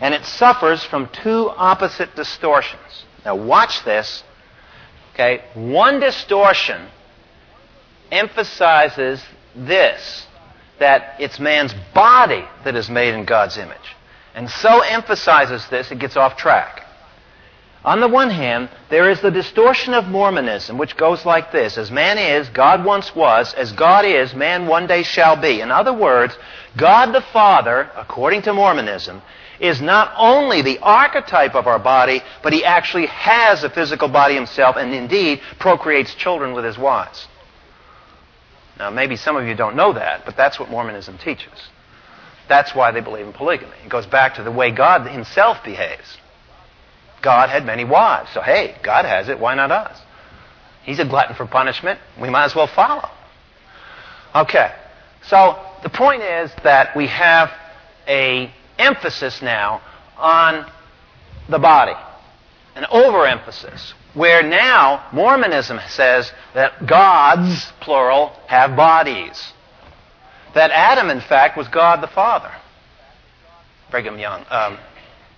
And 0.00 0.14
it 0.14 0.24
suffers 0.24 0.82
from 0.84 1.08
two 1.12 1.50
opposite 1.50 2.14
distortions. 2.16 3.04
Now, 3.24 3.36
watch 3.36 3.84
this. 3.84 4.22
Okay, 5.12 5.42
one 5.54 6.00
distortion 6.00 6.88
emphasizes 8.10 9.22
this 9.54 10.26
that 10.78 11.16
it's 11.20 11.38
man's 11.38 11.74
body 11.94 12.44
that 12.64 12.74
is 12.74 12.88
made 12.88 13.12
in 13.12 13.26
God's 13.26 13.58
image. 13.58 13.76
And 14.34 14.50
so 14.50 14.80
emphasizes 14.80 15.66
this, 15.68 15.90
it 15.90 15.98
gets 15.98 16.16
off 16.16 16.36
track. 16.36 16.86
On 17.82 18.00
the 18.00 18.08
one 18.08 18.28
hand, 18.28 18.68
there 18.90 19.08
is 19.08 19.22
the 19.22 19.30
distortion 19.30 19.94
of 19.94 20.06
Mormonism, 20.06 20.76
which 20.76 20.98
goes 20.98 21.24
like 21.24 21.50
this 21.50 21.78
As 21.78 21.90
man 21.90 22.18
is, 22.18 22.48
God 22.50 22.84
once 22.84 23.14
was. 23.14 23.54
As 23.54 23.72
God 23.72 24.04
is, 24.04 24.34
man 24.34 24.66
one 24.66 24.86
day 24.86 25.02
shall 25.02 25.36
be. 25.36 25.62
In 25.62 25.70
other 25.70 25.92
words, 25.92 26.36
God 26.76 27.12
the 27.12 27.22
Father, 27.22 27.90
according 27.96 28.42
to 28.42 28.52
Mormonism, 28.52 29.22
is 29.60 29.80
not 29.80 30.12
only 30.16 30.62
the 30.62 30.78
archetype 30.78 31.54
of 31.54 31.66
our 31.66 31.78
body, 31.78 32.22
but 32.42 32.52
he 32.52 32.64
actually 32.64 33.06
has 33.06 33.64
a 33.64 33.70
physical 33.70 34.08
body 34.08 34.34
himself 34.34 34.76
and 34.76 34.94
indeed 34.94 35.40
procreates 35.58 36.14
children 36.14 36.52
with 36.52 36.64
his 36.64 36.78
wives. 36.78 37.28
Now, 38.78 38.90
maybe 38.90 39.16
some 39.16 39.36
of 39.36 39.46
you 39.46 39.54
don't 39.54 39.76
know 39.76 39.92
that, 39.92 40.24
but 40.24 40.36
that's 40.36 40.58
what 40.58 40.70
Mormonism 40.70 41.18
teaches. 41.18 41.68
That's 42.48 42.74
why 42.74 42.90
they 42.90 43.00
believe 43.00 43.26
in 43.26 43.32
polygamy. 43.32 43.76
It 43.84 43.90
goes 43.90 44.06
back 44.06 44.34
to 44.34 44.42
the 44.42 44.50
way 44.50 44.70
God 44.70 45.06
himself 45.06 45.62
behaves. 45.62 46.18
God 47.22 47.50
had 47.50 47.64
many 47.64 47.84
wives. 47.84 48.30
So, 48.32 48.40
hey, 48.40 48.76
God 48.82 49.04
has 49.04 49.28
it. 49.28 49.38
Why 49.38 49.54
not 49.54 49.70
us? 49.70 50.00
He's 50.82 50.98
a 50.98 51.04
glutton 51.04 51.36
for 51.36 51.46
punishment. 51.46 52.00
We 52.20 52.30
might 52.30 52.44
as 52.44 52.54
well 52.54 52.66
follow. 52.66 53.08
Okay. 54.34 54.72
So, 55.22 55.58
the 55.82 55.90
point 55.90 56.22
is 56.22 56.50
that 56.62 56.96
we 56.96 57.06
have 57.08 57.50
a 58.08 58.50
emphasis 58.78 59.42
now 59.42 59.82
on 60.16 60.70
the 61.48 61.58
body, 61.58 61.94
an 62.74 62.86
overemphasis 62.90 63.94
where 64.14 64.42
now 64.42 65.08
Mormonism 65.12 65.78
says 65.88 66.32
that 66.54 66.86
gods, 66.86 67.72
plural, 67.80 68.32
have 68.46 68.76
bodies. 68.76 69.52
That 70.54 70.70
Adam, 70.72 71.10
in 71.10 71.20
fact, 71.20 71.56
was 71.56 71.68
God 71.68 72.02
the 72.02 72.08
Father. 72.08 72.50
Brigham 73.90 74.18
Young, 74.18 74.44
um, 74.50 74.78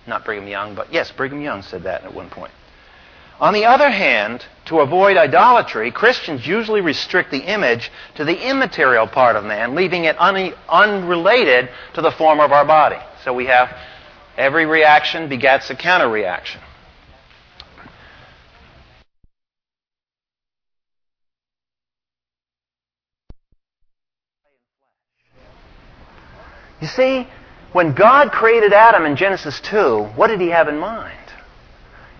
not 0.07 0.25
Brigham 0.25 0.49
Young, 0.49 0.75
but 0.75 0.93
yes, 0.93 1.11
Brigham 1.13 1.41
Young 1.41 1.63
said 1.63 1.85
that 1.85 2.05
at 2.05 2.15
one 2.15 2.31
point. 2.31 2.53
On 3.41 3.53
the 3.53 3.65
other 3.65 3.91
hand, 3.91 4.45
to 4.67 4.81
avoid 4.81 5.17
idolatry, 5.17 5.91
Christians 5.91 6.47
usually 6.47 6.81
restrict 6.81 7.31
the 7.31 7.39
image 7.41 7.91
to 8.15 8.25
the 8.25 8.49
immaterial 8.49 9.09
part 9.09 9.35
of 9.35 9.45
man, 9.45 9.75
leaving 9.75 10.05
it 10.05 10.17
un- 10.21 10.55
unrelated 10.69 11.69
to 11.95 12.03
the 12.03 12.13
form 12.13 12.39
of 12.39 12.53
our 12.53 12.65
body. 12.65 12.99
So 13.25 13.35
we 13.35 13.47
have 13.47 13.77
every 14.37 14.65
reaction 14.65 15.29
begets 15.29 15.71
a 15.71 15.75
counter 15.75 16.09
reaction. 16.09 16.61
You 26.81 26.89
see, 26.89 27.29
when 27.73 27.95
God 27.95 28.33
created 28.33 28.73
Adam 28.73 29.07
in 29.07 29.17
Genesis 29.17 29.61
2, 29.61 30.05
what 30.15 30.29
did 30.29 30.41
he 30.41 30.49
have 30.49 30.69
in 30.69 30.79
mind? 30.79 31.19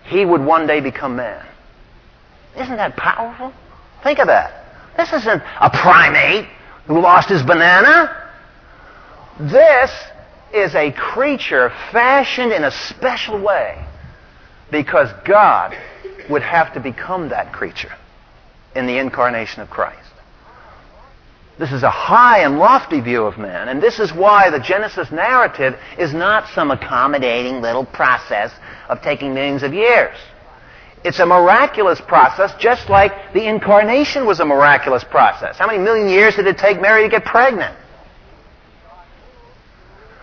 He 0.05 0.25
would 0.25 0.41
one 0.41 0.67
day 0.67 0.79
become 0.79 1.15
man. 1.15 1.45
Isn't 2.57 2.75
that 2.75 2.95
powerful? 2.95 3.53
Think 4.03 4.19
of 4.19 4.27
that. 4.27 4.65
This 4.97 5.11
isn't 5.13 5.41
a 5.59 5.69
primate 5.69 6.47
who 6.85 6.99
lost 6.99 7.29
his 7.29 7.41
banana. 7.43 8.31
This 9.39 9.91
is 10.53 10.75
a 10.75 10.91
creature 10.91 11.71
fashioned 11.91 12.51
in 12.51 12.63
a 12.63 12.71
special 12.71 13.41
way 13.41 13.83
because 14.71 15.09
God 15.25 15.75
would 16.29 16.43
have 16.43 16.73
to 16.73 16.79
become 16.79 17.29
that 17.29 17.51
creature 17.53 17.93
in 18.75 18.85
the 18.85 18.97
incarnation 18.97 19.61
of 19.61 19.69
Christ. 19.69 19.99
This 21.59 21.71
is 21.71 21.83
a 21.83 21.89
high 21.89 22.39
and 22.39 22.57
lofty 22.57 22.99
view 22.99 23.25
of 23.25 23.37
man, 23.37 23.69
and 23.69 23.81
this 23.81 23.99
is 23.99 24.11
why 24.11 24.49
the 24.49 24.59
Genesis 24.59 25.11
narrative 25.11 25.75
is 25.99 26.13
not 26.13 26.49
some 26.49 26.71
accommodating 26.71 27.61
little 27.61 27.85
process 27.85 28.51
of 28.89 29.01
taking 29.01 29.33
millions 29.33 29.61
of 29.61 29.73
years. 29.73 30.17
It's 31.03 31.19
a 31.19 31.25
miraculous 31.25 32.01
process, 32.01 32.53
just 32.59 32.89
like 32.89 33.33
the 33.33 33.45
incarnation 33.47 34.25
was 34.25 34.39
a 34.39 34.45
miraculous 34.45 35.03
process. 35.03 35.57
How 35.57 35.67
many 35.67 35.79
million 35.79 36.09
years 36.09 36.35
did 36.35 36.47
it 36.47 36.57
take 36.57 36.81
Mary 36.81 37.03
to 37.03 37.09
get 37.09 37.25
pregnant? 37.25 37.75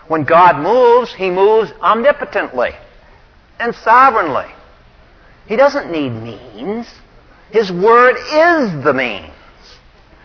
When 0.07 0.25
God 0.25 0.61
moves, 0.61 1.13
He 1.13 1.29
moves 1.29 1.71
omnipotently 1.81 2.71
and 3.59 3.73
sovereignly. 3.73 4.51
He 5.45 5.55
doesn't 5.55 5.91
need 5.91 6.09
means. 6.09 6.87
His 7.51 7.71
word 7.71 8.15
is 8.17 8.83
the 8.83 8.93
means. 8.93 9.31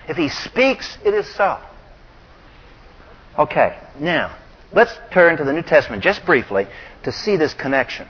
If 0.08 0.16
he 0.16 0.28
speaks, 0.28 0.98
it 1.04 1.14
is 1.14 1.26
so. 1.34 1.58
Okay, 3.38 3.78
now, 3.98 4.36
let's 4.72 4.92
turn 5.12 5.36
to 5.36 5.44
the 5.44 5.52
New 5.52 5.62
Testament 5.62 6.02
just 6.02 6.24
briefly 6.24 6.66
to 7.02 7.12
see 7.12 7.36
this 7.36 7.54
connection. 7.54 8.08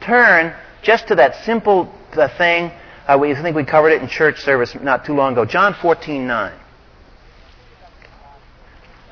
Turn 0.00 0.54
just 0.82 1.08
to 1.08 1.14
that 1.16 1.44
simple 1.44 1.92
uh, 2.14 2.28
thing. 2.36 2.70
Uh, 3.06 3.18
we 3.20 3.34
think 3.34 3.54
we 3.54 3.64
covered 3.64 3.90
it 3.90 4.02
in 4.02 4.08
church 4.08 4.40
service 4.40 4.74
not 4.82 5.04
too 5.04 5.14
long 5.14 5.32
ago. 5.32 5.44
John 5.44 5.74
14, 5.74 6.26
9. 6.26 6.58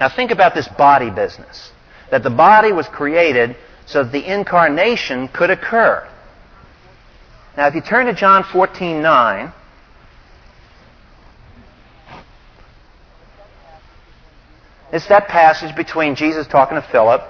Now 0.01 0.09
think 0.09 0.31
about 0.31 0.55
this 0.55 0.67
body 0.69 1.11
business. 1.11 1.71
That 2.11 2.23
the 2.23 2.31
body 2.31 2.73
was 2.73 2.89
created 2.89 3.57
so 3.87 4.03
that 4.03 4.13
the 4.13 4.33
incarnation 4.33 5.29
could 5.29 5.51
occur. 5.51 6.09
Now 7.57 7.69
if 7.69 7.75
you 7.75 7.81
turn 7.81 8.07
to 8.07 8.15
John 8.15 8.45
14, 8.45 9.01
9, 9.01 9.53
It's 14.95 15.09
that 15.09 15.27
passage 15.27 15.75
between 15.75 16.15
Jesus 16.15 16.47
talking 16.47 16.81
to 16.81 16.89
Philip, 16.93 17.21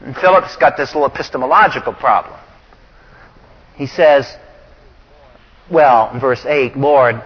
and 0.00 0.16
Philip's 0.16 0.56
got 0.56 0.76
this 0.76 0.96
little 0.96 1.08
epistemological 1.08 1.92
problem. 1.92 2.36
He 3.76 3.86
says, 3.86 4.26
well, 5.70 6.10
in 6.12 6.18
verse 6.18 6.44
8, 6.44 6.76
Lord, 6.76 7.22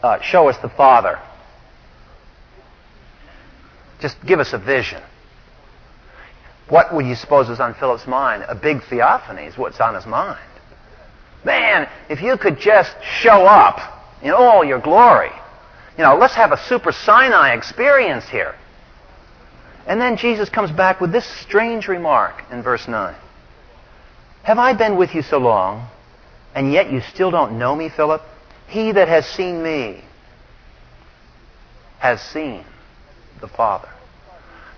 uh, 0.00 0.20
show 0.20 0.48
us 0.48 0.56
the 0.58 0.68
Father. 0.68 1.18
Just 3.98 4.24
give 4.24 4.38
us 4.38 4.52
a 4.52 4.58
vision. 4.58 5.02
What 6.68 6.94
would 6.94 7.04
you 7.04 7.16
suppose 7.16 7.48
was 7.48 7.58
on 7.58 7.74
Philip's 7.74 8.06
mind? 8.06 8.44
A 8.46 8.54
big 8.54 8.84
theophany 8.84 9.42
is 9.42 9.58
what's 9.58 9.80
on 9.80 9.96
his 9.96 10.06
mind. 10.06 10.38
Man, 11.44 11.88
if 12.08 12.22
you 12.22 12.36
could 12.36 12.60
just 12.60 12.94
show 13.02 13.44
up 13.44 13.80
in 14.22 14.30
all 14.30 14.64
your 14.64 14.78
glory. 14.78 15.32
You 15.96 16.04
know, 16.04 16.16
let's 16.16 16.34
have 16.34 16.52
a 16.52 16.56
super 16.56 16.92
Sinai 16.92 17.54
experience 17.54 18.28
here. 18.28 18.54
And 19.88 19.98
then 19.98 20.18
Jesus 20.18 20.50
comes 20.50 20.70
back 20.70 21.00
with 21.00 21.12
this 21.12 21.24
strange 21.24 21.88
remark 21.88 22.44
in 22.52 22.62
verse 22.62 22.86
9. 22.86 23.16
Have 24.42 24.58
I 24.58 24.74
been 24.74 24.96
with 24.96 25.14
you 25.14 25.22
so 25.22 25.38
long, 25.38 25.88
and 26.54 26.70
yet 26.70 26.92
you 26.92 27.00
still 27.00 27.30
don't 27.30 27.58
know 27.58 27.74
me, 27.74 27.88
Philip? 27.88 28.22
He 28.68 28.92
that 28.92 29.08
has 29.08 29.26
seen 29.26 29.62
me 29.62 30.04
has 31.98 32.20
seen 32.20 32.64
the 33.40 33.48
Father. 33.48 33.88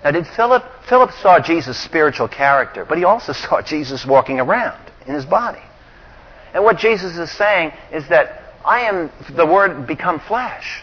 Now, 0.05 0.13
did 0.13 0.27
Philip, 0.29 0.65
Philip 0.89 1.11
saw 1.21 1.41
Jesus' 1.41 1.79
spiritual 1.79 2.29
character, 2.29 2.85
but 2.85 2.97
he 2.97 3.05
also 3.05 3.33
saw 3.49 3.61
Jesus 3.61 4.07
walking 4.07 4.41
around 4.41 4.81
in 5.07 5.15
his 5.15 5.27
body. 5.27 5.61
And 6.55 6.65
what 6.65 6.79
Jesus 6.79 7.17
is 7.17 7.31
saying 7.33 7.73
is 7.93 8.09
that 8.09 8.43
I 8.65 8.83
am 8.83 9.11
the 9.35 9.47
Word 9.47 9.87
become 9.87 10.21
flesh. 10.21 10.83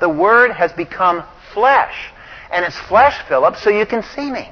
The 0.00 0.08
Word 0.08 0.50
has 0.52 0.72
become 0.72 1.24
flesh. 1.52 2.10
And 2.54 2.64
it's 2.64 2.78
flesh, 2.78 3.20
Philip, 3.26 3.56
so 3.56 3.68
you 3.68 3.84
can 3.84 4.04
see 4.14 4.30
me. 4.30 4.48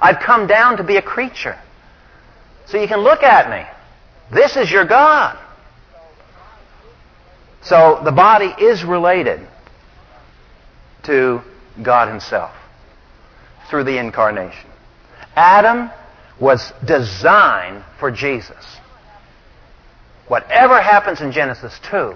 I've 0.00 0.18
come 0.18 0.46
down 0.46 0.78
to 0.78 0.82
be 0.82 0.96
a 0.96 1.02
creature. 1.02 1.58
So 2.66 2.80
you 2.80 2.88
can 2.88 3.00
look 3.00 3.22
at 3.22 3.50
me. 3.50 3.68
This 4.34 4.56
is 4.56 4.70
your 4.70 4.86
God. 4.86 5.38
So 7.62 8.00
the 8.02 8.12
body 8.12 8.46
is 8.58 8.82
related 8.82 9.46
to 11.02 11.42
God 11.82 12.08
Himself 12.08 12.52
through 13.68 13.84
the 13.84 13.98
incarnation. 13.98 14.70
Adam 15.36 15.90
was 16.40 16.72
designed 16.84 17.84
for 18.00 18.10
Jesus. 18.10 18.78
Whatever 20.28 20.80
happens 20.80 21.20
in 21.20 21.30
Genesis 21.30 21.78
2 21.90 22.14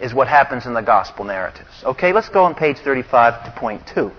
is 0.00 0.12
what 0.12 0.28
happens 0.28 0.66
in 0.66 0.74
the 0.74 0.82
gospel 0.82 1.24
narratives. 1.24 1.70
Okay, 1.84 2.12
let's 2.12 2.28
go 2.28 2.44
on 2.44 2.54
page 2.54 2.78
35 2.78 3.44
to 3.44 3.58
point 3.58 3.86
2. 3.94 4.10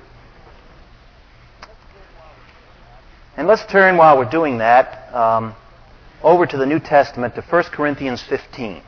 And 3.37 3.47
let's 3.47 3.65
turn 3.67 3.97
while 3.97 4.17
we're 4.17 4.29
doing 4.29 4.57
that 4.57 5.13
um, 5.13 5.55
over 6.23 6.47
to 6.47 6.57
the 6.57 6.65
New 6.65 6.79
Testament 6.79 7.35
to 7.35 7.41
1 7.41 7.63
Corinthians 7.65 8.23
15. 8.23 8.81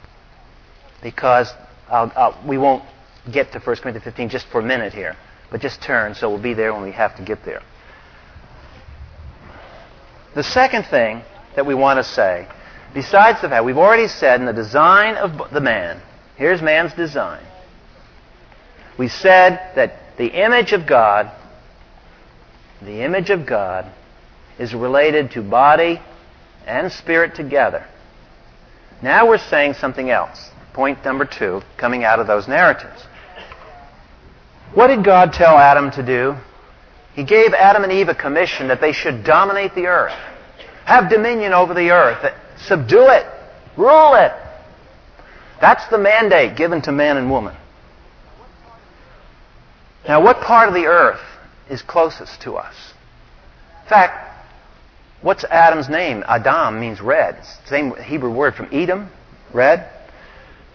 Because 1.04 1.54
I'll, 1.88 2.12
I'll, 2.16 2.44
we 2.48 2.58
won't 2.58 2.84
get 3.32 3.52
to 3.52 3.60
1 3.60 3.76
Corinthians 3.78 4.04
15 4.04 4.30
just 4.30 4.48
for 4.48 4.60
a 4.60 4.64
minute 4.64 4.92
here, 4.94 5.16
but 5.52 5.62
just 5.62 5.82
turn 5.84 6.16
so 6.16 6.30
we'll 6.30 6.42
be 6.42 6.56
there 6.56 6.74
when 6.74 6.82
we 6.82 6.92
have 6.92 7.16
to 7.18 7.24
get 7.24 7.46
there. 7.46 7.62
The 10.36 10.44
second 10.44 10.84
thing 10.86 11.22
that 11.56 11.66
we 11.66 11.76
want 11.76 11.98
to 11.98 12.04
say, 12.04 12.48
besides 12.94 13.42
the 13.42 13.50
fact 13.50 13.66
we've 13.66 13.78
already 13.78 14.08
said 14.08 14.40
in 14.40 14.48
the 14.48 14.54
design 14.54 15.16
of 15.16 15.52
the 15.52 15.62
man, 15.62 16.02
here's 16.40 16.62
man's 16.62 16.94
design. 16.94 17.46
We 18.98 19.10
said 19.10 19.74
that 19.76 20.18
the 20.18 20.44
image 20.44 20.72
of 20.72 20.88
God, 20.88 21.32
the 22.82 23.04
image 23.04 23.30
of 23.30 23.46
God 23.46 23.92
is 24.58 24.74
related 24.74 25.32
to 25.32 25.44
body 25.44 26.02
and 26.66 26.92
spirit 26.92 27.36
together. 27.36 27.86
Now 29.02 29.28
we're 29.28 29.38
saying 29.38 29.74
something 29.76 30.10
else. 30.10 30.50
Point 30.74 31.04
number 31.04 31.26
two, 31.26 31.62
coming 31.78 32.04
out 32.04 32.20
of 32.20 32.28
those 32.28 32.48
narratives. 32.48 33.04
What 34.74 34.88
did 34.88 35.04
God 35.04 35.34
tell 35.34 35.58
Adam 35.58 35.92
to 35.92 36.06
do? 36.06 36.36
He 37.14 37.24
gave 37.24 37.54
Adam 37.54 37.84
and 37.84 37.92
Eve 37.92 38.08
a 38.08 38.16
commission 38.16 38.70
that 38.70 38.80
they 38.80 38.94
should 38.94 39.26
dominate 39.26 39.76
the 39.76 39.88
earth, 39.88 40.18
have 40.86 41.10
dominion 41.10 41.54
over 41.54 41.74
the 41.74 41.90
earth, 41.90 42.34
subdue 42.60 43.08
it, 43.10 43.26
rule 43.76 44.16
it. 44.16 44.32
That's 45.62 45.88
the 45.88 45.98
mandate 45.98 46.56
given 46.56 46.82
to 46.84 46.92
man 46.92 47.18
and 47.18 47.30
woman. 47.30 47.56
Now, 50.08 50.24
what 50.24 50.42
part 50.42 50.70
of 50.70 50.74
the 50.74 50.86
earth 50.86 51.22
is 51.70 51.82
closest 51.82 52.42
to 52.42 52.56
us? 52.56 52.76
In 53.84 53.90
fact, 53.90 54.48
what's 55.22 55.44
Adam's 55.44 55.90
name? 55.90 56.24
Adam 56.28 56.80
means 56.80 57.02
red. 57.02 57.36
It's 57.40 57.58
the 57.58 57.68
same 57.68 57.96
Hebrew 57.96 58.32
word 58.32 58.56
from 58.56 58.70
Edom, 58.72 59.10
red. 59.54 59.90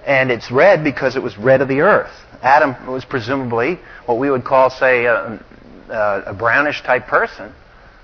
And 0.07 0.30
it's 0.30 0.51
red 0.51 0.85
because 0.85 1.16
it 1.16 1.22
was 1.22 1.39
red 1.39 1.62
of 1.62 1.68
the 1.68 1.80
earth. 1.80 2.12
Adam 2.43 2.87
was 2.87 3.07
presumably 3.07 3.78
what 4.05 4.18
we 4.18 4.30
would 4.30 4.45
call, 4.45 4.68
say, 4.68 5.07
a, 5.07 5.41
a 5.89 6.35
brownish 6.35 6.82
type 6.82 7.07
person 7.07 7.55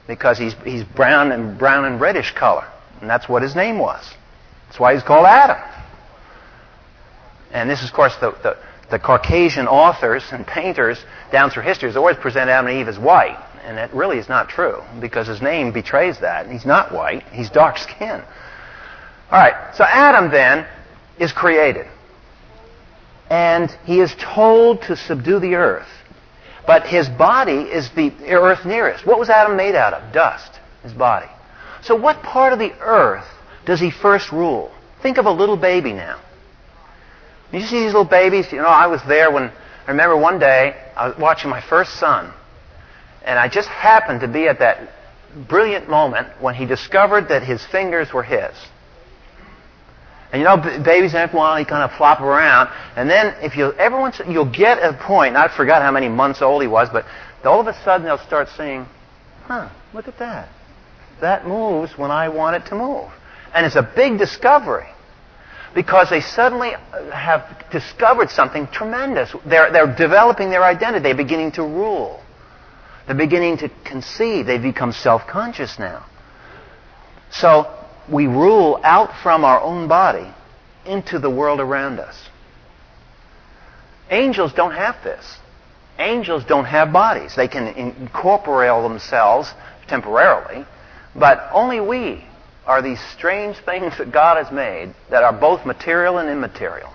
because 0.07 0.39
he's, 0.39 0.55
he's 0.65 0.83
brown 0.83 1.31
and 1.31 1.59
brown 1.59 1.85
and 1.85 2.01
reddish 2.01 2.33
color. 2.35 2.67
And 3.01 3.09
that's 3.09 3.29
what 3.29 3.43
his 3.43 3.55
name 3.55 3.79
was. 3.79 4.03
That's 4.67 4.81
why 4.81 4.95
he's 4.95 5.03
called 5.03 5.27
Adam. 5.27 5.59
And 7.53 7.69
this 7.69 7.83
is, 7.83 7.89
of 7.89 7.95
course, 7.95 8.15
the, 8.17 8.31
the, 8.43 8.57
the 8.91 8.99
Caucasian 8.99 9.67
authors 9.67 10.25
and 10.33 10.47
painters 10.47 11.05
down 11.33 11.51
through 11.51 11.65
history 11.65 11.89
has 11.89 11.97
always 11.97 12.17
presented 12.17 12.53
Adam 12.53 12.69
and 12.69 12.81
Eve 12.81 12.89
as 12.89 12.99
white. 12.99 13.39
And 13.65 13.77
that 13.77 13.93
really 13.95 14.19
is 14.19 14.29
not 14.29 14.49
true 14.49 14.83
because 15.01 15.27
his 15.27 15.43
name 15.43 15.73
betrays 15.73 16.19
that. 16.21 16.51
He's 16.51 16.65
not 16.65 16.93
white, 16.93 17.23
he's 17.33 17.51
dark 17.51 17.79
skinned. 17.79 18.25
All 19.31 19.39
right, 19.39 19.75
so 19.77 19.85
Adam 19.85 20.31
then 20.31 20.67
is 21.19 21.33
created. 21.33 21.87
And 23.29 23.71
he 23.85 24.01
is 24.01 24.15
told 24.19 24.83
to 24.83 24.97
subdue 24.97 25.39
the 25.39 25.55
earth. 25.55 25.89
But 26.67 26.87
his 26.87 27.09
body 27.09 27.63
is 27.63 27.91
the 27.91 28.13
earth 28.29 28.65
nearest. 28.65 29.07
What 29.07 29.19
was 29.19 29.31
Adam 29.31 29.57
made 29.57 29.75
out 29.75 29.93
of? 29.93 30.13
Dust, 30.13 30.59
his 30.83 30.93
body. 30.93 31.29
So 31.83 31.95
what 31.95 32.23
part 32.23 32.53
of 32.53 32.59
the 32.59 32.73
earth 32.81 33.27
does 33.67 33.81
he 33.81 33.91
first 33.91 34.33
rule? 34.33 34.73
Think 35.03 35.19
of 35.19 35.27
a 35.27 35.31
little 35.31 35.57
baby 35.57 35.93
now. 35.93 36.21
You 37.53 37.61
see 37.61 37.81
these 37.81 37.87
little 37.87 38.05
babies? 38.05 38.53
You 38.53 38.59
know, 38.59 38.67
I 38.67 38.87
was 38.87 39.01
there 39.09 39.31
when, 39.31 39.45
I 39.45 39.91
remember 39.91 40.17
one 40.17 40.39
day, 40.39 40.77
I 40.97 41.09
was 41.09 41.19
watching 41.19 41.51
my 41.51 41.61
first 41.61 41.95
son. 41.95 42.33
And 43.25 43.39
I 43.39 43.49
just 43.49 43.69
happened 43.69 44.21
to 44.21 44.29
be 44.29 44.47
at 44.47 44.61
that 44.61 44.89
brilliant 45.49 45.89
moment 45.89 46.29
when 46.41 46.55
he 46.55 46.67
discovered 46.67 47.29
that 47.29 47.43
his 47.43 47.65
fingers 47.67 48.13
were 48.13 48.23
his. 48.23 48.55
And 50.33 50.41
you 50.41 50.45
know, 50.45 50.57
babies 50.57 51.15
after 51.15 51.37
a 51.37 51.41
while, 51.41 51.57
they 51.57 51.65
kind 51.65 51.83
of 51.83 51.97
flop 51.97 52.21
around. 52.21 52.71
And 52.95 53.11
then 53.11 53.35
if 53.43 53.57
you, 53.57 53.73
every 53.73 53.99
once, 53.99 54.21
you'll 54.29 54.51
get 54.51 54.79
a 54.79 54.93
point, 54.93 55.37
I 55.37 55.49
forgot 55.55 55.83
how 55.83 55.91
many 55.91 56.09
months 56.09 56.41
old 56.41 56.63
he 56.63 56.69
was, 56.69 56.89
but 56.93 57.05
all 57.45 57.61
of 57.61 57.67
a 57.67 57.75
sudden 57.83 58.07
they'll 58.07 58.19
start 58.19 58.49
saying, 58.57 58.87
huh, 59.45 59.69
look 59.93 60.07
at 60.07 60.19
that. 60.21 60.49
That 61.21 61.47
moves 61.49 61.99
when 61.99 62.13
I 62.13 62.29
want 62.29 62.63
it 62.63 62.69
to 62.69 62.77
move. 62.77 63.11
And 63.53 63.67
it's 63.67 63.75
a 63.75 63.83
big 63.83 64.19
discovery 64.19 64.87
because 65.75 66.11
they 66.11 66.21
suddenly 66.21 66.73
have 67.13 67.65
discovered 67.71 68.31
something 68.31 68.67
tremendous. 68.69 69.35
They're, 69.47 69.71
they're 69.73 69.95
developing 69.95 70.51
their 70.51 70.65
identity. 70.65 71.03
They're 71.03 71.15
beginning 71.15 71.53
to 71.53 71.63
rule. 71.63 72.23
They're 73.07 73.17
beginning 73.17 73.59
to 73.59 73.71
conceive. 73.85 74.47
They've 74.47 74.61
become 74.61 74.93
self-conscious 74.93 75.79
now. 75.79 76.07
So 77.31 77.73
we 78.11 78.27
rule 78.27 78.81
out 78.83 79.11
from 79.23 79.45
our 79.45 79.61
own 79.61 79.89
body 79.89 80.33
into 80.85 81.19
the 81.19 81.31
world 81.31 81.61
around 81.61 82.01
us. 82.01 82.17
Angels 84.11 84.53
don't 84.53 84.73
have 84.73 84.97
this. 85.05 85.39
Angels 85.99 86.45
don't 86.45 86.65
have 86.65 86.93
bodies. 86.93 87.37
They 87.37 87.47
can 87.47 87.69
incorporate 87.69 88.83
themselves 88.83 89.53
temporarily, 89.87 90.65
but 91.15 91.49
only 91.53 91.81
we 91.81 92.25
are 92.71 92.83
these 92.83 93.01
strange 93.17 93.57
things 93.65 93.99
that 93.99 94.13
God 94.13 94.37
has 94.37 94.53
made 94.53 94.95
that 95.11 95.25
are 95.25 95.33
both 95.33 95.67
material 95.67 96.19
and 96.19 96.31
immaterial. 96.31 96.93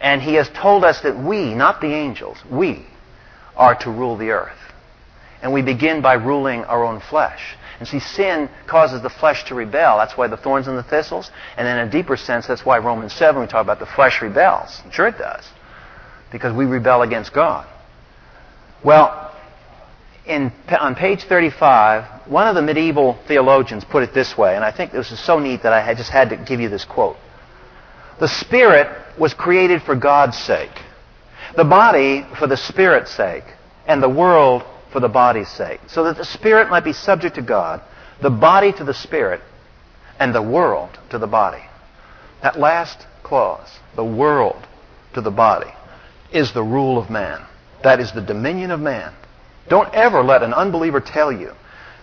And 0.00 0.20
He 0.20 0.34
has 0.34 0.48
told 0.48 0.84
us 0.84 1.02
that 1.02 1.16
we, 1.16 1.54
not 1.54 1.80
the 1.80 1.94
angels, 1.94 2.36
we 2.50 2.84
are 3.56 3.76
to 3.76 3.92
rule 3.92 4.16
the 4.16 4.30
earth. 4.30 4.58
And 5.40 5.52
we 5.52 5.62
begin 5.62 6.02
by 6.02 6.14
ruling 6.14 6.64
our 6.64 6.84
own 6.84 6.98
flesh. 6.98 7.56
And 7.78 7.86
see, 7.86 8.00
sin 8.00 8.50
causes 8.66 9.02
the 9.02 9.08
flesh 9.08 9.44
to 9.44 9.54
rebel. 9.54 9.98
That's 9.98 10.16
why 10.16 10.26
the 10.26 10.36
thorns 10.36 10.66
and 10.66 10.76
the 10.76 10.82
thistles. 10.82 11.30
And 11.56 11.68
in 11.68 11.78
a 11.78 11.88
deeper 11.88 12.16
sense, 12.16 12.48
that's 12.48 12.66
why 12.66 12.78
Romans 12.78 13.12
7, 13.12 13.40
we 13.40 13.46
talk 13.46 13.62
about 13.62 13.78
the 13.78 13.86
flesh 13.86 14.20
rebels. 14.20 14.82
Sure 14.90 15.06
it 15.06 15.18
does. 15.18 15.48
Because 16.32 16.52
we 16.52 16.64
rebel 16.64 17.02
against 17.02 17.32
God. 17.32 17.68
Well, 18.82 19.23
in, 20.26 20.52
on 20.80 20.94
page 20.94 21.24
35, 21.24 22.28
one 22.28 22.48
of 22.48 22.54
the 22.54 22.62
medieval 22.62 23.18
theologians 23.28 23.84
put 23.84 24.02
it 24.02 24.14
this 24.14 24.36
way, 24.38 24.56
and 24.56 24.64
I 24.64 24.70
think 24.70 24.92
this 24.92 25.12
is 25.12 25.20
so 25.20 25.38
neat 25.38 25.62
that 25.62 25.72
I 25.72 25.80
had 25.80 25.96
just 25.96 26.10
had 26.10 26.30
to 26.30 26.36
give 26.36 26.60
you 26.60 26.68
this 26.68 26.84
quote. 26.84 27.16
The 28.20 28.28
spirit 28.28 28.88
was 29.18 29.34
created 29.34 29.82
for 29.82 29.94
God's 29.94 30.38
sake, 30.38 30.70
the 31.56 31.64
body 31.64 32.26
for 32.38 32.46
the 32.46 32.56
spirit's 32.56 33.10
sake, 33.10 33.44
and 33.86 34.02
the 34.02 34.08
world 34.08 34.62
for 34.92 35.00
the 35.00 35.08
body's 35.08 35.48
sake, 35.48 35.80
so 35.88 36.04
that 36.04 36.16
the 36.16 36.24
spirit 36.24 36.70
might 36.70 36.84
be 36.84 36.92
subject 36.92 37.34
to 37.34 37.42
God, 37.42 37.82
the 38.22 38.30
body 38.30 38.72
to 38.72 38.84
the 38.84 38.94
spirit, 38.94 39.40
and 40.18 40.34
the 40.34 40.42
world 40.42 40.98
to 41.10 41.18
the 41.18 41.26
body. 41.26 41.62
That 42.42 42.58
last 42.58 43.06
clause, 43.22 43.78
the 43.96 44.04
world 44.04 44.66
to 45.14 45.20
the 45.20 45.30
body, 45.30 45.72
is 46.32 46.52
the 46.52 46.62
rule 46.62 46.96
of 46.96 47.10
man. 47.10 47.44
That 47.82 48.00
is 48.00 48.12
the 48.12 48.22
dominion 48.22 48.70
of 48.70 48.80
man. 48.80 49.12
Don't 49.68 49.92
ever 49.94 50.22
let 50.22 50.42
an 50.42 50.52
unbeliever 50.52 51.00
tell 51.00 51.32
you 51.32 51.52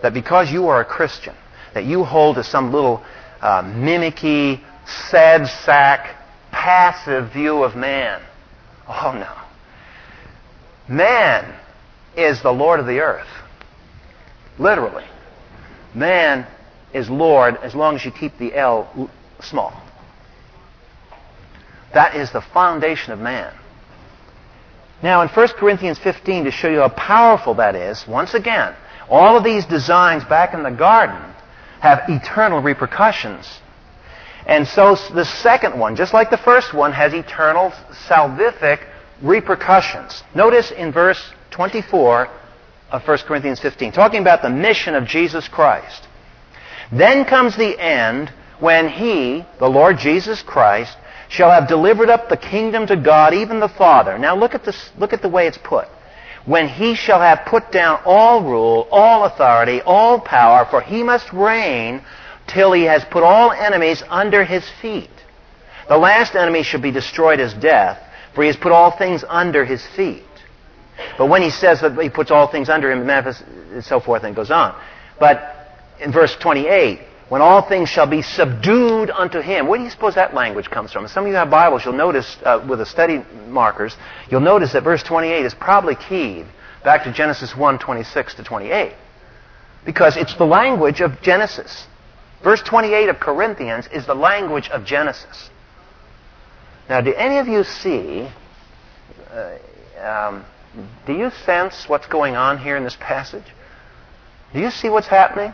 that 0.02 0.14
because 0.14 0.52
you 0.52 0.68
are 0.68 0.82
a 0.82 0.86
Christian, 0.86 1.36
that 1.74 1.86
you 1.86 2.04
hold 2.04 2.36
to 2.36 2.44
some 2.44 2.72
little 2.72 3.04
uh, 3.42 3.64
mimicky, 3.64 4.62
sad 4.86 5.48
sack, 5.48 6.16
passive 6.52 7.32
view 7.32 7.64
of 7.64 7.76
man. 7.76 8.22
Oh 8.88 9.12
no. 9.14 10.94
Man 10.94 11.54
is 12.18 12.42
the 12.42 12.52
Lord 12.52 12.80
of 12.80 12.86
the 12.86 13.00
earth. 13.00 13.28
Literally. 14.60 15.06
Man 15.94 16.48
is 16.94 17.10
Lord 17.10 17.56
as 17.58 17.74
long 17.76 17.96
as 17.96 18.04
you 18.04 18.12
keep 18.12 18.38
the 18.38 18.54
L 18.56 19.10
small. 19.40 19.82
That 21.94 22.16
is 22.16 22.32
the 22.32 22.42
foundation 22.42 23.14
of 23.14 23.20
man. 23.20 23.54
Now, 25.04 25.22
in 25.22 25.30
1 25.30 25.48
Corinthians 25.58 25.98
15, 26.00 26.46
to 26.46 26.52
show 26.52 26.70
you 26.70 26.80
how 26.80 26.90
powerful 26.90 27.56
that 27.56 27.76
is, 27.76 28.08
once 28.08 28.34
again, 28.34 28.76
all 29.10 29.38
of 29.38 29.44
these 29.44 29.66
designs 29.66 30.24
back 30.26 30.54
in 30.54 30.64
the 30.64 30.72
garden 30.72 31.20
have 31.80 32.04
eternal 32.08 32.62
repercussions. 32.62 33.60
And 34.46 34.68
so 34.68 34.96
the 35.14 35.26
second 35.26 35.80
one, 35.80 35.96
just 35.96 36.14
like 36.14 36.30
the 36.30 36.38
first 36.38 36.74
one, 36.74 36.94
has 36.94 37.14
eternal 37.14 37.72
salvific 38.08 38.80
repercussions. 39.22 40.24
Notice 40.36 40.72
in 40.72 40.92
verse 40.92 41.22
24 41.52 42.30
of 42.92 43.08
1 43.08 43.18
Corinthians 43.20 43.60
15, 43.60 43.92
talking 43.92 44.22
about 44.22 44.42
the 44.42 44.50
mission 44.50 44.96
of 44.96 45.06
Jesus 45.06 45.48
Christ. 45.48 46.08
Then 46.92 47.26
comes 47.26 47.56
the 47.56 47.80
end 47.80 48.32
when 48.60 48.90
he, 48.90 49.46
the 49.60 49.70
Lord 49.70 49.98
Jesus 49.98 50.42
Christ, 50.42 50.96
shall 51.32 51.50
have 51.50 51.68
delivered 51.68 52.10
up 52.10 52.28
the 52.28 52.36
kingdom 52.36 52.86
to 52.88 52.98
God, 52.98 53.34
even 53.34 53.62
the 53.62 53.70
Father. 53.70 54.20
Now 54.20 54.36
look 54.36 54.54
at 54.54 54.66
this, 54.66 54.90
look 54.98 55.14
at 55.14 55.22
the 55.22 55.30
way 55.30 55.48
it's 55.48 55.58
put. 55.58 55.88
When 56.46 56.68
he 56.68 56.94
shall 56.94 57.22
have 57.22 57.46
put 57.46 57.72
down 57.72 58.02
all 58.04 58.44
rule, 58.44 58.88
all 58.92 59.24
authority, 59.24 59.82
all 59.82 60.20
power, 60.20 60.68
for 60.70 60.82
he 60.82 61.04
must 61.04 61.32
reign 61.32 62.04
till 62.48 62.74
he 62.74 62.84
has 62.84 63.06
put 63.06 63.24
all 63.24 63.52
enemies 63.54 64.04
under 64.10 64.44
his 64.44 64.68
feet. 64.82 65.10
The 65.88 65.98
last 65.98 66.36
enemy 66.36 66.64
shall 66.64 66.82
be 66.82 66.92
destroyed 66.92 67.40
as 67.40 67.54
death, 67.54 67.98
for 68.36 68.44
he 68.44 68.48
has 68.48 68.58
put 68.58 68.74
all 68.74 68.92
things 68.92 69.24
under 69.28 69.64
his 69.64 69.86
feet. 69.96 70.24
But 71.18 71.28
when 71.28 71.42
he 71.42 71.50
says 71.50 71.80
that 71.80 71.98
he 72.02 72.10
puts 72.10 72.30
all 72.30 72.52
things 72.52 72.68
under 72.68 72.92
him, 72.92 73.10
it 73.10 73.42
and 73.72 73.84
so 73.84 74.02
forth, 74.02 74.24
and 74.24 74.36
goes 74.36 74.52
on. 74.52 74.76
But 75.18 75.78
in 76.02 76.12
verse 76.12 76.36
28, 76.36 77.00
when 77.32 77.42
all 77.42 77.62
things 77.62 77.88
shall 77.88 78.08
be 78.08 78.22
subdued 78.22 79.10
unto 79.10 79.40
him. 79.40 79.66
Where 79.66 79.78
do 79.78 79.86
you 79.86 79.90
suppose 79.90 80.16
that 80.16 80.34
language 80.34 80.70
comes 80.70 80.92
from? 80.92 81.08
Some 81.08 81.24
of 81.24 81.30
you 81.30 81.36
have 81.36 81.50
Bibles, 81.50 81.86
you'll 81.86 81.94
notice 81.94 82.38
uh, 82.44 82.62
with 82.68 82.80
the 82.80 82.86
study 82.86 83.24
markers, 83.48 83.96
you'll 84.30 84.42
notice 84.42 84.74
that 84.74 84.84
verse 84.84 85.02
28 85.02 85.46
is 85.46 85.54
probably 85.54 85.96
keyed 85.96 86.46
back 86.84 87.06
to 87.06 87.14
Genesis 87.14 87.56
1, 87.56 87.80
26 87.80 88.34
to 88.34 88.44
28. 88.44 88.92
Because 89.86 90.18
it's 90.18 90.36
the 90.36 90.46
language 90.46 91.00
of 91.00 91.22
Genesis. 91.22 91.88
Verse 92.44 92.62
28 92.64 93.08
of 93.08 93.22
Corinthians 93.22 93.88
is 93.94 94.06
the 94.06 94.14
language 94.14 94.68
of 94.68 94.84
Genesis. 94.84 95.50
Now, 96.90 97.00
do 97.00 97.14
any 97.14 97.38
of 97.38 97.48
you 97.48 97.64
see, 97.64 98.30
uh, 99.32 99.58
um, 100.02 100.46
do 101.06 101.14
you 101.14 101.32
sense 101.46 101.88
what's 101.88 102.08
going 102.08 102.36
on 102.36 102.58
here 102.58 102.76
in 102.76 102.84
this 102.84 102.98
passage? 103.00 103.46
Do 104.54 104.60
you 104.60 104.70
see 104.70 104.90
what's 104.90 105.08
happening? 105.08 105.54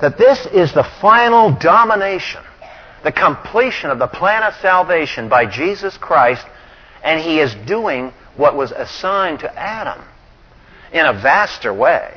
That 0.00 0.18
this 0.18 0.46
is 0.46 0.72
the 0.72 0.84
final 1.00 1.52
domination, 1.52 2.42
the 3.04 3.12
completion 3.12 3.90
of 3.90 3.98
the 3.98 4.06
plan 4.06 4.42
of 4.42 4.54
salvation 4.56 5.28
by 5.28 5.46
Jesus 5.46 5.96
Christ, 5.96 6.46
and 7.02 7.20
he 7.20 7.38
is 7.38 7.54
doing 7.66 8.12
what 8.36 8.56
was 8.56 8.72
assigned 8.72 9.40
to 9.40 9.58
Adam 9.58 10.02
in 10.92 11.06
a 11.06 11.12
vaster 11.12 11.72
way 11.72 12.16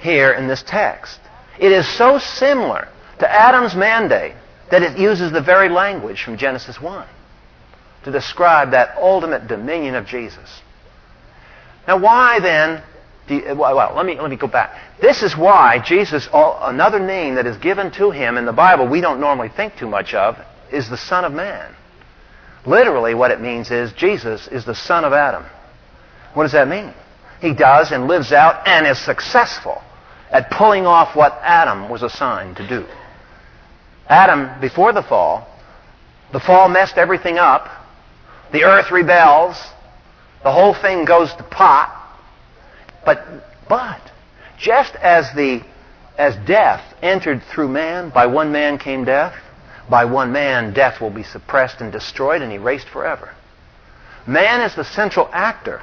here 0.00 0.32
in 0.32 0.48
this 0.48 0.62
text. 0.62 1.20
It 1.58 1.72
is 1.72 1.88
so 1.88 2.18
similar 2.18 2.88
to 3.20 3.30
Adam's 3.30 3.74
mandate 3.74 4.34
that 4.70 4.82
it 4.82 4.98
uses 4.98 5.32
the 5.32 5.40
very 5.40 5.68
language 5.68 6.22
from 6.22 6.36
Genesis 6.36 6.80
1 6.80 7.06
to 8.04 8.10
describe 8.10 8.72
that 8.72 8.96
ultimate 8.98 9.46
dominion 9.46 9.94
of 9.94 10.06
Jesus. 10.06 10.60
Now, 11.86 11.98
why 11.98 12.40
then 12.40 12.82
you, 13.28 13.54
well, 13.56 13.94
let 13.96 14.04
me, 14.04 14.20
let 14.20 14.30
me 14.30 14.36
go 14.36 14.46
back. 14.46 14.78
This 15.00 15.22
is 15.22 15.36
why 15.36 15.78
Jesus, 15.78 16.28
another 16.32 17.00
name 17.00 17.36
that 17.36 17.46
is 17.46 17.56
given 17.56 17.90
to 17.92 18.10
him 18.10 18.36
in 18.36 18.44
the 18.44 18.52
Bible 18.52 18.86
we 18.86 19.00
don't 19.00 19.20
normally 19.20 19.48
think 19.48 19.76
too 19.76 19.88
much 19.88 20.14
of, 20.14 20.38
is 20.70 20.88
the 20.88 20.96
Son 20.96 21.24
of 21.24 21.32
Man. 21.32 21.74
Literally, 22.66 23.14
what 23.14 23.30
it 23.30 23.40
means 23.40 23.70
is 23.70 23.92
Jesus 23.92 24.48
is 24.48 24.64
the 24.64 24.74
son 24.74 25.04
of 25.04 25.12
Adam. 25.12 25.44
What 26.32 26.44
does 26.44 26.52
that 26.52 26.68
mean? 26.68 26.94
He 27.40 27.52
does 27.52 27.92
and 27.92 28.06
lives 28.06 28.32
out 28.32 28.66
and 28.66 28.86
is 28.86 28.98
successful 28.98 29.82
at 30.30 30.50
pulling 30.50 30.86
off 30.86 31.14
what 31.14 31.38
Adam 31.42 31.88
was 31.88 32.02
assigned 32.02 32.56
to 32.56 32.66
do. 32.66 32.86
Adam, 34.08 34.60
before 34.60 34.92
the 34.92 35.02
fall, 35.02 35.46
the 36.32 36.40
fall 36.40 36.68
messed 36.68 36.96
everything 36.96 37.38
up. 37.38 37.68
The 38.52 38.64
earth 38.64 38.90
rebels. 38.90 39.62
The 40.42 40.52
whole 40.52 40.74
thing 40.74 41.04
goes 41.04 41.32
to 41.34 41.42
pot. 41.42 42.00
But, 43.04 43.24
but, 43.68 44.00
just 44.58 44.94
as 44.96 45.32
the, 45.34 45.62
as 46.16 46.36
death 46.46 46.82
entered 47.02 47.42
through 47.42 47.68
man, 47.68 48.10
by 48.10 48.26
one 48.26 48.52
man 48.52 48.78
came 48.78 49.04
death, 49.04 49.34
by 49.88 50.04
one 50.06 50.32
man 50.32 50.72
death 50.72 51.00
will 51.00 51.10
be 51.10 51.22
suppressed 51.22 51.80
and 51.80 51.92
destroyed 51.92 52.40
and 52.42 52.52
erased 52.52 52.88
forever. 52.88 53.34
Man 54.26 54.62
is 54.62 54.74
the 54.74 54.84
central 54.84 55.28
actor, 55.32 55.82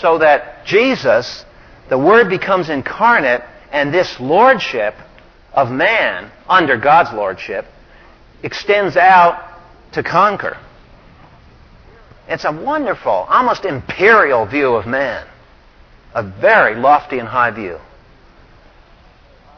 so 0.00 0.18
that 0.18 0.66
Jesus, 0.66 1.44
the 1.88 1.98
Word 1.98 2.28
becomes 2.28 2.68
incarnate, 2.68 3.42
and 3.70 3.94
this 3.94 4.18
lordship 4.18 4.94
of 5.52 5.70
man 5.70 6.30
under 6.48 6.76
God's 6.76 7.12
lordship 7.12 7.66
extends 8.42 8.96
out 8.96 9.60
to 9.92 10.02
conquer. 10.02 10.58
It's 12.28 12.44
a 12.44 12.50
wonderful, 12.50 13.12
almost 13.12 13.64
imperial 13.64 14.46
view 14.46 14.74
of 14.74 14.86
man 14.86 15.26
a 16.16 16.22
very 16.22 16.74
lofty 16.74 17.18
and 17.18 17.28
high 17.28 17.50
view. 17.50 17.78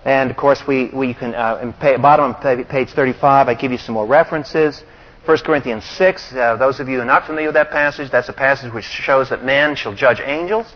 And 0.04 0.30
of 0.30 0.36
course, 0.36 0.66
we, 0.66 0.90
we 0.92 1.14
can, 1.14 1.34
uh, 1.34 1.72
pay, 1.80 1.96
bottom 1.96 2.34
of 2.34 2.68
page 2.68 2.90
35, 2.90 3.48
I 3.48 3.54
give 3.54 3.70
you 3.70 3.78
some 3.78 3.94
more 3.94 4.06
references. 4.06 4.82
1 5.24 5.38
Corinthians 5.38 5.84
6, 5.84 6.32
uh, 6.32 6.56
those 6.56 6.80
of 6.80 6.88
you 6.88 6.96
who 6.96 7.02
are 7.02 7.06
not 7.06 7.26
familiar 7.26 7.48
with 7.48 7.54
that 7.54 7.70
passage, 7.70 8.10
that's 8.10 8.28
a 8.28 8.32
passage 8.32 8.72
which 8.72 8.84
shows 8.84 9.30
that 9.30 9.44
men 9.44 9.76
shall 9.76 9.94
judge 9.94 10.20
angels. 10.20 10.66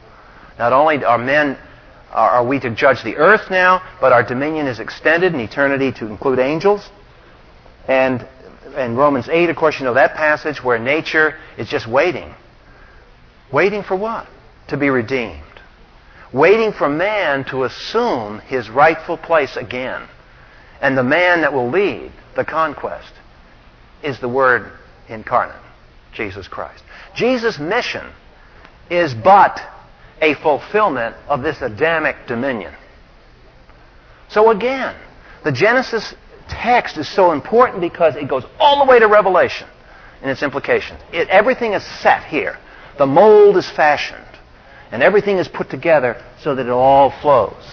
Not 0.58 0.72
only 0.72 1.04
are 1.04 1.18
men, 1.18 1.58
are, 2.12 2.30
are 2.30 2.46
we 2.46 2.60
to 2.60 2.70
judge 2.70 3.02
the 3.02 3.16
earth 3.16 3.50
now, 3.50 3.82
but 4.00 4.12
our 4.12 4.22
dominion 4.22 4.68
is 4.68 4.78
extended 4.78 5.34
in 5.34 5.40
eternity 5.40 5.90
to 5.92 6.06
include 6.06 6.38
angels. 6.38 6.88
And 7.88 8.24
in 8.76 8.94
Romans 8.94 9.28
8, 9.28 9.50
of 9.50 9.56
course, 9.56 9.80
you 9.80 9.84
know 9.84 9.94
that 9.94 10.14
passage 10.14 10.62
where 10.62 10.78
nature 10.78 11.34
is 11.58 11.68
just 11.68 11.88
waiting. 11.88 12.32
Waiting 13.52 13.82
for 13.82 13.96
what? 13.96 14.28
To 14.68 14.76
be 14.76 14.90
redeemed 14.90 15.42
waiting 16.32 16.72
for 16.72 16.88
man 16.88 17.44
to 17.44 17.64
assume 17.64 18.40
his 18.40 18.70
rightful 18.70 19.16
place 19.16 19.56
again. 19.56 20.08
And 20.80 20.96
the 20.96 21.02
man 21.02 21.42
that 21.42 21.52
will 21.52 21.70
lead 21.70 22.12
the 22.34 22.44
conquest 22.44 23.12
is 24.02 24.18
the 24.18 24.28
Word 24.28 24.72
incarnate, 25.08 25.60
Jesus 26.12 26.48
Christ. 26.48 26.82
Jesus' 27.14 27.58
mission 27.58 28.06
is 28.90 29.14
but 29.14 29.60
a 30.20 30.34
fulfillment 30.34 31.16
of 31.28 31.42
this 31.42 31.60
Adamic 31.60 32.16
dominion. 32.26 32.74
So 34.28 34.50
again, 34.50 34.94
the 35.44 35.52
Genesis 35.52 36.14
text 36.48 36.96
is 36.96 37.08
so 37.08 37.32
important 37.32 37.80
because 37.80 38.16
it 38.16 38.28
goes 38.28 38.44
all 38.58 38.84
the 38.84 38.90
way 38.90 38.98
to 38.98 39.06
Revelation 39.06 39.68
in 40.22 40.28
its 40.28 40.42
implications. 40.42 41.00
It, 41.12 41.28
everything 41.28 41.72
is 41.74 41.84
set 41.84 42.24
here. 42.24 42.58
The 42.98 43.06
mold 43.06 43.56
is 43.56 43.68
fashioned. 43.70 44.24
And 44.92 45.02
everything 45.02 45.38
is 45.38 45.48
put 45.48 45.70
together 45.70 46.22
so 46.42 46.54
that 46.54 46.66
it 46.66 46.70
all 46.70 47.10
flows. 47.22 47.64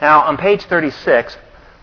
Now, 0.00 0.22
on 0.22 0.36
page 0.36 0.62
36, 0.62 1.36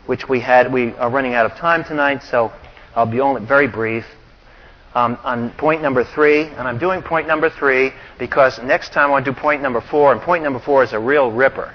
which 0.08 0.28
we 0.28 0.39
had, 0.39 0.74
we 0.74 0.94
are 0.94 1.10
running 1.10 1.36
out 1.36 1.46
of 1.46 1.54
time 1.54 1.84
tonight, 1.84 2.24
so 2.24 2.52
I'll 2.96 3.06
be 3.06 3.22
only 3.22 3.46
very 3.46 3.68
brief. 3.68 4.06
Um, 4.94 5.18
on 5.24 5.52
point 5.52 5.82
number 5.82 6.04
three, 6.04 6.42
and 6.42 6.68
I'm 6.68 6.78
doing 6.78 7.02
point 7.02 7.26
number 7.26 7.50
three 7.50 7.94
because 8.20 8.62
next 8.62 8.92
time 8.92 9.06
I 9.06 9.12
want 9.12 9.26
to 9.26 9.32
do 9.32 9.39
point 9.39 9.62
number 9.62 9.80
four, 9.80 10.12
and 10.12 10.20
point 10.20 10.44
number 10.44 10.60
four 10.60 10.84
is 10.84 10.92
a 10.92 11.00
real 11.00 11.32
ripper. 11.32 11.74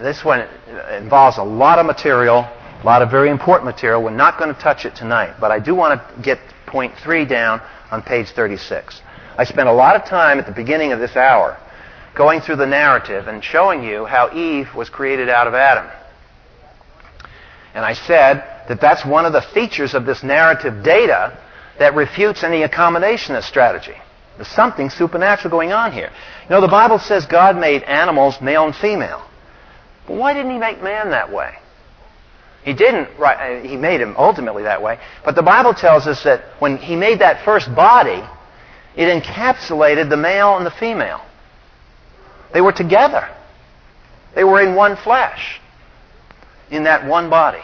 This 0.00 0.24
one 0.24 0.48
involves 0.90 1.38
a 1.38 1.44
lot 1.44 1.78
of 1.78 1.86
material, 1.86 2.38
a 2.38 2.82
lot 2.84 3.02
of 3.02 3.10
very 3.10 3.30
important 3.30 3.66
material. 3.66 4.02
We're 4.02 4.10
not 4.10 4.38
going 4.38 4.52
to 4.52 4.60
touch 4.60 4.84
it 4.84 4.96
tonight, 4.96 5.34
but 5.38 5.52
I 5.52 5.60
do 5.60 5.76
want 5.76 6.00
to 6.00 6.22
get 6.22 6.40
point 6.66 6.92
three 7.04 7.24
down 7.24 7.60
on 7.92 8.02
page 8.02 8.30
36. 8.30 9.00
I 9.36 9.44
spent 9.44 9.68
a 9.68 9.72
lot 9.72 9.96
of 9.96 10.04
time 10.04 10.38
at 10.38 10.46
the 10.46 10.52
beginning 10.52 10.92
of 10.92 11.00
this 11.00 11.16
hour 11.16 11.58
going 12.14 12.40
through 12.40 12.56
the 12.56 12.66
narrative 12.66 13.28
and 13.28 13.42
showing 13.42 13.82
you 13.82 14.04
how 14.04 14.30
Eve 14.34 14.74
was 14.74 14.90
created 14.90 15.28
out 15.28 15.46
of 15.46 15.54
Adam. 15.54 15.90
And 17.74 17.84
I 17.84 17.94
said 17.94 18.44
that 18.68 18.80
that's 18.80 19.04
one 19.04 19.24
of 19.24 19.32
the 19.32 19.40
features 19.40 19.94
of 19.94 20.04
this 20.04 20.22
narrative 20.22 20.84
data 20.84 21.38
that 21.78 21.94
refutes 21.94 22.44
any 22.44 22.62
accommodationist 22.62 23.44
strategy. 23.44 23.96
There's 24.36 24.48
something 24.48 24.90
supernatural 24.90 25.50
going 25.50 25.72
on 25.72 25.92
here. 25.92 26.10
You 26.44 26.50
know, 26.50 26.60
the 26.60 26.68
Bible 26.68 26.98
says 26.98 27.26
God 27.26 27.56
made 27.56 27.82
animals 27.82 28.40
male 28.40 28.66
and 28.66 28.74
female. 28.74 29.26
But 30.06 30.16
why 30.16 30.34
didn't 30.34 30.52
he 30.52 30.58
make 30.58 30.82
man 30.82 31.10
that 31.10 31.32
way? 31.32 31.54
He 32.64 32.74
didn't, 32.74 33.08
right, 33.18 33.58
uh, 33.58 33.66
he 33.66 33.76
made 33.76 34.00
him 34.00 34.14
ultimately 34.16 34.62
that 34.64 34.82
way. 34.82 34.98
But 35.24 35.34
the 35.34 35.42
Bible 35.42 35.74
tells 35.74 36.06
us 36.06 36.22
that 36.24 36.44
when 36.60 36.76
he 36.76 36.94
made 36.94 37.20
that 37.20 37.44
first 37.44 37.74
body, 37.74 38.22
it 38.96 39.22
encapsulated 39.22 40.10
the 40.10 40.16
male 40.16 40.56
and 40.56 40.66
the 40.66 40.70
female. 40.70 41.22
They 42.52 42.60
were 42.60 42.72
together. 42.72 43.28
They 44.34 44.44
were 44.44 44.60
in 44.60 44.74
one 44.74 44.96
flesh. 44.96 45.60
in 46.70 46.84
that 46.84 47.06
one 47.06 47.28
body. 47.28 47.62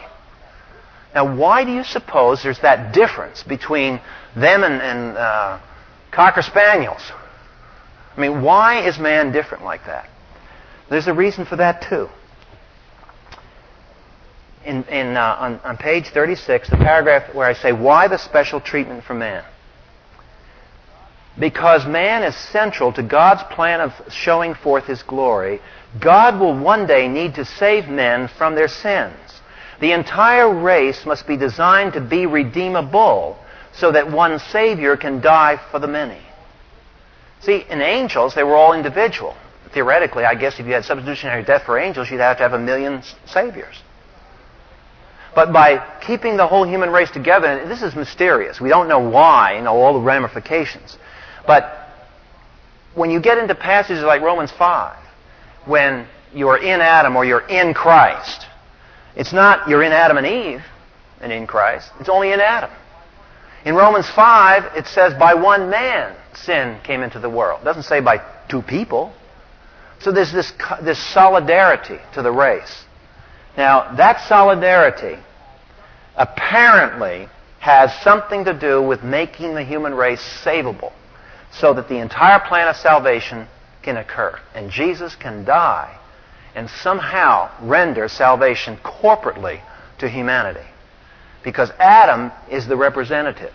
Now, 1.15 1.35
why 1.35 1.63
do 1.63 1.71
you 1.73 1.83
suppose 1.83 2.43
there's 2.43 2.59
that 2.59 2.93
difference 2.93 3.41
between 3.41 3.99
them 4.35 4.63
and, 4.63 4.79
and 4.81 5.17
uh, 5.17 5.59
Cocker 6.11 6.43
Spaniels? 6.43 7.01
I 8.15 8.21
mean, 8.21 8.43
why 8.43 8.87
is 8.87 8.99
man 8.99 9.31
different 9.31 9.63
like 9.63 9.85
that? 9.87 10.07
There's 10.89 11.07
a 11.07 11.13
reason 11.13 11.45
for 11.45 11.55
that, 11.55 11.81
too. 11.89 12.09
In, 14.65 14.83
in, 14.83 15.17
uh, 15.17 15.37
on, 15.39 15.59
on 15.63 15.77
page 15.77 16.09
36, 16.09 16.69
the 16.69 16.77
paragraph 16.77 17.33
where 17.33 17.47
I 17.47 17.53
say, 17.53 17.71
Why 17.71 18.07
the 18.07 18.17
special 18.17 18.59
treatment 18.59 19.03
for 19.03 19.13
man? 19.13 19.43
Because 21.39 21.85
man 21.85 22.23
is 22.23 22.35
central 22.35 22.91
to 22.93 23.03
God's 23.03 23.43
plan 23.53 23.79
of 23.79 23.93
showing 24.09 24.53
forth 24.53 24.85
His 24.85 25.03
glory, 25.03 25.61
God 25.99 26.39
will 26.39 26.57
one 26.57 26.85
day 26.85 27.07
need 27.07 27.35
to 27.35 27.45
save 27.45 27.87
men 27.87 28.27
from 28.27 28.55
their 28.55 28.67
sins. 28.67 29.15
The 29.79 29.93
entire 29.93 30.53
race 30.53 31.05
must 31.05 31.25
be 31.25 31.37
designed 31.37 31.93
to 31.93 32.01
be 32.01 32.25
redeemable 32.25 33.37
so 33.71 33.91
that 33.91 34.11
one 34.11 34.39
Savior 34.39 34.97
can 34.97 35.21
die 35.21 35.59
for 35.71 35.79
the 35.79 35.87
many. 35.87 36.19
See, 37.41 37.65
in 37.69 37.81
angels, 37.81 38.35
they 38.35 38.43
were 38.43 38.55
all 38.55 38.73
individual. 38.73 39.35
Theoretically, 39.73 40.25
I 40.25 40.35
guess 40.35 40.59
if 40.59 40.65
you 40.65 40.73
had 40.73 40.83
substitutionary 40.83 41.43
death 41.43 41.63
for 41.63 41.79
angels, 41.79 42.09
you'd 42.11 42.19
have 42.19 42.37
to 42.37 42.43
have 42.43 42.53
a 42.53 42.59
million 42.59 43.01
saviors. 43.25 43.81
But 45.35 45.53
by 45.53 45.99
keeping 46.01 46.35
the 46.35 46.47
whole 46.47 46.67
human 46.67 46.89
race 46.89 47.11
together, 47.11 47.47
and 47.47 47.71
this 47.71 47.81
is 47.81 47.95
mysterious. 47.95 48.59
We 48.59 48.67
don't 48.67 48.89
know 48.89 48.99
why, 48.99 49.55
you 49.55 49.61
know, 49.61 49.75
all 49.75 49.93
the 49.93 49.99
ramifications. 49.99 50.97
But 51.49 51.89
when 52.93 53.09
you 53.09 53.19
get 53.19 53.39
into 53.39 53.55
passages 53.55 54.03
like 54.03 54.21
Romans 54.21 54.51
5, 54.51 54.95
when 55.65 56.05
you're 56.31 56.59
in 56.59 56.79
Adam 56.79 57.15
or 57.15 57.25
you're 57.25 57.47
in 57.47 57.73
Christ, 57.73 58.45
it's 59.15 59.33
not 59.33 59.67
you're 59.67 59.81
in 59.81 59.91
Adam 59.91 60.17
and 60.17 60.27
Eve 60.27 60.61
and 61.19 61.31
in 61.31 61.47
Christ. 61.47 61.89
It's 61.99 62.07
only 62.07 62.33
in 62.33 62.39
Adam. 62.39 62.69
In 63.65 63.73
Romans 63.73 64.07
5, 64.11 64.77
it 64.77 64.85
says, 64.85 65.15
by 65.15 65.33
one 65.33 65.71
man 65.71 66.15
sin 66.35 66.77
came 66.83 67.01
into 67.01 67.17
the 67.17 67.31
world. 67.31 67.61
It 67.61 67.65
doesn't 67.65 67.81
say 67.81 67.99
by 67.99 68.21
two 68.47 68.61
people. 68.61 69.11
So 70.01 70.11
there's 70.11 70.31
this, 70.31 70.53
this 70.83 70.99
solidarity 70.99 71.97
to 72.13 72.21
the 72.21 72.31
race. 72.31 72.85
Now, 73.57 73.95
that 73.95 74.21
solidarity 74.27 75.17
apparently 76.15 77.27
has 77.57 77.91
something 78.03 78.45
to 78.45 78.53
do 78.53 78.83
with 78.83 79.03
making 79.03 79.55
the 79.55 79.63
human 79.63 79.95
race 79.95 80.21
savable 80.45 80.93
so 81.51 81.73
that 81.73 81.89
the 81.89 81.97
entire 81.97 82.39
plan 82.39 82.67
of 82.67 82.75
salvation 82.75 83.47
can 83.81 83.97
occur. 83.97 84.39
And 84.53 84.69
Jesus 84.69 85.15
can 85.15 85.45
die 85.45 85.99
and 86.55 86.69
somehow 86.69 87.49
render 87.61 88.07
salvation 88.07 88.77
corporately 88.77 89.61
to 89.99 90.09
humanity. 90.09 90.67
Because 91.43 91.71
Adam 91.79 92.31
is 92.49 92.67
the 92.67 92.75
representative. 92.75 93.53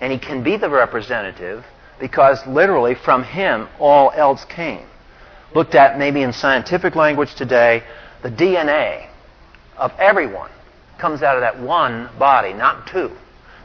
And 0.00 0.12
he 0.12 0.18
can 0.18 0.42
be 0.42 0.56
the 0.56 0.70
representative 0.70 1.64
because 1.98 2.44
literally 2.46 2.94
from 2.94 3.22
him 3.22 3.68
all 3.78 4.10
else 4.10 4.44
came. 4.46 4.86
Looked 5.54 5.74
at 5.74 5.98
maybe 5.98 6.22
in 6.22 6.32
scientific 6.32 6.94
language 6.94 7.34
today, 7.34 7.82
the 8.22 8.30
DNA 8.30 9.08
of 9.76 9.92
everyone 9.98 10.50
comes 10.98 11.22
out 11.22 11.36
of 11.36 11.40
that 11.42 11.58
one 11.58 12.08
body, 12.18 12.52
not 12.52 12.86
two. 12.86 13.10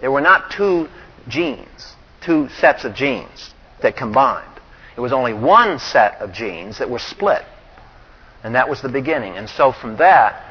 There 0.01 0.11
were 0.11 0.21
not 0.21 0.51
two 0.51 0.87
genes, 1.27 1.94
two 2.25 2.49
sets 2.59 2.83
of 2.83 2.95
genes 2.95 3.53
that 3.81 3.95
combined. 3.95 4.59
It 4.97 5.01
was 5.01 5.13
only 5.13 5.33
one 5.33 5.79
set 5.79 6.21
of 6.21 6.31
genes 6.31 6.79
that 6.79 6.89
were 6.89 6.99
split. 6.99 7.43
And 8.43 8.55
that 8.55 8.69
was 8.69 8.81
the 8.81 8.89
beginning. 8.89 9.37
And 9.37 9.49
so 9.49 9.71
from 9.71 9.97
that, 9.97 10.41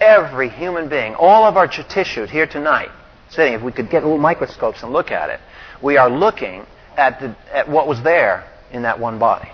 every 0.00 0.48
human 0.48 0.88
being, 0.88 1.14
all 1.14 1.44
of 1.44 1.56
our 1.56 1.68
tissue 1.68 2.26
here 2.26 2.46
tonight, 2.46 2.90
sitting, 3.30 3.54
if 3.54 3.62
we 3.62 3.72
could 3.72 3.90
get 3.90 4.02
little 4.02 4.18
microscopes 4.18 4.82
and 4.82 4.92
look 4.92 5.10
at 5.10 5.30
it, 5.30 5.40
we 5.82 5.96
are 5.96 6.10
looking 6.10 6.66
at, 6.96 7.20
the, 7.20 7.36
at 7.52 7.68
what 7.68 7.86
was 7.86 8.02
there 8.02 8.48
in 8.72 8.82
that 8.82 8.98
one 8.98 9.18
body. 9.18 9.50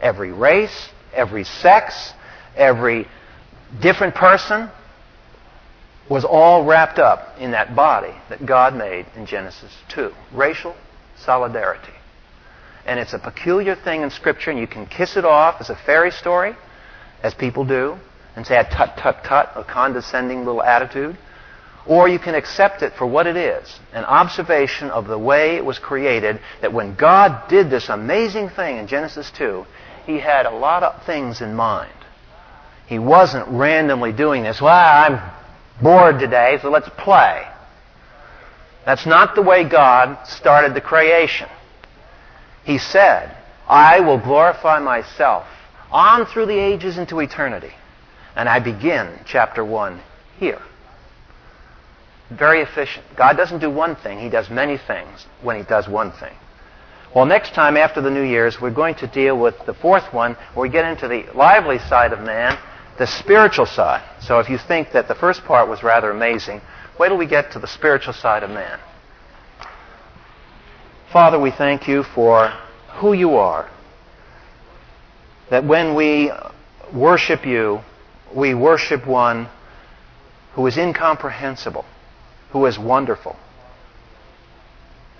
Every 0.00 0.32
race, 0.32 0.88
every 1.12 1.44
sex, 1.44 2.12
every 2.56 3.06
different 3.80 4.14
person 4.14 4.70
was 6.08 6.24
all 6.24 6.64
wrapped 6.64 6.98
up 6.98 7.38
in 7.38 7.52
that 7.52 7.74
body 7.74 8.12
that 8.28 8.44
God 8.44 8.74
made 8.74 9.06
in 9.16 9.26
Genesis 9.26 9.72
2. 9.88 10.12
Racial 10.32 10.76
solidarity. 11.16 11.92
And 12.86 13.00
it's 13.00 13.14
a 13.14 13.18
peculiar 13.18 13.74
thing 13.74 14.02
in 14.02 14.10
Scripture, 14.10 14.50
and 14.50 14.60
you 14.60 14.66
can 14.66 14.86
kiss 14.86 15.16
it 15.16 15.24
off 15.24 15.60
as 15.60 15.70
a 15.70 15.76
fairy 15.76 16.10
story, 16.10 16.54
as 17.22 17.32
people 17.32 17.64
do, 17.64 17.96
and 18.36 18.46
say 18.46 18.58
a 18.58 18.64
tut, 18.64 18.98
tut, 18.98 19.24
tut, 19.24 19.52
a 19.54 19.64
condescending 19.64 20.44
little 20.44 20.62
attitude. 20.62 21.16
Or 21.86 22.08
you 22.08 22.18
can 22.18 22.34
accept 22.34 22.82
it 22.82 22.94
for 22.94 23.06
what 23.06 23.26
it 23.26 23.36
is 23.36 23.78
an 23.92 24.04
observation 24.04 24.90
of 24.90 25.06
the 25.06 25.18
way 25.18 25.56
it 25.56 25.64
was 25.64 25.78
created, 25.78 26.40
that 26.60 26.72
when 26.72 26.94
God 26.94 27.48
did 27.48 27.70
this 27.70 27.88
amazing 27.88 28.50
thing 28.50 28.78
in 28.78 28.86
Genesis 28.86 29.30
2, 29.36 29.64
He 30.06 30.18
had 30.18 30.44
a 30.44 30.50
lot 30.50 30.82
of 30.82 31.04
things 31.04 31.40
in 31.40 31.54
mind. 31.54 31.92
He 32.86 32.98
wasn't 32.98 33.48
randomly 33.48 34.12
doing 34.12 34.42
this. 34.42 34.60
Well, 34.60 34.74
I'm 34.74 35.20
bored 35.82 36.18
today, 36.18 36.58
so 36.62 36.70
let's 36.70 36.88
play. 36.98 37.46
That's 38.84 39.06
not 39.06 39.34
the 39.34 39.42
way 39.42 39.64
God 39.64 40.26
started 40.26 40.74
the 40.74 40.80
creation. 40.80 41.48
He 42.64 42.78
said, 42.78 43.36
I 43.66 44.00
will 44.00 44.18
glorify 44.18 44.78
myself 44.78 45.46
on 45.90 46.26
through 46.26 46.46
the 46.46 46.58
ages 46.58 46.98
into 46.98 47.20
eternity. 47.20 47.72
And 48.36 48.48
I 48.48 48.58
begin 48.58 49.20
chapter 49.26 49.64
1 49.64 50.00
here. 50.38 50.60
Very 52.30 52.62
efficient. 52.62 53.04
God 53.16 53.36
doesn't 53.36 53.60
do 53.60 53.70
one 53.70 53.96
thing, 53.96 54.18
He 54.18 54.28
does 54.28 54.50
many 54.50 54.76
things 54.76 55.26
when 55.42 55.56
He 55.56 55.62
does 55.62 55.88
one 55.88 56.12
thing. 56.12 56.34
Well, 57.14 57.26
next 57.26 57.54
time 57.54 57.76
after 57.76 58.00
the 58.00 58.10
New 58.10 58.24
Year's, 58.24 58.60
we're 58.60 58.70
going 58.70 58.96
to 58.96 59.06
deal 59.06 59.38
with 59.38 59.54
the 59.66 59.74
fourth 59.74 60.12
one, 60.12 60.34
where 60.54 60.62
we 60.62 60.68
get 60.68 60.84
into 60.84 61.06
the 61.06 61.24
lively 61.34 61.78
side 61.78 62.12
of 62.12 62.20
man, 62.20 62.58
the 62.98 63.06
spiritual 63.06 63.66
side. 63.66 64.02
So 64.20 64.38
if 64.38 64.48
you 64.48 64.58
think 64.58 64.92
that 64.92 65.08
the 65.08 65.14
first 65.14 65.44
part 65.44 65.68
was 65.68 65.82
rather 65.82 66.10
amazing, 66.10 66.60
wait 66.98 67.08
till 67.08 67.18
we 67.18 67.26
get 67.26 67.52
to 67.52 67.58
the 67.58 67.66
spiritual 67.66 68.12
side 68.12 68.42
of 68.42 68.50
man. 68.50 68.78
Father, 71.12 71.38
we 71.38 71.50
thank 71.50 71.86
you 71.86 72.02
for 72.02 72.48
who 72.94 73.12
you 73.12 73.36
are. 73.36 73.70
That 75.50 75.64
when 75.64 75.94
we 75.94 76.32
worship 76.92 77.46
you, 77.46 77.80
we 78.34 78.54
worship 78.54 79.06
one 79.06 79.48
who 80.54 80.66
is 80.66 80.76
incomprehensible, 80.76 81.84
who 82.50 82.66
is 82.66 82.78
wonderful. 82.78 83.36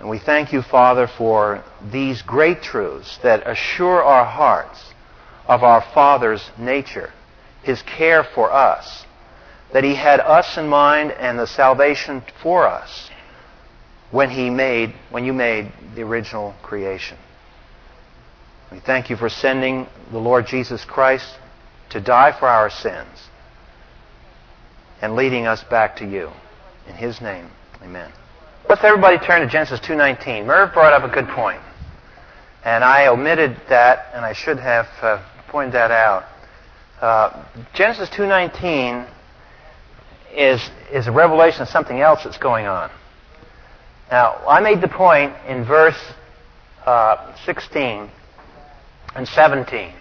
And 0.01 0.09
we 0.09 0.18
thank 0.18 0.53
you, 0.53 0.62
Father, 0.62 1.07
for 1.07 1.62
these 1.93 2.22
great 2.22 2.62
truths 2.62 3.18
that 3.22 3.47
assure 3.47 4.03
our 4.03 4.25
hearts 4.25 4.93
of 5.47 5.62
our 5.62 5.83
Father's 5.95 6.51
nature, 6.59 7.12
His 7.65 7.83
care 7.83 8.23
for 8.23 8.53
us, 8.53 9.05
that 9.73 9.85
He 9.85 9.95
had 9.95 10.21
us 10.21 10.57
in 10.57 10.69
mind 10.69 11.12
and 11.12 11.39
the 11.39 11.47
salvation 11.47 12.23
for 12.43 12.67
us 12.67 13.11
when 14.15 14.31
he 14.31 14.49
made 14.49 14.95
when 15.11 15.25
you 15.25 15.33
made 15.33 15.73
the 15.97 16.03
original 16.03 16.55
creation. 16.62 17.19
We 18.71 18.79
thank 18.79 19.11
you 19.11 19.17
for 19.17 19.29
sending 19.29 19.89
the 20.12 20.19
Lord 20.19 20.47
Jesus 20.47 20.85
Christ 20.85 21.37
to 21.91 22.01
die 22.01 22.31
for 22.39 22.47
our 22.47 22.71
sins 22.71 23.29
and 25.03 25.17
leading 25.17 25.49
us 25.49 25.65
back 25.65 25.97
to 25.97 26.07
you. 26.07 26.31
In 26.87 26.95
his 26.95 27.21
name, 27.21 27.51
amen. 27.83 28.12
Let's 28.69 28.85
everybody 28.85 29.19
turn 29.19 29.41
to 29.41 29.49
Genesis 29.49 29.81
2:19. 29.81 30.47
Merv 30.47 30.73
brought 30.73 30.93
up 30.93 31.03
a 31.03 31.12
good 31.12 31.29
point. 31.31 31.61
And 32.65 32.85
I 32.85 33.09
omitted 33.09 33.61
that 33.69 34.12
and 34.15 34.25
I 34.25 34.33
should 34.33 34.61
have 34.61 34.89
uh, 35.03 35.19
pointed 35.49 35.75
that 35.75 35.91
out. 35.91 36.25
Uh, 37.01 37.45
Genesis 37.74 38.09
2:19 38.11 39.07
is 40.32 40.70
is 40.92 41.07
a 41.07 41.12
revelation 41.12 41.62
of 41.62 41.68
something 41.68 42.01
else 42.01 42.24
that's 42.24 42.38
going 42.38 42.66
on. 42.66 42.90
Now, 44.11 44.40
I 44.47 44.61
made 44.61 44.80
the 44.80 44.88
point 44.88 45.34
in 45.49 45.64
verse 45.64 45.99
uh, 46.86 47.34
16 47.45 48.11
and 49.16 49.26
17 49.26 49.92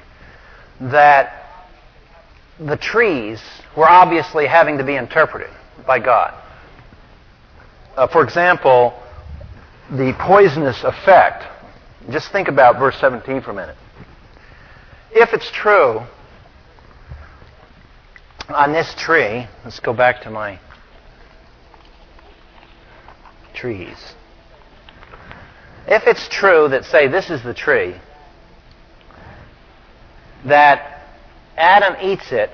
that 0.82 1.46
the 2.60 2.78
trees 2.78 3.42
were 3.76 3.90
obviously 3.90 4.46
having 4.46 4.78
to 4.78 4.84
be 4.84 4.96
interpreted 4.96 5.50
by 5.88 6.00
God. 6.00 6.34
Uh, 7.96 8.08
for 8.08 8.24
example, 8.24 8.94
the 9.92 10.14
poisonous 10.20 10.84
effect. 10.84 11.44
Just 12.10 12.32
think 12.32 12.48
about 12.48 12.78
verse 12.80 12.98
17 13.00 13.42
for 13.42 13.52
a 13.52 13.54
minute. 13.54 13.78
If 15.12 15.34
it's 15.34 15.50
true 15.52 16.02
on 18.50 18.74
this 18.74 18.94
tree, 18.96 19.48
let's 19.64 19.80
go 19.80 19.94
back 19.94 20.22
to 20.24 20.30
my 20.30 20.60
trees. 23.54 24.16
If 25.88 26.08
it's 26.08 26.28
true 26.28 26.68
that, 26.70 26.86
say, 26.86 27.08
this 27.08 27.30
is 27.30 27.44
the 27.44 27.54
tree, 27.54 27.96
that 30.46 31.08
Adam 31.58 31.96
eats 32.02 32.32
it 32.32 32.50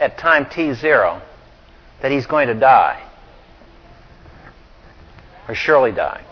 at 0.00 0.18
time 0.18 0.44
t0 0.46 1.22
that 2.02 2.12
he's 2.12 2.26
going 2.26 2.48
to 2.48 2.54
die, 2.54 3.02
or 5.48 5.54
surely 5.54 5.92
die. 5.92 6.24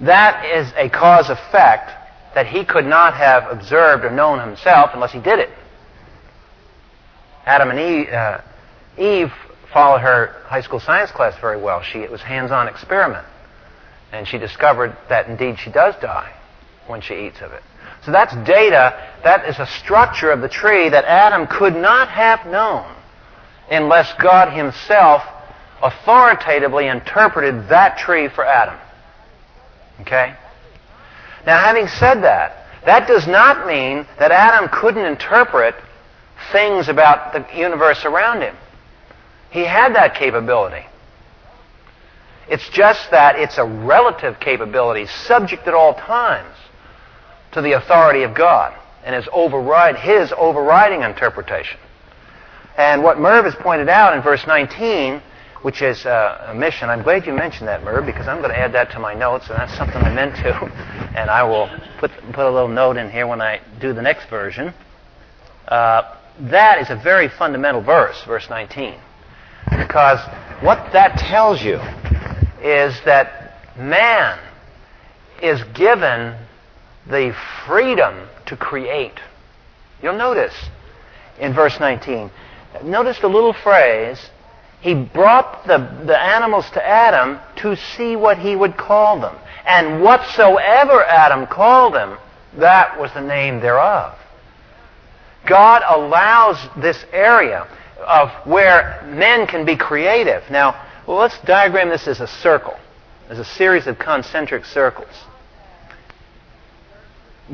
That 0.00 0.44
is 0.44 0.72
a 0.76 0.88
cause 0.88 1.30
effect 1.30 1.90
that 2.34 2.46
he 2.46 2.64
could 2.64 2.84
not 2.84 3.14
have 3.14 3.50
observed 3.50 4.04
or 4.04 4.10
known 4.10 4.38
himself 4.38 4.90
unless 4.94 5.12
he 5.12 5.20
did 5.20 5.38
it. 5.38 5.50
Adam 7.48 7.70
and 7.70 7.80
Eve, 7.80 8.08
uh, 8.12 8.40
Eve 8.98 9.32
followed 9.72 10.00
her 10.00 10.42
high 10.44 10.60
school 10.60 10.80
science 10.80 11.10
class 11.10 11.34
very 11.40 11.58
well. 11.58 11.82
She, 11.82 12.00
it 12.00 12.10
was 12.10 12.20
hands-on 12.20 12.68
experiment. 12.68 13.26
And 14.12 14.28
she 14.28 14.36
discovered 14.36 14.94
that 15.08 15.28
indeed 15.28 15.58
she 15.58 15.70
does 15.70 15.94
die 16.02 16.30
when 16.88 17.00
she 17.00 17.14
eats 17.26 17.40
of 17.40 17.52
it. 17.52 17.62
So 18.04 18.12
that's 18.12 18.34
data. 18.46 19.02
That 19.24 19.48
is 19.48 19.58
a 19.58 19.66
structure 19.66 20.30
of 20.30 20.42
the 20.42 20.48
tree 20.50 20.90
that 20.90 21.06
Adam 21.06 21.46
could 21.46 21.74
not 21.74 22.08
have 22.08 22.44
known 22.44 22.94
unless 23.70 24.12
God 24.20 24.52
himself 24.52 25.22
authoritatively 25.82 26.86
interpreted 26.86 27.70
that 27.70 27.96
tree 27.96 28.28
for 28.28 28.44
Adam. 28.44 28.78
Okay? 30.02 30.34
Now, 31.46 31.58
having 31.58 31.88
said 31.88 32.24
that, 32.24 32.66
that 32.84 33.08
does 33.08 33.26
not 33.26 33.66
mean 33.66 34.06
that 34.18 34.32
Adam 34.32 34.68
couldn't 34.70 35.06
interpret 35.06 35.74
things 36.52 36.88
about 36.88 37.32
the 37.32 37.58
universe 37.58 38.04
around 38.04 38.42
him. 38.42 38.56
He 39.50 39.60
had 39.60 39.94
that 39.94 40.14
capability. 40.14 40.84
It's 42.48 42.68
just 42.70 43.10
that 43.10 43.38
it's 43.38 43.58
a 43.58 43.64
relative 43.64 44.40
capability, 44.40 45.06
subject 45.06 45.66
at 45.66 45.74
all 45.74 45.94
times 45.94 46.54
to 47.52 47.60
the 47.60 47.72
authority 47.72 48.22
of 48.22 48.34
God 48.34 48.74
and 49.04 49.14
his 49.14 49.28
override 49.32 49.96
his 49.96 50.32
overriding 50.36 51.02
interpretation. 51.02 51.78
And 52.76 53.02
what 53.02 53.18
Merv 53.18 53.44
has 53.44 53.54
pointed 53.54 53.88
out 53.88 54.14
in 54.14 54.22
verse 54.22 54.46
19, 54.46 55.20
which 55.62 55.82
is 55.82 56.06
uh, 56.06 56.46
a 56.48 56.54
mission, 56.54 56.88
I'm 56.88 57.02
glad 57.02 57.26
you 57.26 57.32
mentioned 57.32 57.68
that, 57.68 57.82
Merv, 57.82 58.06
because 58.06 58.28
I'm 58.28 58.38
going 58.38 58.50
to 58.50 58.58
add 58.58 58.72
that 58.74 58.92
to 58.92 59.00
my 59.00 59.14
notes, 59.14 59.48
and 59.48 59.58
that's 59.58 59.76
something 59.76 59.96
I 59.96 60.14
meant 60.14 60.36
to. 60.36 60.54
And 61.16 61.28
I 61.28 61.42
will 61.42 61.68
put, 61.98 62.12
put 62.32 62.46
a 62.46 62.50
little 62.50 62.68
note 62.68 62.96
in 62.96 63.10
here 63.10 63.26
when 63.26 63.40
I 63.40 63.60
do 63.80 63.92
the 63.92 64.02
next 64.02 64.28
version. 64.28 64.72
Uh, 65.66 66.16
that 66.40 66.80
is 66.80 66.90
a 66.90 66.96
very 66.96 67.28
fundamental 67.28 67.80
verse, 67.80 68.22
verse 68.24 68.48
19. 68.48 68.94
Because 69.70 70.20
what 70.62 70.92
that 70.92 71.18
tells 71.18 71.62
you 71.62 71.80
is 72.62 73.00
that 73.04 73.76
man 73.76 74.38
is 75.42 75.62
given 75.74 76.36
the 77.06 77.34
freedom 77.66 78.28
to 78.46 78.56
create. 78.56 79.20
You'll 80.02 80.16
notice 80.16 80.54
in 81.38 81.54
verse 81.54 81.78
19. 81.80 82.30
Notice 82.84 83.18
the 83.20 83.28
little 83.28 83.52
phrase, 83.52 84.30
he 84.80 84.94
brought 84.94 85.66
the, 85.66 85.78
the 86.06 86.18
animals 86.18 86.68
to 86.70 86.86
Adam 86.86 87.40
to 87.56 87.76
see 87.76 88.14
what 88.16 88.38
he 88.38 88.54
would 88.54 88.76
call 88.76 89.20
them. 89.20 89.36
And 89.66 90.02
whatsoever 90.02 91.04
Adam 91.04 91.46
called 91.46 91.94
them, 91.94 92.18
that 92.56 92.98
was 92.98 93.12
the 93.12 93.20
name 93.20 93.60
thereof. 93.60 94.18
God 95.48 95.82
allows 95.88 96.58
this 96.80 97.04
area 97.12 97.66
of 98.06 98.30
where 98.46 99.02
men 99.06 99.46
can 99.46 99.64
be 99.64 99.76
creative. 99.76 100.42
Now, 100.50 100.86
well, 101.06 101.18
let's 101.18 101.38
diagram 101.40 101.88
this 101.88 102.06
as 102.06 102.20
a 102.20 102.26
circle, 102.26 102.78
as 103.28 103.38
a 103.38 103.44
series 103.44 103.86
of 103.86 103.98
concentric 103.98 104.64
circles. 104.64 105.08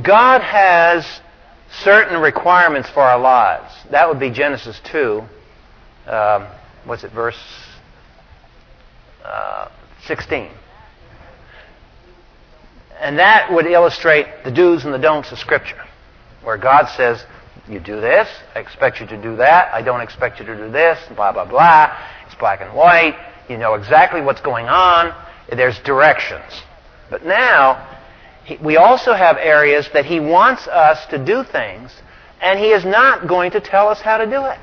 God 0.02 0.42
has 0.42 1.06
certain 1.82 2.20
requirements 2.20 2.90
for 2.90 3.00
our 3.00 3.18
lives. 3.18 3.72
That 3.90 4.08
would 4.08 4.18
be 4.18 4.30
Genesis 4.30 4.80
2. 4.84 5.22
Um, 6.06 6.46
it, 6.86 7.12
verse 7.12 7.38
uh, 9.24 9.68
16. 10.04 10.50
And 13.00 13.18
that 13.18 13.52
would 13.52 13.66
illustrate 13.66 14.26
the 14.44 14.50
do's 14.50 14.84
and 14.84 14.92
the 14.92 14.98
don'ts 14.98 15.32
of 15.32 15.38
Scripture, 15.38 15.82
where 16.42 16.56
God 16.56 16.86
says, 16.96 17.24
you 17.68 17.80
do 17.80 18.00
this, 18.00 18.28
I 18.54 18.60
expect 18.60 19.00
you 19.00 19.06
to 19.06 19.20
do 19.20 19.36
that, 19.36 19.72
I 19.72 19.82
don't 19.82 20.00
expect 20.00 20.38
you 20.38 20.46
to 20.46 20.56
do 20.56 20.70
this, 20.70 20.98
blah, 21.14 21.32
blah, 21.32 21.46
blah. 21.46 21.96
It's 22.26 22.34
black 22.34 22.60
and 22.60 22.74
white. 22.74 23.16
You 23.48 23.58
know 23.58 23.74
exactly 23.74 24.20
what's 24.20 24.40
going 24.40 24.66
on. 24.66 25.14
There's 25.50 25.78
directions. 25.80 26.62
But 27.10 27.24
now, 27.24 27.98
we 28.62 28.76
also 28.76 29.12
have 29.12 29.36
areas 29.38 29.88
that 29.92 30.04
He 30.04 30.20
wants 30.20 30.66
us 30.66 31.06
to 31.06 31.22
do 31.22 31.44
things, 31.44 31.92
and 32.40 32.58
He 32.58 32.70
is 32.70 32.84
not 32.84 33.26
going 33.28 33.50
to 33.52 33.60
tell 33.60 33.88
us 33.88 34.00
how 34.00 34.18
to 34.18 34.26
do 34.26 34.44
it. 34.46 34.58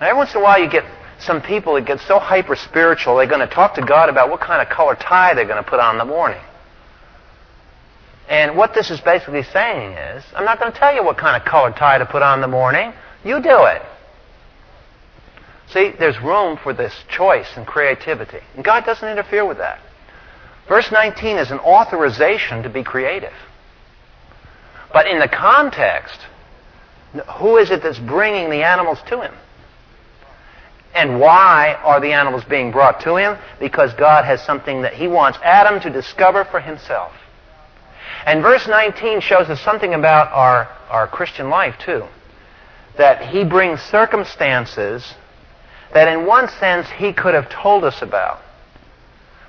Now, 0.00 0.08
every 0.08 0.16
once 0.16 0.34
in 0.34 0.40
a 0.40 0.44
while, 0.44 0.60
you 0.60 0.68
get 0.68 0.84
some 1.18 1.40
people 1.40 1.74
that 1.74 1.86
get 1.86 2.00
so 2.00 2.18
hyper 2.18 2.54
spiritual, 2.56 3.16
they're 3.16 3.26
going 3.26 3.46
to 3.46 3.52
talk 3.52 3.74
to 3.74 3.82
God 3.82 4.08
about 4.08 4.28
what 4.28 4.40
kind 4.40 4.60
of 4.60 4.68
color 4.68 4.94
tie 4.94 5.34
they're 5.34 5.46
going 5.46 5.62
to 5.62 5.68
put 5.68 5.80
on 5.80 5.94
in 5.94 5.98
the 5.98 6.04
morning. 6.04 6.40
And 8.28 8.56
what 8.56 8.74
this 8.74 8.90
is 8.90 9.00
basically 9.00 9.44
saying 9.44 9.92
is, 9.92 10.24
I'm 10.34 10.44
not 10.44 10.58
going 10.58 10.72
to 10.72 10.78
tell 10.78 10.94
you 10.94 11.04
what 11.04 11.16
kind 11.16 11.40
of 11.40 11.46
colored 11.46 11.76
tie 11.76 11.98
to 11.98 12.06
put 12.06 12.22
on 12.22 12.38
in 12.38 12.42
the 12.42 12.48
morning. 12.48 12.92
You 13.24 13.40
do 13.40 13.64
it. 13.64 13.82
See, 15.68 15.92
there's 15.98 16.20
room 16.20 16.58
for 16.62 16.72
this 16.72 16.92
choice 17.08 17.48
and 17.56 17.66
creativity. 17.66 18.40
And 18.54 18.64
God 18.64 18.84
doesn't 18.84 19.08
interfere 19.08 19.44
with 19.44 19.58
that. 19.58 19.80
Verse 20.68 20.90
19 20.90 21.36
is 21.38 21.50
an 21.50 21.58
authorization 21.60 22.62
to 22.64 22.68
be 22.68 22.82
creative. 22.82 23.32
But 24.92 25.06
in 25.06 25.18
the 25.18 25.28
context, 25.28 26.20
who 27.38 27.56
is 27.58 27.70
it 27.70 27.82
that's 27.82 27.98
bringing 27.98 28.50
the 28.50 28.62
animals 28.64 28.98
to 29.08 29.20
him? 29.20 29.34
And 30.94 31.20
why 31.20 31.74
are 31.84 32.00
the 32.00 32.12
animals 32.12 32.44
being 32.44 32.72
brought 32.72 33.00
to 33.00 33.16
him? 33.16 33.36
Because 33.60 33.92
God 33.94 34.24
has 34.24 34.42
something 34.42 34.82
that 34.82 34.94
he 34.94 35.06
wants 35.06 35.38
Adam 35.42 35.78
to 35.80 35.90
discover 35.90 36.44
for 36.44 36.58
himself. 36.58 37.12
And 38.26 38.42
verse 38.42 38.66
19 38.66 39.20
shows 39.20 39.48
us 39.48 39.60
something 39.60 39.94
about 39.94 40.32
our, 40.32 40.68
our 40.90 41.06
Christian 41.06 41.48
life, 41.48 41.76
too. 41.78 42.04
That 42.98 43.28
he 43.28 43.44
brings 43.44 43.80
circumstances 43.80 45.14
that, 45.94 46.08
in 46.08 46.26
one 46.26 46.48
sense, 46.48 46.88
he 46.90 47.12
could 47.12 47.34
have 47.34 47.48
told 47.48 47.84
us 47.84 48.02
about. 48.02 48.42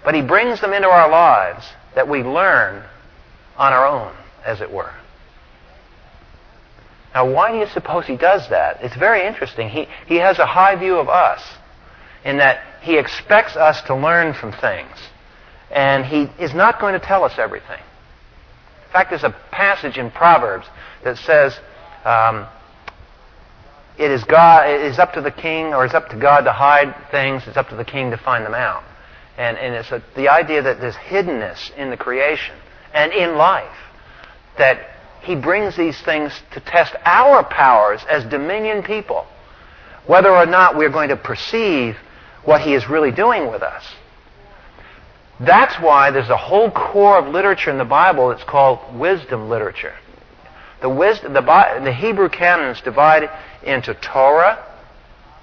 But 0.05 0.13
he 0.13 0.21
brings 0.21 0.61
them 0.61 0.73
into 0.73 0.87
our 0.87 1.09
lives 1.09 1.65
that 1.95 2.07
we 2.07 2.21
learn 2.21 2.83
on 3.57 3.73
our 3.73 3.87
own, 3.87 4.15
as 4.45 4.61
it 4.61 4.71
were. 4.71 4.93
Now, 7.15 7.31
why 7.31 7.51
do 7.51 7.57
you 7.57 7.65
suppose 7.65 8.05
he 8.05 8.15
does 8.15 8.47
that? 8.49 8.83
It's 8.83 8.95
very 8.95 9.25
interesting. 9.25 9.69
He, 9.69 9.87
he 10.05 10.17
has 10.17 10.37
a 10.37 10.45
high 10.45 10.75
view 10.75 10.97
of 10.97 11.09
us 11.09 11.41
in 12.23 12.37
that 12.37 12.61
he 12.81 12.99
expects 12.99 13.55
us 13.55 13.81
to 13.83 13.95
learn 13.95 14.35
from 14.35 14.51
things. 14.51 14.95
And 15.71 16.05
he 16.05 16.29
is 16.39 16.53
not 16.53 16.79
going 16.79 16.93
to 16.93 16.99
tell 16.99 17.23
us 17.23 17.39
everything. 17.39 17.81
In 18.87 18.93
fact, 18.93 19.09
there's 19.09 19.23
a 19.23 19.35
passage 19.51 19.97
in 19.97 20.09
Proverbs 20.11 20.65
that 21.03 21.17
says, 21.17 21.59
um, 22.05 22.47
it 23.97 24.11
is 24.11 24.23
God, 24.23 24.69
it 24.69 24.81
is 24.81 24.97
up 24.97 25.13
to 25.13 25.21
the 25.21 25.31
king, 25.31 25.73
or 25.73 25.83
it's 25.83 25.93
up 25.93 26.09
to 26.09 26.15
God 26.15 26.41
to 26.41 26.53
hide 26.53 26.95
things, 27.11 27.43
it's 27.47 27.57
up 27.57 27.69
to 27.69 27.75
the 27.75 27.83
king 27.83 28.11
to 28.11 28.17
find 28.17 28.45
them 28.45 28.53
out. 28.53 28.83
And, 29.37 29.57
and 29.57 29.75
it's 29.75 29.91
a, 29.91 30.01
the 30.15 30.29
idea 30.29 30.61
that 30.61 30.79
there's 30.79 30.95
hiddenness 30.95 31.75
in 31.75 31.89
the 31.89 31.97
creation 31.97 32.55
and 32.93 33.11
in 33.11 33.35
life. 33.35 33.77
That 34.57 34.79
he 35.21 35.35
brings 35.35 35.75
these 35.75 35.99
things 36.01 36.31
to 36.53 36.59
test 36.61 36.95
our 37.03 37.43
powers 37.43 38.01
as 38.09 38.23
dominion 38.25 38.83
people. 38.83 39.27
Whether 40.05 40.29
or 40.29 40.45
not 40.45 40.77
we're 40.77 40.89
going 40.89 41.09
to 41.09 41.17
perceive 41.17 41.97
what 42.45 42.61
he 42.61 42.73
is 42.73 42.87
really 42.87 43.11
doing 43.11 43.51
with 43.51 43.61
us. 43.61 43.83
That's 45.39 45.75
why 45.79 46.09
there's 46.09 46.29
a 46.29 46.37
whole 46.37 46.71
core 46.71 47.19
of 47.19 47.27
literature 47.27 47.69
in 47.69 47.77
the 47.77 47.85
Bible 47.85 48.29
that's 48.29 48.43
called 48.43 48.79
wisdom 48.97 49.49
literature. 49.49 49.93
The, 50.81 50.89
wisdom, 50.89 51.33
the, 51.33 51.41
the 51.83 51.93
Hebrew 51.93 52.29
canon 52.29 52.69
is 52.69 52.81
divided 52.81 53.29
into 53.63 53.93
Torah, 53.95 54.63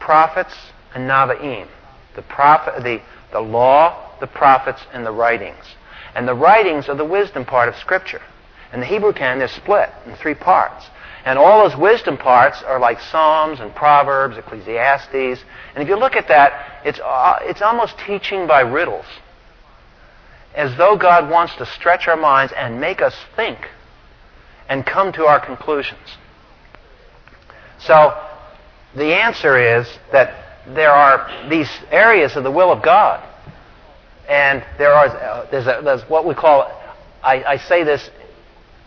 prophets, 0.01 0.55
and 0.95 1.09
Nevi'im. 1.09 1.69
The, 2.17 2.23
prophet, 2.23 2.83
the, 2.83 3.01
the 3.33 3.41
law, 3.41 4.19
the 4.21 4.27
prophets, 4.27 4.81
and 4.93 5.07
the 5.07 5.13
writings. 5.13 5.65
And 6.15 6.27
the 6.27 6.35
writings 6.35 6.89
are 6.89 6.97
the 6.97 7.05
wisdom 7.05 7.45
part 7.45 7.69
of 7.69 7.77
Scripture. 7.77 8.23
And 8.73 8.83
the 8.83 8.87
Hebrew 8.87 9.13
canon 9.13 9.43
is 9.43 9.51
split 9.53 9.91
in 10.07 10.15
three 10.17 10.35
parts. 10.35 10.87
And 11.25 11.39
all 11.39 11.69
those 11.69 11.79
wisdom 11.79 12.17
parts 12.17 12.63
are 12.63 12.79
like 12.79 13.01
Psalms 13.01 13.61
and 13.61 13.75
Proverbs, 13.75 14.37
Ecclesiastes. 14.37 15.45
And 15.75 15.83
if 15.83 15.89
you 15.89 15.97
look 15.97 16.17
at 16.17 16.29
that, 16.29 16.83
it's, 16.85 17.01
uh, 17.01 17.39
it's 17.43 17.63
almost 17.63 17.97
teaching 17.99 18.47
by 18.47 18.61
riddles 18.61 19.07
as 20.55 20.77
though 20.77 20.97
God 20.97 21.31
wants 21.31 21.55
to 21.57 21.67
stretch 21.67 22.07
our 22.09 22.17
minds 22.17 22.53
and 22.57 22.81
make 22.81 23.03
us 23.03 23.15
think 23.37 23.59
and 24.69 24.87
come 24.87 25.13
to 25.13 25.27
our 25.27 25.45
conclusions. 25.45 26.17
So, 27.79 28.19
the 28.95 29.15
answer 29.15 29.59
is 29.59 29.89
that 30.13 30.45
there 30.69 30.93
are 30.93 31.49
these 31.51 31.69
areas 31.91 32.37
of 32.37 32.45
the 32.45 32.51
will 32.51 32.73
of 32.73 32.83
God. 32.83 33.23
And 34.29 34.65
there 34.79 34.93
are, 34.93 35.07
uh, 35.07 35.47
there's, 35.51 35.67
a, 35.67 35.81
there's 35.85 36.03
what 36.09 36.25
we 36.25 36.35
call, 36.35 36.63
I, 37.23 37.45
I 37.45 37.57
say 37.59 37.85
this 37.85 38.09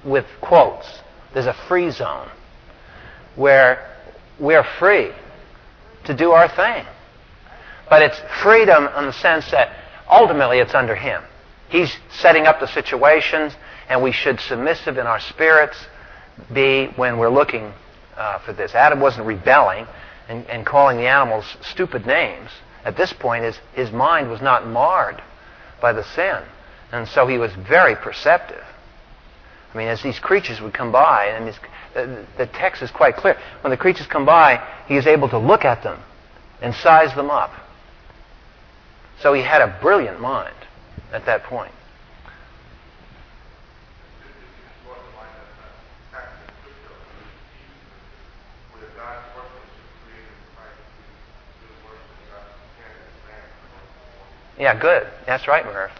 with 0.03 0.25
quotes, 0.41 0.87
there's 1.33 1.45
a 1.45 1.53
free 1.67 1.91
zone 1.91 2.29
where 3.35 3.95
we're 4.39 4.65
free 4.79 5.11
to 6.05 6.15
do 6.15 6.31
our 6.31 6.47
thing. 6.47 6.85
But 7.89 8.01
it's 8.01 8.19
freedom 8.41 8.87
in 8.97 9.05
the 9.05 9.13
sense 9.13 9.51
that 9.51 9.75
ultimately 10.09 10.59
it's 10.59 10.73
under 10.73 10.95
Him. 10.95 11.21
He's 11.69 11.95
setting 12.09 12.45
up 12.45 12.59
the 12.59 12.67
situations, 12.67 13.53
and 13.89 14.01
we 14.01 14.11
should 14.11 14.39
submissive 14.39 14.97
in 14.97 15.05
our 15.05 15.19
spirits 15.19 15.77
be 16.53 16.87
when 16.95 17.17
we're 17.17 17.29
looking 17.29 17.73
uh, 18.15 18.39
for 18.39 18.53
this. 18.53 18.73
Adam 18.75 18.99
wasn't 18.99 19.25
rebelling 19.25 19.87
and, 20.29 20.45
and 20.47 20.65
calling 20.65 20.97
the 20.97 21.07
animals 21.07 21.45
stupid 21.61 22.05
names. 22.05 22.49
At 22.85 22.95
this 22.95 23.11
point, 23.11 23.43
his, 23.43 23.59
his 23.73 23.91
mind 23.91 24.29
was 24.29 24.41
not 24.41 24.67
marred 24.67 25.21
by 25.81 25.93
the 25.93 26.03
sin. 26.03 26.41
And 26.91 27.07
so 27.07 27.27
he 27.27 27.37
was 27.37 27.51
very 27.53 27.95
perceptive. 27.95 28.63
I 29.73 29.77
mean, 29.77 29.87
as 29.87 30.01
these 30.01 30.19
creatures 30.19 30.61
would 30.61 30.73
come 30.73 30.91
by, 30.91 31.25
and 31.25 31.53
the, 31.93 32.25
the 32.37 32.47
text 32.47 32.81
is 32.81 32.91
quite 32.91 33.17
clear. 33.17 33.37
When 33.61 33.71
the 33.71 33.77
creatures 33.77 34.07
come 34.07 34.25
by, 34.25 34.65
he 34.87 34.95
is 34.95 35.05
able 35.05 35.27
to 35.29 35.37
look 35.37 35.65
at 35.65 35.83
them 35.83 35.99
and 36.61 36.73
size 36.73 37.13
them 37.15 37.29
up. 37.29 37.51
So 39.21 39.33
he 39.33 39.41
had 39.41 39.61
a 39.61 39.77
brilliant 39.81 40.21
mind 40.21 40.55
at 41.13 41.25
that 41.25 41.43
point. 41.43 41.71
Yeah, 54.59 54.79
good. 54.79 55.07
That's 55.27 55.47
right, 55.47 55.63
Merv. 55.65 55.91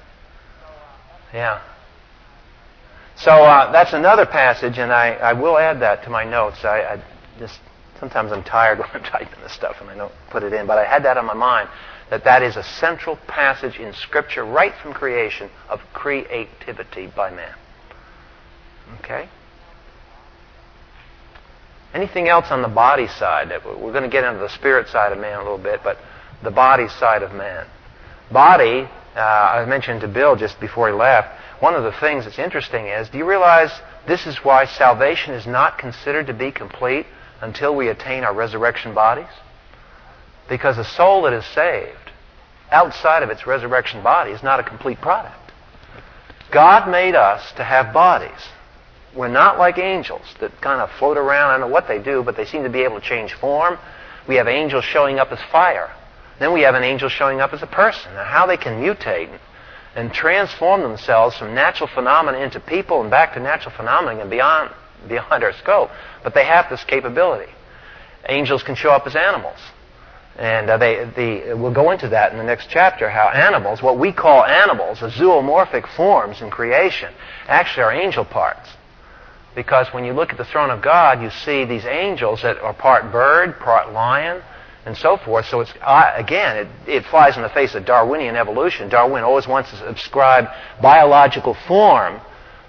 Yeah. 1.31 1.61
So 3.15 3.31
uh, 3.31 3.71
that's 3.71 3.93
another 3.93 4.25
passage, 4.25 4.79
and 4.79 4.91
I, 4.91 5.13
I 5.13 5.33
will 5.33 5.57
add 5.57 5.79
that 5.81 6.03
to 6.05 6.09
my 6.09 6.23
notes. 6.23 6.63
I, 6.63 6.81
I 6.81 7.03
just 7.39 7.59
sometimes 7.99 8.31
I'm 8.31 8.43
tired 8.43 8.79
when 8.79 8.89
I'm 8.93 9.03
typing 9.03 9.41
this 9.41 9.53
stuff 9.53 9.77
and 9.81 9.89
I 9.89 9.95
don't 9.95 10.11
put 10.31 10.43
it 10.43 10.53
in, 10.53 10.65
but 10.67 10.77
I 10.77 10.85
had 10.85 11.03
that 11.05 11.17
on 11.17 11.25
my 11.25 11.33
mind 11.33 11.69
that 12.09 12.23
that 12.23 12.41
is 12.41 12.55
a 12.55 12.63
central 12.63 13.17
passage 13.27 13.77
in 13.77 13.93
Scripture 13.93 14.45
right 14.45 14.73
from 14.81 14.93
creation 14.93 15.49
of 15.69 15.81
creativity 15.93 17.07
by 17.07 17.29
man. 17.29 17.55
Okay? 18.99 19.27
Anything 21.93 22.27
else 22.27 22.47
on 22.49 22.61
the 22.61 22.67
body 22.67 23.07
side? 23.07 23.49
We're 23.65 23.91
going 23.91 24.03
to 24.03 24.09
get 24.09 24.23
into 24.23 24.39
the 24.39 24.49
spirit 24.49 24.87
side 24.87 25.11
of 25.11 25.19
man 25.19 25.39
a 25.39 25.43
little 25.43 25.57
bit, 25.57 25.81
but 25.83 25.97
the 26.43 26.51
body 26.51 26.87
side 26.87 27.23
of 27.23 27.33
man. 27.33 27.65
Body, 28.31 28.89
uh, 29.15 29.19
I 29.19 29.65
mentioned 29.65 30.01
to 30.01 30.07
Bill 30.07 30.35
just 30.35 30.59
before 30.59 30.89
he 30.89 30.93
left, 30.93 31.29
one 31.61 31.73
of 31.73 31.83
the 31.83 31.93
things 31.93 32.25
that's 32.25 32.37
interesting 32.39 32.87
is 32.87 33.09
do 33.09 33.17
you 33.17 33.25
realize 33.25 33.71
this 34.07 34.27
is 34.27 34.37
why 34.43 34.65
salvation 34.65 35.33
is 35.33 35.47
not 35.47 35.77
considered 35.77 36.27
to 36.27 36.33
be 36.33 36.51
complete 36.51 37.07
until 37.41 37.75
we 37.75 37.89
attain 37.89 38.23
our 38.23 38.33
resurrection 38.33 38.93
bodies? 38.93 39.27
Because 40.49 40.77
a 40.77 40.85
soul 40.85 41.23
that 41.23 41.33
is 41.33 41.45
saved 41.45 42.11
outside 42.71 43.23
of 43.23 43.29
its 43.29 43.45
resurrection 43.47 44.03
body 44.03 44.31
is 44.31 44.43
not 44.43 44.59
a 44.59 44.63
complete 44.63 44.99
product. 45.01 45.35
God 46.51 46.89
made 46.89 47.15
us 47.15 47.51
to 47.53 47.63
have 47.63 47.93
bodies. 47.93 48.49
We're 49.15 49.27
not 49.27 49.57
like 49.57 49.77
angels 49.77 50.21
that 50.39 50.61
kind 50.61 50.81
of 50.81 50.91
float 50.91 51.17
around. 51.17 51.49
I 51.49 51.57
don't 51.57 51.69
know 51.69 51.73
what 51.73 51.87
they 51.87 51.99
do, 51.99 52.23
but 52.23 52.37
they 52.37 52.45
seem 52.45 52.63
to 52.63 52.69
be 52.69 52.83
able 52.83 52.99
to 52.99 53.05
change 53.05 53.33
form. 53.33 53.77
We 54.27 54.35
have 54.35 54.47
angels 54.47 54.85
showing 54.85 55.19
up 55.19 55.31
as 55.31 55.39
fire. 55.51 55.91
Then 56.39 56.53
we 56.53 56.61
have 56.61 56.75
an 56.75 56.83
angel 56.83 57.09
showing 57.09 57.41
up 57.41 57.53
as 57.53 57.63
a 57.63 57.67
person. 57.67 58.13
Now, 58.13 58.23
how 58.23 58.45
they 58.45 58.57
can 58.57 58.81
mutate 58.81 59.37
and 59.95 60.13
transform 60.13 60.81
themselves 60.81 61.35
from 61.37 61.55
natural 61.55 61.89
phenomena 61.93 62.37
into 62.37 62.59
people 62.59 63.01
and 63.01 63.09
back 63.09 63.33
to 63.33 63.39
natural 63.39 63.73
phenomena 63.75 64.21
and 64.21 64.29
beyond, 64.29 64.69
beyond 65.07 65.43
our 65.43 65.53
scope, 65.53 65.89
but 66.23 66.35
they 66.35 66.45
have 66.45 66.69
this 66.69 66.83
capability. 66.83 67.51
Angels 68.29 68.61
can 68.61 68.75
show 68.75 68.91
up 68.91 69.07
as 69.07 69.15
animals. 69.15 69.57
And 70.37 70.69
uh, 70.69 70.77
they, 70.77 71.03
the, 71.15 71.55
we'll 71.55 71.73
go 71.73 71.89
into 71.91 72.09
that 72.09 72.31
in 72.31 72.37
the 72.37 72.43
next 72.43 72.69
chapter, 72.69 73.09
how 73.09 73.29
animals, 73.29 73.81
what 73.81 73.97
we 73.97 74.11
call 74.11 74.45
animals, 74.45 74.99
the 74.99 75.07
zoomorphic 75.07 75.87
forms 75.95 76.41
in 76.41 76.51
creation, 76.51 77.11
actually 77.47 77.83
are 77.83 77.91
angel 77.91 78.23
parts. 78.23 78.69
Because 79.55 79.87
when 79.91 80.05
you 80.05 80.13
look 80.13 80.31
at 80.31 80.37
the 80.37 80.45
throne 80.45 80.69
of 80.69 80.83
God, 80.83 81.23
you 81.23 81.31
see 81.31 81.65
these 81.65 81.85
angels 81.85 82.43
that 82.43 82.59
are 82.59 82.73
part 82.73 83.11
bird, 83.11 83.57
part 83.57 83.91
lion, 83.91 84.43
and 84.85 84.95
so 84.95 85.17
forth. 85.17 85.47
So 85.47 85.61
it's 85.61 85.73
uh, 85.81 86.13
again, 86.15 86.57
it, 86.57 86.67
it 86.89 87.05
flies 87.05 87.35
in 87.35 87.41
the 87.41 87.49
face 87.49 87.73
of 87.73 87.83
Darwinian 87.83 88.35
evolution. 88.35 88.87
Darwin 88.89 89.23
always 89.23 89.47
wants 89.47 89.71
to 89.71 89.89
ascribe 89.89 90.45
biological 90.79 91.55
form 91.67 92.21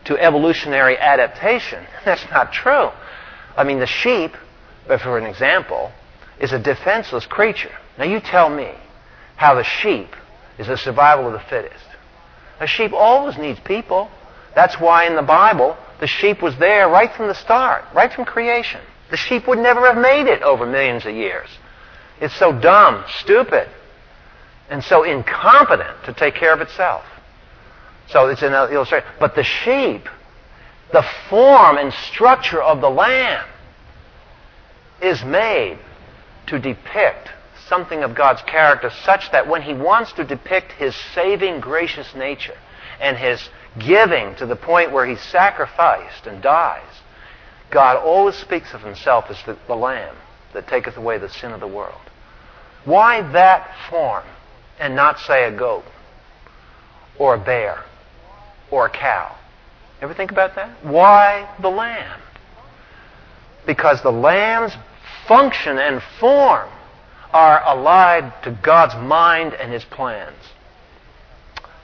to 0.06 0.16
evolutionary 0.16 0.96
adaptation. 0.96 1.86
That's 2.06 2.24
not 2.30 2.52
true. 2.52 2.88
I 3.54 3.64
mean, 3.64 3.78
the 3.78 3.86
sheep, 3.86 4.32
for 4.86 5.18
an 5.18 5.26
example, 5.26 5.92
is 6.40 6.52
a 6.52 6.58
defenseless 6.58 7.26
creature. 7.26 7.76
Now 7.98 8.04
you 8.04 8.20
tell 8.20 8.48
me 8.48 8.70
how 9.36 9.54
the 9.54 9.64
sheep 9.64 10.14
is 10.58 10.66
the 10.66 10.76
survival 10.76 11.26
of 11.26 11.32
the 11.32 11.40
fittest. 11.40 11.84
A 12.60 12.66
sheep 12.66 12.92
always 12.92 13.36
needs 13.38 13.60
people. 13.60 14.10
That's 14.54 14.80
why 14.80 15.06
in 15.06 15.14
the 15.14 15.22
Bible, 15.22 15.76
the 16.00 16.06
sheep 16.06 16.42
was 16.42 16.56
there 16.58 16.88
right 16.88 17.12
from 17.12 17.28
the 17.28 17.34
start, 17.34 17.84
right 17.94 18.12
from 18.12 18.24
creation. 18.24 18.80
The 19.10 19.16
sheep 19.16 19.46
would 19.46 19.58
never 19.58 19.86
have 19.86 19.96
made 19.96 20.26
it 20.26 20.42
over 20.42 20.66
millions 20.66 21.06
of 21.06 21.14
years. 21.14 21.48
It's 22.20 22.34
so 22.34 22.52
dumb, 22.52 23.04
stupid, 23.20 23.68
and 24.68 24.82
so 24.82 25.04
incompetent 25.04 26.04
to 26.04 26.12
take 26.12 26.34
care 26.34 26.52
of 26.52 26.60
itself. 26.60 27.04
So 28.08 28.28
it's 28.28 28.42
an 28.42 28.52
illustration. 28.52 29.08
But 29.20 29.34
the 29.34 29.44
sheep, 29.44 30.08
the 30.92 31.04
form 31.28 31.78
and 31.78 31.92
structure 31.92 32.60
of 32.60 32.80
the 32.80 32.90
lamb 32.90 33.46
is 35.00 35.22
made 35.24 35.78
to 36.48 36.58
depict 36.58 37.30
something 37.68 38.02
of 38.02 38.14
God's 38.14 38.42
character 38.42 38.90
such 39.04 39.30
that 39.32 39.46
when 39.46 39.62
he 39.62 39.74
wants 39.74 40.12
to 40.14 40.24
depict 40.24 40.72
his 40.72 40.94
saving, 41.14 41.60
gracious 41.60 42.14
nature 42.14 42.56
and 43.00 43.16
his 43.16 43.48
giving 43.78 44.34
to 44.36 44.46
the 44.46 44.56
point 44.56 44.92
where 44.92 45.06
he's 45.06 45.20
sacrificed 45.20 46.26
and 46.26 46.42
dies, 46.42 46.82
God 47.70 47.96
always 47.96 48.34
speaks 48.34 48.72
of 48.72 48.80
himself 48.80 49.26
as 49.28 49.42
the, 49.44 49.56
the 49.66 49.76
Lamb 49.76 50.16
that 50.54 50.66
taketh 50.66 50.96
away 50.96 51.18
the 51.18 51.28
sin 51.28 51.52
of 51.52 51.60
the 51.60 51.66
world. 51.66 52.00
Why 52.84 53.20
that 53.32 53.70
form 53.90 54.24
and 54.78 54.96
not, 54.96 55.18
say, 55.20 55.44
a 55.44 55.56
goat 55.56 55.84
or 57.18 57.34
a 57.34 57.38
bear 57.38 57.84
or 58.70 58.86
a 58.86 58.90
cow? 58.90 59.36
Ever 60.00 60.14
think 60.14 60.30
about 60.30 60.54
that? 60.54 60.70
Why 60.84 61.48
the 61.60 61.68
lamb? 61.68 62.20
Because 63.66 64.00
the 64.02 64.12
lamb's 64.12 64.72
function 65.28 65.78
and 65.78 66.02
form 66.18 66.68
are 67.32 67.60
allied 67.60 68.32
to 68.42 68.58
God's 68.62 68.94
mind 68.94 69.52
and 69.54 69.70
His 69.70 69.84
plans. 69.84 70.36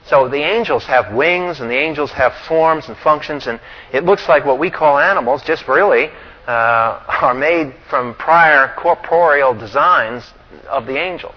So 0.07 0.27
the 0.27 0.43
angels 0.43 0.83
have 0.85 1.13
wings 1.15 1.61
and 1.61 1.69
the 1.69 1.77
angels 1.77 2.11
have 2.11 2.33
forms 2.47 2.87
and 2.87 2.97
functions, 2.97 3.47
and 3.47 3.59
it 3.93 4.03
looks 4.03 4.27
like 4.27 4.45
what 4.45 4.59
we 4.59 4.69
call 4.69 4.99
animals 4.99 5.43
just 5.43 5.67
really 5.67 6.09
uh, 6.47 7.03
are 7.07 7.33
made 7.33 7.73
from 7.89 8.13
prior 8.15 8.73
corporeal 8.77 9.53
designs 9.53 10.23
of 10.67 10.85
the 10.85 10.97
angels. 10.97 11.35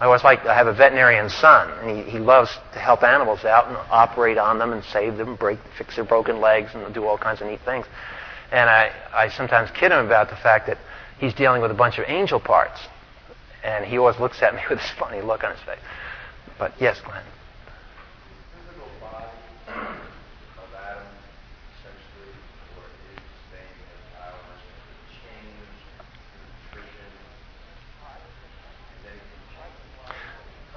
I 0.00 0.04
always 0.04 0.22
like 0.22 0.44
I 0.46 0.54
have 0.54 0.68
a 0.68 0.74
veterinarian 0.74 1.28
son, 1.28 1.70
and 1.80 2.04
he, 2.04 2.12
he 2.12 2.18
loves 2.18 2.50
to 2.72 2.78
help 2.78 3.02
animals 3.02 3.44
out 3.44 3.66
and 3.66 3.76
operate 3.90 4.38
on 4.38 4.58
them 4.58 4.72
and 4.72 4.84
save 4.84 5.16
them, 5.16 5.34
break, 5.34 5.58
fix 5.76 5.96
their 5.96 6.04
broken 6.04 6.40
legs, 6.40 6.70
and 6.74 6.94
do 6.94 7.04
all 7.04 7.18
kinds 7.18 7.40
of 7.40 7.48
neat 7.48 7.60
things. 7.64 7.86
And 8.50 8.68
I, 8.70 8.92
I 9.12 9.28
sometimes 9.28 9.70
kid 9.72 9.92
him 9.92 10.06
about 10.06 10.30
the 10.30 10.36
fact 10.36 10.66
that 10.68 10.78
he's 11.18 11.34
dealing 11.34 11.60
with 11.60 11.70
a 11.70 11.74
bunch 11.74 11.98
of 11.98 12.04
angel 12.08 12.40
parts, 12.40 12.80
and 13.62 13.84
he 13.84 13.98
always 13.98 14.18
looks 14.18 14.42
at 14.42 14.54
me 14.54 14.62
with 14.70 14.78
this 14.78 14.90
funny 14.98 15.20
look 15.20 15.44
on 15.44 15.52
his 15.52 15.60
face. 15.62 15.78
But 16.58 16.72
yes, 16.80 17.00
Glenn. 17.00 17.22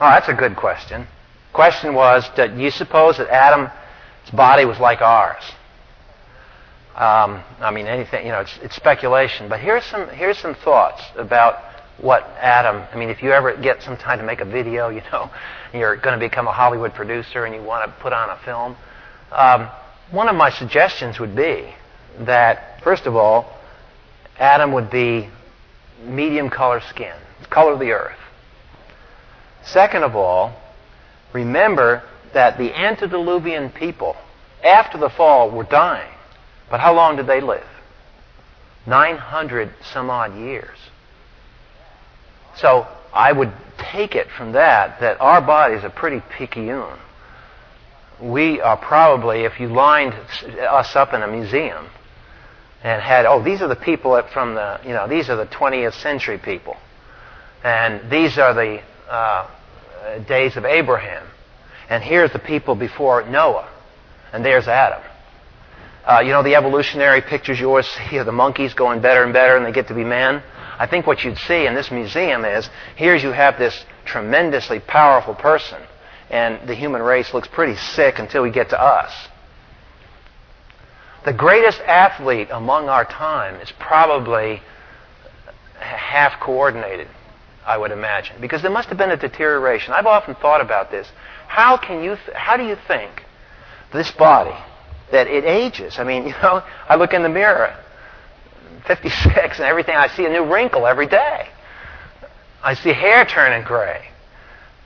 Oh, 0.04 0.10
that's 0.10 0.30
a 0.30 0.34
good 0.34 0.56
question. 0.56 1.08
Question 1.54 1.94
was, 1.94 2.28
do 2.36 2.52
you 2.58 2.72
suppose 2.72 3.18
that 3.18 3.30
Adam's 3.30 3.70
body 4.34 4.66
was 4.66 4.80
like 4.80 5.00
ours? 5.00 5.44
Um, 6.96 7.42
I 7.60 7.72
mean, 7.72 7.88
anything, 7.88 8.26
you 8.26 8.32
know, 8.32 8.42
it's, 8.42 8.58
it's 8.62 8.76
speculation. 8.76 9.48
But 9.48 9.62
here's 9.62 9.86
some, 9.86 10.10
here's 10.10 10.38
some 10.38 10.56
thoughts 10.56 11.02
about 11.16 11.56
what 12.00 12.24
Adam, 12.40 12.84
I 12.92 12.98
mean, 12.98 13.10
if 13.10 13.22
you 13.22 13.32
ever 13.32 13.56
get 13.56 13.82
some 13.82 13.96
time 13.96 14.18
to 14.18 14.26
make 14.26 14.42
a 14.42 14.46
video, 14.46 14.90
you 14.90 15.02
know, 15.12 15.30
you're 15.74 15.96
going 15.96 16.20
to 16.20 16.26
become 16.26 16.48
a 16.48 16.52
Hollywood 16.52 16.94
producer 16.94 17.46
and 17.46 17.56
you 17.56 17.62
want 17.62 17.86
to 17.86 18.02
put 18.02 18.12
on 18.12 18.30
a 18.30 18.38
film, 18.44 18.76
um, 19.32 19.70
one 20.12 20.28
of 20.28 20.36
my 20.36 20.50
suggestions 20.50 21.20
would 21.20 21.36
be 21.36 21.74
that, 22.20 22.82
first 22.84 23.06
of 23.06 23.16
all, 23.16 23.58
Adam 24.38 24.74
would 24.74 24.90
be 24.90 25.30
medium 26.04 26.50
color 26.50 26.82
skin, 26.90 27.14
color 27.50 27.74
of 27.74 27.80
the 27.80 27.92
earth. 27.92 28.18
Second 29.64 30.04
of 30.04 30.16
all, 30.16 30.54
remember 31.32 32.04
that 32.34 32.58
the 32.58 32.74
antediluvian 32.74 33.70
people, 33.70 34.16
after 34.64 34.98
the 34.98 35.10
fall, 35.10 35.52
were 35.52 35.64
dying. 35.64 36.12
But 36.72 36.80
how 36.80 36.96
long 36.96 37.18
did 37.18 37.28
they 37.28 37.42
live? 37.42 37.68
900 38.88 39.74
some 39.94 40.10
odd 40.10 40.36
years. 40.38 40.78
So 42.56 42.88
I 43.14 43.32
would 43.32 43.52
take 43.78 44.16
it 44.16 44.28
from 44.38 44.54
that 44.54 45.02
that 45.02 45.20
our 45.20 45.42
bodies 45.42 45.84
are 45.84 45.90
pretty 45.90 46.24
picayune. 46.38 46.98
We 48.22 48.62
are 48.62 48.78
probably, 48.78 49.42
if 49.42 49.60
you 49.60 49.68
lined 49.68 50.14
us 50.14 50.96
up 50.96 51.14
in 51.14 51.22
a 51.22 51.28
museum 51.28 51.88
and 52.84 53.02
had, 53.02 53.26
oh, 53.26 53.44
these 53.44 53.62
are 53.62 53.68
the 53.68 53.76
people 53.76 54.22
from 54.34 54.56
the, 54.56 54.80
you 54.84 54.94
know, 54.94 55.08
these 55.08 55.30
are 55.30 55.36
the 55.36 55.48
20th 55.48 55.94
century 56.02 56.38
people. 56.38 56.78
And 57.64 58.10
these 58.10 58.38
are 58.38 58.54
the 58.54 58.82
uh, 59.10 59.48
days 60.28 60.56
of 60.56 60.66
Abraham. 60.66 61.28
And 61.90 62.02
here's 62.02 62.32
the 62.32 62.40
people 62.40 62.76
before 62.76 63.28
Noah. 63.28 63.70
And 64.32 64.46
there's 64.46 64.68
Adam. 64.68 65.02
Uh, 66.06 66.20
you 66.20 66.32
know 66.32 66.42
the 66.42 66.56
evolutionary 66.56 67.22
pictures 67.22 67.60
you 67.60 67.68
always 67.68 67.88
see 67.88 68.18
of 68.18 68.26
the 68.26 68.32
monkeys 68.32 68.74
going 68.74 69.02
better 69.02 69.24
and 69.24 69.34
better 69.34 69.56
and 69.56 69.66
they 69.66 69.72
get 69.72 69.88
to 69.88 69.94
be 69.94 70.04
men? 70.04 70.42
I 70.80 70.88
think 70.88 71.06
what 71.06 71.24
you'd 71.24 71.38
see 71.38 71.68
in 71.68 71.76
this 71.76 71.92
museum 71.92 72.44
is 72.44 72.68
here's 72.96 73.22
you 73.22 73.32
have 73.32 73.60
this 73.60 73.86
tremendously 74.06 74.80
powerful 74.80 75.36
person, 75.36 75.80
and 76.32 76.68
the 76.68 76.74
human 76.74 77.04
race 77.04 77.34
looks 77.36 77.48
pretty 77.48 77.76
sick 77.76 78.18
until 78.18 78.42
we 78.42 78.50
get 78.50 78.70
to 78.70 78.82
us. 78.82 79.14
The 81.24 81.34
greatest 81.34 81.80
athlete 81.82 82.48
among 82.50 82.90
our 82.90 83.06
time 83.06 83.62
is 83.62 83.72
probably 83.80 84.60
half 85.80 86.40
coordinated, 86.40 87.08
I 87.64 87.78
would 87.78 87.92
imagine, 87.92 88.38
because 88.42 88.64
there 88.64 88.72
must 88.72 88.90
have 88.90 88.98
been 88.98 89.12
a 89.12 89.18
deterioration. 89.18 89.94
I've 89.94 90.08
often 90.08 90.34
thought 90.34 90.62
about 90.62 90.90
this. 90.90 91.08
How 91.48 91.78
can 91.78 92.04
you 92.04 92.16
th- 92.16 92.36
how 92.36 92.58
do 92.58 92.66
you 92.66 92.76
think 92.88 93.24
this 93.94 94.10
body 94.10 94.58
that 95.12 95.28
it 95.28 95.46
ages? 95.46 96.00
I 96.00 96.04
mean, 96.04 96.24
you 96.28 96.34
know, 96.42 96.64
I 96.88 96.96
look 96.96 97.14
in 97.14 97.24
the 97.24 97.30
mirror 97.30 97.78
56 98.86 99.60
and 99.60 99.66
everything, 99.66 99.96
I 99.96 100.08
see 100.08 100.26
a 100.26 100.30
new 100.30 100.52
wrinkle 100.52 100.88
every 100.88 101.08
day. 101.08 101.48
I 102.64 102.74
see 102.74 102.94
hair 102.94 103.26
turning 103.26 103.64
gray. 103.66 104.08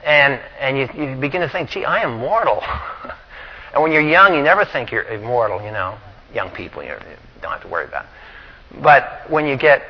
And, 0.04 0.40
and 0.60 0.78
you, 0.78 0.88
you 0.94 1.16
begin 1.16 1.40
to 1.40 1.48
think, 1.48 1.70
gee, 1.70 1.84
I 1.84 2.02
am 2.02 2.18
mortal. 2.18 2.62
and 3.72 3.82
when 3.82 3.92
you're 3.92 4.08
young, 4.08 4.34
you 4.34 4.42
never 4.42 4.64
think 4.64 4.92
you're 4.92 5.04
immortal, 5.04 5.62
you 5.62 5.72
know. 5.72 5.98
Young 6.32 6.50
people, 6.50 6.82
you 6.82 6.96
don't 7.40 7.52
have 7.52 7.62
to 7.62 7.68
worry 7.68 7.86
about 7.86 8.04
it. 8.04 8.82
But 8.82 9.30
when 9.30 9.46
you 9.46 9.56
get, 9.56 9.82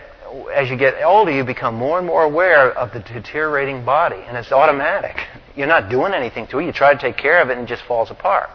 as 0.55 0.71
you 0.71 0.77
get 0.77 1.03
older, 1.03 1.31
you 1.31 1.45
become 1.45 1.75
more 1.75 1.99
and 1.99 2.07
more 2.07 2.23
aware 2.23 2.73
of 2.73 2.93
the 2.93 3.01
deteriorating 3.01 3.85
body. 3.85 4.23
And 4.27 4.37
it's 4.37 4.53
automatic. 4.53 5.17
You're 5.57 5.67
not 5.67 5.91
doing 5.91 6.13
anything 6.13 6.47
to 6.49 6.59
it. 6.59 6.67
You 6.67 6.73
try 6.73 6.95
to 6.95 7.01
take 7.01 7.17
care 7.17 7.41
of 7.43 7.51
it 7.51 7.59
and 7.59 7.67
it 7.67 7.69
just 7.69 7.83
falls 7.85 8.11
apart. 8.11 8.51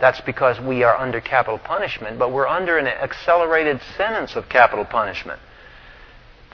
That's 0.00 0.20
because 0.20 0.60
we 0.60 0.82
are 0.82 0.96
under 0.96 1.20
capital 1.20 1.58
punishment, 1.58 2.18
but 2.18 2.32
we're 2.32 2.48
under 2.48 2.78
an 2.78 2.86
accelerated 2.86 3.80
sentence 3.96 4.36
of 4.36 4.48
capital 4.48 4.84
punishment. 4.84 5.40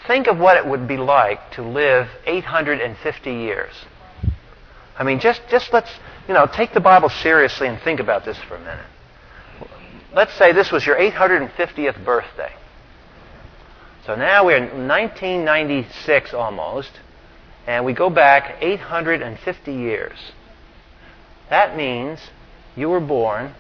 Think 0.07 0.27
of 0.27 0.39
what 0.39 0.57
it 0.57 0.67
would 0.67 0.87
be 0.87 0.97
like 0.97 1.53
to 1.53 1.63
live 1.63 2.09
850 2.27 3.31
years. 3.31 3.73
I 4.99 5.05
mean, 5.05 5.21
just, 5.21 5.41
just 5.51 5.73
let's, 5.73 5.91
you 6.29 6.35
know, 6.35 6.47
take 6.47 6.75
the 6.75 6.81
Bible 6.81 7.09
seriously 7.09 7.69
and 7.69 7.81
think 7.81 8.01
about 8.01 8.25
this 8.25 8.39
for 8.49 8.57
a 8.57 8.61
minute. 8.61 8.87
Let's 10.13 10.35
say 10.35 10.53
this 10.53 10.73
was 10.73 10.85
your 10.85 10.97
850th 10.97 12.05
birthday. 12.05 12.53
So 14.07 14.17
now 14.17 14.47
we're 14.47 14.57
in 14.57 14.89
1996 14.89 16.35
almost, 16.35 16.91
and 17.67 17.85
we 17.85 17.93
go 17.93 18.11
back 18.11 18.57
850 18.61 19.73
years. 19.73 20.19
That 21.49 21.77
means 21.77 22.19
you 22.77 22.89
were 22.89 23.01
born 23.01 23.55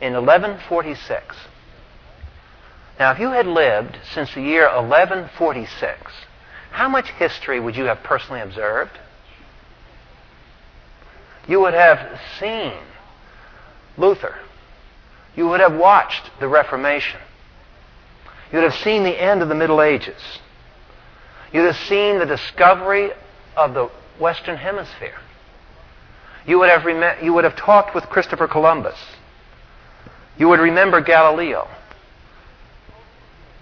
in 0.00 0.12
1146. 0.12 1.36
Now, 2.98 3.12
if 3.12 3.18
you 3.18 3.30
had 3.30 3.46
lived 3.46 3.98
since 4.14 4.32
the 4.34 4.42
year 4.42 4.64
1146, 4.64 6.12
how 6.70 6.88
much 6.88 7.10
history 7.10 7.60
would 7.60 7.76
you 7.76 7.84
have 7.84 8.02
personally 8.02 8.40
observed? 8.40 8.98
You 11.48 11.60
would 11.60 11.74
have 11.74 12.20
seen 12.40 12.72
Luther. 13.96 14.36
You 15.34 15.48
would 15.48 15.60
have 15.60 15.74
watched 15.74 16.30
the 16.40 16.48
Reformation. 16.48 17.20
You 18.50 18.60
would 18.60 18.70
have 18.70 18.82
seen 18.82 19.04
the 19.04 19.22
end 19.22 19.42
of 19.42 19.48
the 19.48 19.54
Middle 19.54 19.82
Ages. 19.82 20.40
You 21.52 21.62
would 21.62 21.74
have 21.74 21.86
seen 21.86 22.18
the 22.18 22.26
discovery 22.26 23.10
of 23.56 23.74
the 23.74 23.90
Western 24.18 24.56
Hemisphere. 24.56 25.18
You 26.46 26.58
would 26.60 26.68
have, 26.68 26.84
rem- 26.84 27.24
you 27.24 27.32
would 27.32 27.44
have 27.44 27.56
talked 27.56 27.94
with 27.94 28.04
Christopher 28.04 28.46
Columbus. 28.46 28.98
You 30.38 30.48
would 30.48 30.60
remember 30.60 31.00
Galileo. 31.00 31.68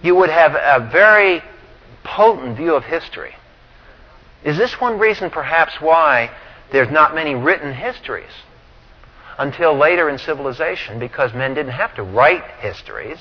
You 0.03 0.15
would 0.15 0.29
have 0.29 0.53
a 0.53 0.89
very 0.91 1.41
potent 2.03 2.57
view 2.57 2.75
of 2.75 2.83
history. 2.83 3.33
Is 4.43 4.57
this 4.57 4.79
one 4.79 4.99
reason, 4.99 5.31
perhaps, 5.31 5.81
why 5.81 6.29
there's 6.71 6.91
not 6.91 7.15
many 7.15 7.33
written 7.33 7.73
histories 7.73 8.29
until 9.39 9.75
later 9.75 10.07
in 10.09 10.19
civilization? 10.19 10.99
Because 10.99 11.33
men 11.33 11.55
didn't 11.55 11.71
have 11.71 11.95
to 11.95 12.03
write 12.03 12.43
histories. 12.59 13.17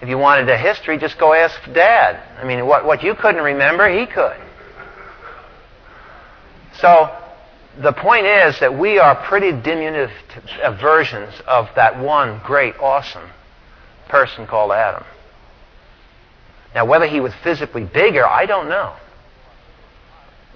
If 0.00 0.08
you 0.08 0.18
wanted 0.18 0.48
a 0.48 0.58
history, 0.58 0.98
just 0.98 1.18
go 1.18 1.32
ask 1.32 1.56
Dad. 1.72 2.20
I 2.40 2.44
mean, 2.44 2.66
what, 2.66 2.84
what 2.84 3.04
you 3.04 3.14
couldn't 3.14 3.42
remember, 3.42 3.88
he 3.88 4.06
could. 4.06 4.36
So, 6.80 7.16
the 7.78 7.92
point 7.92 8.26
is 8.26 8.58
that 8.60 8.78
we 8.78 8.98
are 8.98 9.14
pretty 9.14 9.52
diminutive 9.52 10.10
uh, 10.62 10.72
versions 10.72 11.32
of 11.46 11.68
that 11.76 11.98
one 11.98 12.40
great, 12.44 12.74
awesome 12.78 13.28
person 14.08 14.46
called 14.46 14.72
Adam. 14.72 15.04
Now, 16.74 16.84
whether 16.84 17.06
he 17.06 17.20
was 17.20 17.32
physically 17.42 17.84
bigger, 17.84 18.26
I 18.26 18.46
don't 18.46 18.68
know. 18.68 18.94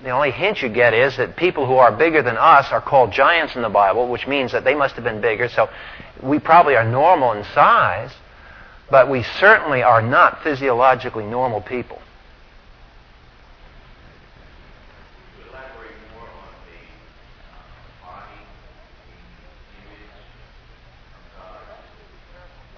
The 0.02 0.10
only 0.10 0.30
hint 0.30 0.60
you 0.60 0.68
get 0.68 0.92
is 0.92 1.16
that 1.16 1.36
people 1.36 1.66
who 1.66 1.76
are 1.76 1.90
bigger 1.90 2.22
than 2.22 2.36
us 2.36 2.70
are 2.70 2.82
called 2.82 3.12
giants 3.12 3.56
in 3.56 3.62
the 3.62 3.70
Bible, 3.70 4.08
which 4.08 4.26
means 4.26 4.52
that 4.52 4.62
they 4.62 4.74
must 4.74 4.94
have 4.96 5.04
been 5.04 5.22
bigger. 5.22 5.48
So 5.48 5.70
we 6.22 6.38
probably 6.38 6.76
are 6.76 6.84
normal 6.84 7.32
in 7.32 7.44
size, 7.54 8.10
but 8.90 9.10
we 9.10 9.22
certainly 9.22 9.82
are 9.82 10.02
not 10.02 10.42
physiologically 10.42 11.24
normal 11.24 11.62
people. 11.62 12.00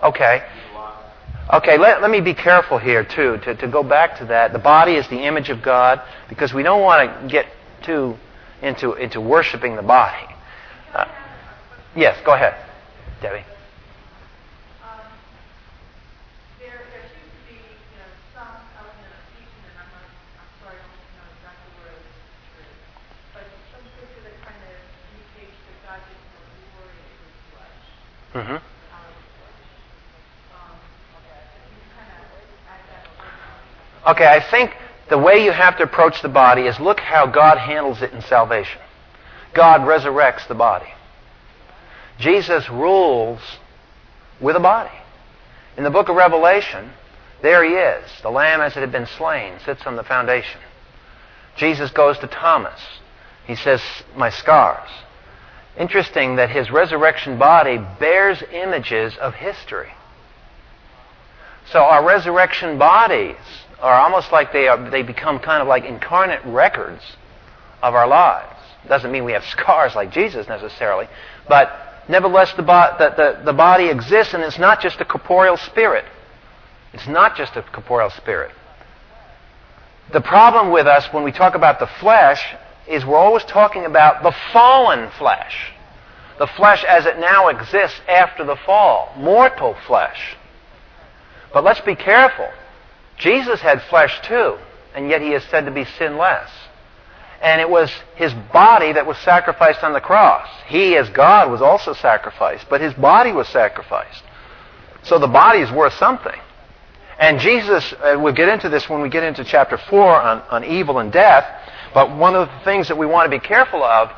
Okay. 0.03 0.47
Okay, 1.53 1.79
let, 1.79 2.03
let 2.03 2.11
me 2.11 2.21
be 2.21 2.35
careful 2.35 2.77
here, 2.77 3.03
too, 3.05 3.39
to, 3.39 3.55
to 3.55 3.69
go 3.69 3.83
back 3.83 4.19
to 4.19 4.27
that. 4.27 4.53
The 4.53 4.59
body 4.59 4.97
is 4.97 5.09
the 5.09 5.25
image 5.25 5.49
of 5.49 5.63
God 5.63 6.03
because 6.29 6.53
we 6.53 6.63
don't 6.63 6.83
want 6.83 7.23
to 7.23 7.29
get 7.29 7.47
too 7.83 8.17
into, 8.61 8.93
into 8.95 9.21
worshiping 9.21 9.77
the 9.77 9.83
body. 9.83 10.27
Uh, 10.93 11.07
yes, 11.97 12.19
go 12.25 12.35
ahead, 12.35 12.55
Debbie. 13.23 13.45
Mm-hmm. 28.35 28.78
Okay, 34.09 34.27
I 34.27 34.41
think 34.41 34.75
the 35.11 35.19
way 35.19 35.45
you 35.45 35.53
have 35.53 35.77
to 35.77 35.83
approach 35.83 36.23
the 36.23 36.31
body 36.31 36.63
is 36.63 36.81
look 36.81 36.99
how 36.99 37.27
God 37.27 37.59
handles 37.59 38.01
it 38.01 38.13
in 38.13 38.23
salvation. 38.23 38.81
God 39.53 39.83
resurrects 39.83 40.49
the 40.49 40.55
body. 40.55 40.89
Jesus 42.19 42.71
rules 42.71 43.41
with 44.41 44.57
a 44.57 44.61
body. 44.61 44.97
In 45.77 45.85
the 45.85 45.91
book 45.91 46.09
of 46.09 46.17
Revelation, 46.17 46.91
there 47.43 47.63
he 47.63 47.75
is. 47.75 48.11
The 48.23 48.31
lamb 48.31 48.63
as 48.63 48.77
it 48.77 48.81
had 48.81 48.91
been 48.91 49.07
slain 49.07 49.55
sits 49.65 49.87
on 49.87 49.97
the 49.97 50.03
foundation. 50.03 50.61
Jesus 51.57 51.91
goes 51.91 52.19
to 52.19 52.27
Thomas. 52.27 52.81
He 53.47 53.57
says, 53.57 53.83
My 54.17 54.31
scars. 54.31 54.89
Interesting 55.79 56.37
that 56.37 56.51
his 56.51 56.71
resurrection 56.71 57.39
body 57.39 57.79
bears 58.01 58.43
images 58.53 59.17
of 59.19 59.35
history. 59.35 59.91
So 61.71 61.81
our 61.81 62.05
resurrection 62.05 62.79
bodies 62.79 63.37
are 63.81 64.01
almost 64.01 64.33
like 64.33 64.53
they, 64.53 64.69
are, 64.69 64.91
they 64.91 65.03
become 65.03 65.39
kind 65.39 65.63
of 65.63 65.69
like 65.69 65.85
incarnate 65.85 66.45
records 66.45 67.03
of 67.83 67.95
our 67.95 68.07
lives. 68.07 68.57
Doesn't 68.89 69.11
mean 69.13 69.25
we 69.25 69.33
have 69.33 69.45
scars 69.51 69.95
like 69.95 70.11
Jesus 70.11 70.49
necessarily, 70.49 71.09
but 71.49 72.05
nevertheless, 72.09 72.53
the, 72.55 72.63
bo- 72.63 72.95
the, 72.99 73.15
the, 73.17 73.45
the 73.45 73.53
body 73.53 73.89
exists, 73.89 74.35
and 74.35 74.43
it's 74.43 74.59
not 74.59 74.81
just 74.81 75.01
a 75.01 75.05
corporeal 75.05 75.57
spirit. 75.57 76.05
It's 76.93 77.07
not 77.07 77.37
just 77.37 77.57
a 77.57 77.63
corporeal 77.63 78.11
spirit. 78.11 78.53
The 80.13 80.23
problem 80.23 80.73
with 80.73 80.87
us 80.87 81.07
when 81.13 81.23
we 81.23 81.33
talk 81.33 81.55
about 81.55 81.79
the 81.79 81.87
flesh 82.01 82.43
is 82.89 83.05
we're 83.05 83.19
always 83.19 83.45
talking 83.45 83.85
about 83.85 84.23
the 84.23 84.35
fallen 84.53 85.11
flesh. 85.19 85.73
The 86.39 86.47
flesh 86.47 86.83
as 86.85 87.05
it 87.05 87.19
now 87.19 87.49
exists 87.49 88.01
after 88.09 88.45
the 88.45 88.57
fall. 88.57 89.13
Mortal 89.19 89.77
flesh. 89.87 90.37
But 91.53 91.65
let's 91.65 91.81
be 91.81 91.95
careful. 91.95 92.49
Jesus 93.19 93.61
had 93.61 93.83
flesh 93.83 94.21
too, 94.27 94.57
and 94.95 95.09
yet 95.09 95.21
he 95.21 95.33
is 95.33 95.43
said 95.45 95.65
to 95.67 95.71
be 95.71 95.85
sinless. 95.85 96.51
And 97.41 97.61
it 97.61 97.71
was 97.71 97.93
his 98.17 98.33
body 98.53 98.93
that 98.93 99.07
was 99.07 99.17
sacrificed 99.19 99.85
on 99.85 99.93
the 99.93 100.01
cross. 100.01 100.49
He, 100.67 100.97
as 100.97 101.09
God, 101.11 101.51
was 101.51 101.63
also 101.63 101.93
sacrificed, 101.95 102.67
but 102.69 102.81
his 102.81 102.95
body 102.95 103.33
was 103.33 103.47
sacrificed. 103.49 104.23
So 105.05 105.19
the 105.19 105.29
body 105.29 105.61
is 105.61 105.71
worth 105.71 105.95
something. 105.95 106.39
And 107.19 107.41
Jesus, 107.41 107.93
uh, 107.95 108.17
we'll 108.19 108.35
get 108.35 108.49
into 108.49 108.69
this 108.69 108.89
when 108.89 109.03
we 109.03 109.09
get 109.09 109.25
into 109.25 109.45
chapter 109.45 109.77
4 109.77 110.21
on, 110.21 110.41
on 110.51 110.65
evil 110.65 110.99
and 110.99 111.13
death, 111.13 111.45
but 111.93 112.17
one 112.17 112.35
of 112.35 112.49
the 112.49 112.65
things 112.65 112.89
that 112.89 112.99
we 112.99 113.07
want 113.07 113.31
to 113.31 113.37
be 113.37 113.45
careful 113.45 113.83
of, 113.83 114.11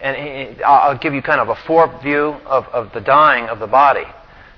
and 0.00 0.62
I'll 0.62 0.98
give 0.98 1.14
you 1.14 1.22
kind 1.22 1.40
of 1.40 1.48
a 1.48 1.54
foreview 1.54 2.40
of, 2.44 2.66
of 2.66 2.92
the 2.92 3.00
dying 3.00 3.48
of 3.48 3.58
the 3.58 3.66
body, 3.66 4.04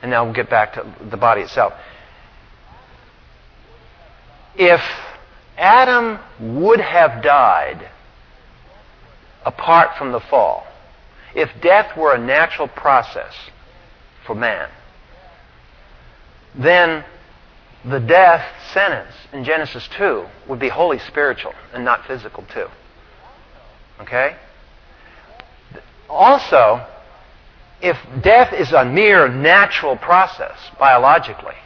and 0.02 0.10
now 0.10 0.24
we'll 0.24 0.34
get 0.34 0.50
back 0.50 0.74
to 0.74 0.94
the 1.10 1.16
body 1.16 1.42
itself. 1.42 1.72
If 4.62 4.82
Adam 5.56 6.18
would 6.38 6.80
have 6.80 7.22
died 7.22 7.88
apart 9.42 9.96
from 9.96 10.12
the 10.12 10.20
fall, 10.20 10.66
if 11.34 11.48
death 11.62 11.96
were 11.96 12.14
a 12.14 12.18
natural 12.18 12.68
process 12.68 13.32
for 14.26 14.34
man, 14.34 14.68
then 16.54 17.06
the 17.86 18.00
death 18.00 18.44
sentence 18.74 19.14
in 19.32 19.44
Genesis 19.44 19.88
2 19.96 20.26
would 20.46 20.58
be 20.58 20.68
wholly 20.68 20.98
spiritual 20.98 21.54
and 21.72 21.82
not 21.82 22.06
physical, 22.06 22.44
too. 22.52 22.66
Okay? 24.02 24.36
Also, 26.06 26.86
if 27.80 27.96
death 28.20 28.52
is 28.52 28.72
a 28.72 28.84
mere 28.84 29.26
natural 29.26 29.96
process, 29.96 30.58
biologically, 30.78 31.56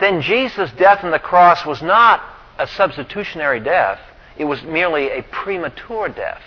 then 0.00 0.22
Jesus' 0.22 0.70
death 0.72 1.04
on 1.04 1.10
the 1.10 1.18
cross 1.18 1.64
was 1.64 1.82
not 1.82 2.22
a 2.58 2.66
substitutionary 2.66 3.60
death, 3.60 4.00
it 4.38 4.44
was 4.44 4.62
merely 4.62 5.10
a 5.10 5.22
premature 5.22 6.08
death. 6.08 6.42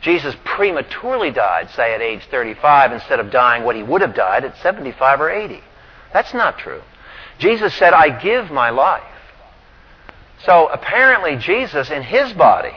Jesus 0.00 0.34
prematurely 0.44 1.30
died, 1.30 1.68
say, 1.70 1.94
at 1.94 2.00
age 2.00 2.22
35, 2.30 2.92
instead 2.92 3.20
of 3.20 3.30
dying 3.30 3.64
what 3.64 3.76
he 3.76 3.82
would 3.82 4.00
have 4.00 4.14
died 4.14 4.44
at 4.44 4.56
75 4.58 5.20
or 5.20 5.30
80. 5.30 5.60
That's 6.12 6.32
not 6.32 6.58
true. 6.58 6.82
Jesus 7.38 7.74
said, 7.74 7.92
I 7.92 8.20
give 8.22 8.50
my 8.50 8.70
life. 8.70 9.02
So 10.44 10.68
apparently 10.68 11.36
Jesus 11.36 11.90
in 11.90 12.02
his 12.02 12.32
body 12.32 12.74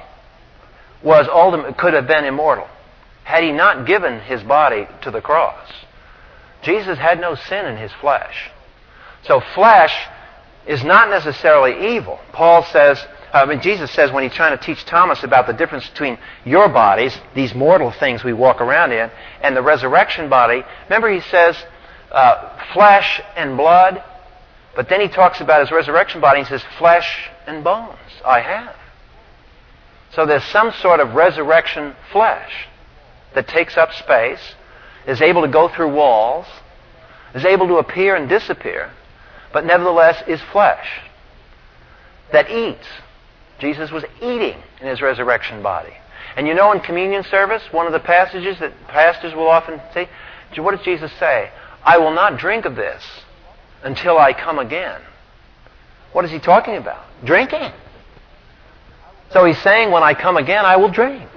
was 1.01 1.27
ultimate, 1.31 1.77
could 1.77 1.93
have 1.93 2.07
been 2.07 2.25
immortal 2.25 2.67
had 3.23 3.43
he 3.43 3.51
not 3.51 3.87
given 3.87 4.19
his 4.19 4.43
body 4.43 4.87
to 5.01 5.11
the 5.11 5.21
cross. 5.21 5.69
Jesus 6.61 6.97
had 6.97 7.19
no 7.19 7.35
sin 7.35 7.65
in 7.65 7.77
his 7.77 7.91
flesh. 7.93 8.51
So 9.23 9.41
flesh 9.53 9.95
is 10.65 10.83
not 10.83 11.09
necessarily 11.09 11.95
evil. 11.95 12.19
Paul 12.31 12.63
says, 12.65 13.05
I 13.33 13.45
mean, 13.45 13.61
Jesus 13.61 13.91
says 13.91 14.11
when 14.11 14.23
he's 14.23 14.33
trying 14.33 14.57
to 14.57 14.63
teach 14.63 14.85
Thomas 14.85 15.23
about 15.23 15.47
the 15.47 15.53
difference 15.53 15.87
between 15.89 16.17
your 16.45 16.69
bodies, 16.69 17.17
these 17.35 17.53
mortal 17.53 17.91
things 17.91 18.23
we 18.23 18.33
walk 18.33 18.61
around 18.61 18.91
in, 18.91 19.09
and 19.41 19.55
the 19.55 19.61
resurrection 19.61 20.29
body, 20.29 20.63
remember 20.85 21.09
he 21.09 21.21
says, 21.21 21.57
uh, 22.11 22.57
flesh 22.73 23.21
and 23.35 23.57
blood 23.57 24.03
but 24.75 24.89
then 24.89 25.01
he 25.01 25.07
talks 25.07 25.39
about 25.39 25.61
his 25.61 25.71
resurrection 25.71 26.19
body 26.19 26.39
and 26.39 26.47
says, 26.47 26.63
flesh 26.77 27.29
and 27.45 27.63
bones 27.63 27.97
I 28.25 28.39
have. 28.39 28.75
So 30.11 30.25
there's 30.25 30.43
some 30.45 30.71
sort 30.71 30.99
of 30.99 31.13
resurrection 31.13 31.95
flesh 32.11 32.51
that 33.35 33.47
takes 33.47 33.77
up 33.77 33.93
space, 33.93 34.55
is 35.07 35.21
able 35.21 35.41
to 35.41 35.47
go 35.47 35.69
through 35.69 35.93
walls, 35.93 36.45
is 37.35 37.45
able 37.45 37.67
to 37.67 37.75
appear 37.77 38.15
and 38.15 38.29
disappear, 38.29 38.91
but 39.53 39.65
nevertheless 39.65 40.21
is 40.27 40.41
flesh 40.51 40.87
that 42.33 42.49
eats. 42.49 42.87
Jesus 43.59 43.91
was 43.91 44.03
eating 44.21 44.57
in 44.81 44.87
his 44.87 45.01
resurrection 45.01 45.63
body. 45.63 45.93
And 46.35 46.47
you 46.47 46.55
know 46.55 46.71
in 46.71 46.79
communion 46.79 47.23
service, 47.23 47.61
one 47.71 47.85
of 47.85 47.93
the 47.93 47.99
passages 47.99 48.59
that 48.59 48.73
pastors 48.87 49.33
will 49.33 49.47
often 49.47 49.79
say, 49.93 50.09
what 50.57 50.75
does 50.75 50.83
Jesus 50.83 51.11
say? 51.19 51.51
I 51.83 51.97
will 51.99 52.13
not 52.13 52.37
drink 52.37 52.65
of 52.65 52.75
this 52.75 53.03
until 53.83 54.17
I 54.17 54.33
come 54.33 54.59
again. 54.59 54.99
What 56.11 56.25
is 56.25 56.31
he 56.31 56.39
talking 56.39 56.75
about? 56.75 57.05
Drinking. 57.23 57.71
So 59.31 59.45
he's 59.45 59.61
saying, 59.61 59.91
when 59.91 60.03
I 60.03 60.13
come 60.13 60.37
again, 60.37 60.65
I 60.65 60.77
will 60.77 60.89
drink. 60.89 61.29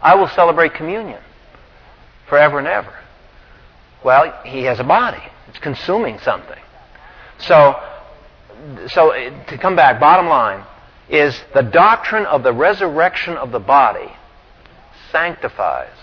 I 0.00 0.14
will 0.14 0.28
celebrate 0.28 0.74
communion 0.74 1.20
forever 2.28 2.58
and 2.58 2.66
ever. 2.66 2.94
Well, 4.04 4.32
he 4.44 4.64
has 4.64 4.80
a 4.80 4.84
body. 4.84 5.22
It's 5.48 5.58
consuming 5.58 6.18
something. 6.20 6.58
So, 7.42 7.80
so 8.88 9.12
to 9.12 9.58
come 9.58 9.76
back, 9.76 10.00
bottom 10.00 10.28
line 10.28 10.64
is 11.08 11.38
the 11.54 11.62
doctrine 11.62 12.26
of 12.26 12.42
the 12.42 12.52
resurrection 12.52 13.36
of 13.36 13.52
the 13.52 13.58
body 13.58 14.12
sanctifies 15.10 15.96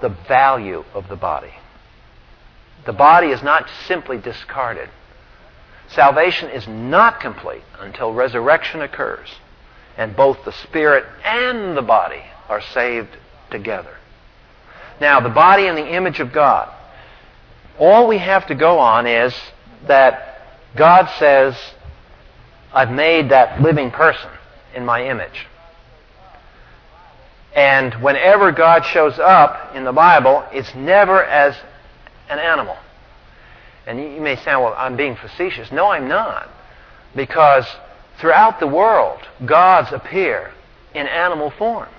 the 0.00 0.08
value 0.28 0.84
of 0.92 1.08
the 1.08 1.16
body. 1.16 1.52
The 2.84 2.92
body 2.92 3.28
is 3.28 3.42
not 3.42 3.68
simply 3.86 4.18
discarded. 4.18 4.90
Salvation 5.88 6.50
is 6.50 6.66
not 6.66 7.20
complete 7.20 7.62
until 7.80 8.12
resurrection 8.12 8.82
occurs 8.82 9.28
and 9.96 10.16
both 10.16 10.44
the 10.44 10.52
spirit 10.52 11.04
and 11.24 11.76
the 11.76 11.82
body 11.82 12.22
are 12.48 12.60
saved 12.60 13.16
together. 13.50 13.96
Now, 15.00 15.20
the 15.20 15.28
body 15.28 15.66
in 15.66 15.74
the 15.74 15.94
image 15.94 16.20
of 16.20 16.32
God. 16.32 16.72
All 17.78 18.06
we 18.06 18.18
have 18.18 18.46
to 18.48 18.54
go 18.54 18.78
on 18.78 19.06
is 19.06 19.34
that 19.88 20.42
God 20.76 21.08
says, 21.18 21.56
I've 22.72 22.90
made 22.90 23.30
that 23.30 23.60
living 23.62 23.90
person 23.90 24.30
in 24.74 24.84
my 24.84 25.06
image. 25.06 25.46
And 27.54 27.94
whenever 28.02 28.50
God 28.50 28.84
shows 28.84 29.18
up 29.18 29.76
in 29.76 29.84
the 29.84 29.92
Bible, 29.92 30.44
it's 30.52 30.74
never 30.74 31.22
as 31.22 31.56
an 32.28 32.38
animal. 32.38 32.76
And 33.86 34.00
you 34.00 34.20
may 34.20 34.36
say, 34.36 34.56
well, 34.56 34.74
I'm 34.76 34.96
being 34.96 35.14
facetious. 35.14 35.70
No, 35.70 35.88
I'm 35.88 36.08
not. 36.08 36.48
Because 37.14 37.66
throughout 38.18 38.58
the 38.58 38.66
world, 38.66 39.20
gods 39.44 39.92
appear 39.92 40.52
in 40.94 41.06
animal 41.06 41.50
forms. 41.50 41.92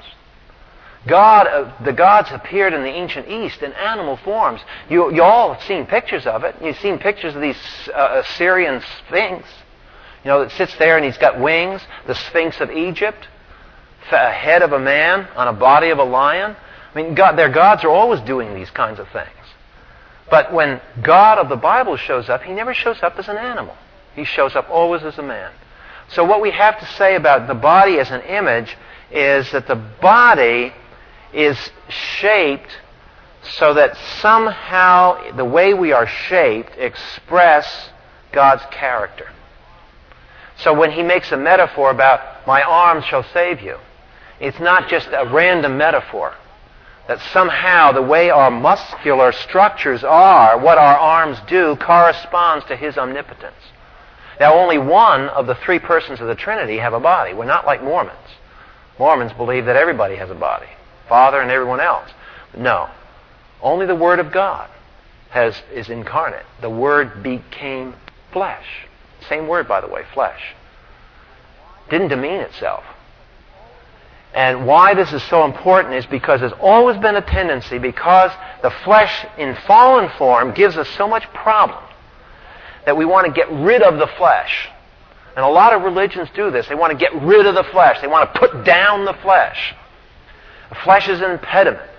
God, 1.08 1.48
uh, 1.48 1.84
the 1.84 1.94
gods 1.94 2.30
appeared 2.32 2.74
in 2.74 2.82
the 2.82 2.90
ancient 2.90 3.30
East 3.30 3.62
in 3.62 3.74
animal 3.74 4.18
forms. 4.18 4.62
You, 4.90 5.14
you 5.14 5.22
all 5.22 5.54
have 5.54 5.64
seen 5.64 5.86
pictures 5.86 6.26
of 6.26 6.44
it. 6.44 6.56
You've 6.62 6.78
seen 6.80 6.98
pictures 6.98 7.36
of 7.36 7.42
these 7.42 7.58
uh, 7.94 8.24
Assyrian 8.24 8.82
Sphinx, 9.00 9.48
you 10.24 10.30
know, 10.30 10.42
that 10.42 10.52
sits 10.52 10.76
there 10.78 10.98
and 10.98 11.06
he's 11.06 11.18
got 11.18 11.40
wings. 11.40 11.82
The 12.08 12.16
Sphinx 12.16 12.60
of 12.60 12.72
Egypt, 12.72 13.28
a 14.12 14.32
head 14.32 14.64
of 14.64 14.72
a 14.72 14.80
man 14.80 15.28
on 15.36 15.48
a 15.48 15.54
body 15.54 15.90
of 15.90 16.00
a 16.00 16.04
lion. 16.04 16.56
I 16.94 17.02
mean, 17.02 17.14
God, 17.14 17.34
their 17.34 17.50
gods 17.50 17.84
are 17.84 17.90
always 17.90 18.22
doing 18.22 18.56
these 18.56 18.72
kinds 18.72 19.00
of 19.00 19.08
things. 19.10 19.30
But 20.32 20.52
when 20.54 20.82
God 21.04 21.38
of 21.38 21.50
the 21.50 21.56
Bible 21.56 21.98
shows 21.98 22.30
up, 22.30 22.42
he 22.42 22.54
never 22.54 22.74
shows 22.74 23.04
up 23.04 23.20
as 23.20 23.28
an 23.28 23.38
animal. 23.38 23.76
He 24.16 24.24
shows 24.24 24.56
up 24.56 24.70
always 24.72 25.04
as 25.04 25.20
a 25.20 25.24
man. 25.24 25.52
So 26.08 26.24
what 26.24 26.42
we 26.42 26.52
have 26.52 26.80
to 26.80 26.86
say 26.86 27.16
about 27.16 27.48
the 27.48 27.54
body 27.54 28.00
as 28.00 28.10
an 28.10 28.22
image 28.22 28.76
is 29.12 29.52
that 29.52 29.68
the 29.68 29.76
body 29.76 30.74
is 31.36 31.58
shaped 31.90 32.72
so 33.44 33.74
that 33.74 33.96
somehow 34.22 35.36
the 35.36 35.46
way 35.46 35.74
we 35.74 35.92
are 35.92 36.08
shaped 36.08 36.78
express 36.78 37.90
God's 38.32 38.64
character. 38.72 39.30
So 40.58 40.74
when 40.74 40.92
he 40.92 41.04
makes 41.04 41.32
a 41.32 41.38
metaphor 41.38 41.92
about 41.92 42.48
my 42.48 42.62
arms 42.62 43.06
shall 43.06 43.24
save 43.34 43.62
you, 43.62 43.78
it's 44.40 44.60
not 44.60 44.90
just 44.90 45.08
a 45.08 45.30
random 45.32 45.78
metaphor 45.78 46.36
that 47.08 47.20
somehow 47.32 47.92
the 47.92 48.02
way 48.02 48.30
our 48.30 48.50
muscular 48.50 49.32
structures 49.32 50.04
are, 50.04 50.58
what 50.60 50.78
our 50.78 50.98
arms 50.98 51.38
do, 51.48 51.76
corresponds 51.76 52.66
to 52.66 52.76
His 52.76 52.98
omnipotence. 52.98 53.56
Now, 54.40 54.56
only 54.56 54.78
one 54.78 55.30
of 55.30 55.48
the 55.48 55.56
three 55.56 55.80
persons 55.80 56.20
of 56.20 56.28
the 56.28 56.36
Trinity 56.36 56.78
have 56.78 56.94
a 56.94 57.00
body. 57.00 57.34
We're 57.34 57.46
not 57.46 57.66
like 57.66 57.84
Mormons. 57.84 58.18
Mormons 58.98 59.32
believe 59.34 59.66
that 59.66 59.76
everybody 59.76 60.16
has 60.16 60.30
a 60.30 60.36
body, 60.36 60.68
Father 61.08 61.40
and 61.40 61.52
everyone 61.52 61.80
else. 61.80 62.10
No. 62.58 62.90
Only 63.62 63.86
the 63.86 63.96
Word 63.96 64.20
of 64.20 64.32
God 64.32 64.70
has, 65.30 65.56
is 65.74 65.90
incarnate. 65.90 66.46
The 66.62 66.70
Word 66.70 67.24
became 67.24 67.96
flesh. 68.32 68.66
Same 69.30 69.48
word, 69.48 69.68
by 69.68 69.82
the 69.82 69.88
way, 69.88 70.04
flesh. 70.14 70.42
Didn't 71.90 72.10
demean 72.10 72.42
itself. 72.42 72.84
And 74.34 74.68
why 74.68 74.94
this 74.94 75.14
is 75.14 75.24
so 75.24 75.46
important 75.46 75.94
is 75.94 76.06
because 76.06 76.42
there's 76.42 76.52
always 76.60 76.98
been 76.98 77.16
a 77.16 77.22
tendency, 77.22 77.78
because 77.78 78.32
the 78.62 78.72
flesh 78.84 79.26
in 79.38 79.56
fallen 79.66 80.10
form 80.18 80.54
gives 80.54 80.76
us 80.76 80.90
so 80.98 81.08
much 81.08 81.24
problem, 81.34 81.82
that 82.86 82.98
we 82.98 83.06
want 83.06 83.28
to 83.28 83.32
get 83.32 83.50
rid 83.50 83.82
of 83.82 83.98
the 83.98 84.08
flesh. 84.18 84.70
And 85.36 85.46
a 85.46 85.50
lot 85.50 85.74
of 85.74 85.82
religions 85.84 86.30
do 86.36 86.52
this. 86.52 86.68
They 86.68 86.76
want 86.76 86.92
to 86.92 86.98
get 86.98 87.14
rid 87.22 87.46
of 87.46 87.56
the 87.56 87.64
flesh. 87.64 88.00
They 88.02 88.08
want 88.08 88.34
to 88.34 88.40
put 88.40 88.66
down 88.66 89.06
the 89.06 89.14
flesh. 89.14 89.74
Flesh 90.84 91.08
is 91.08 91.22
an 91.22 91.32
impediment. 91.32 91.90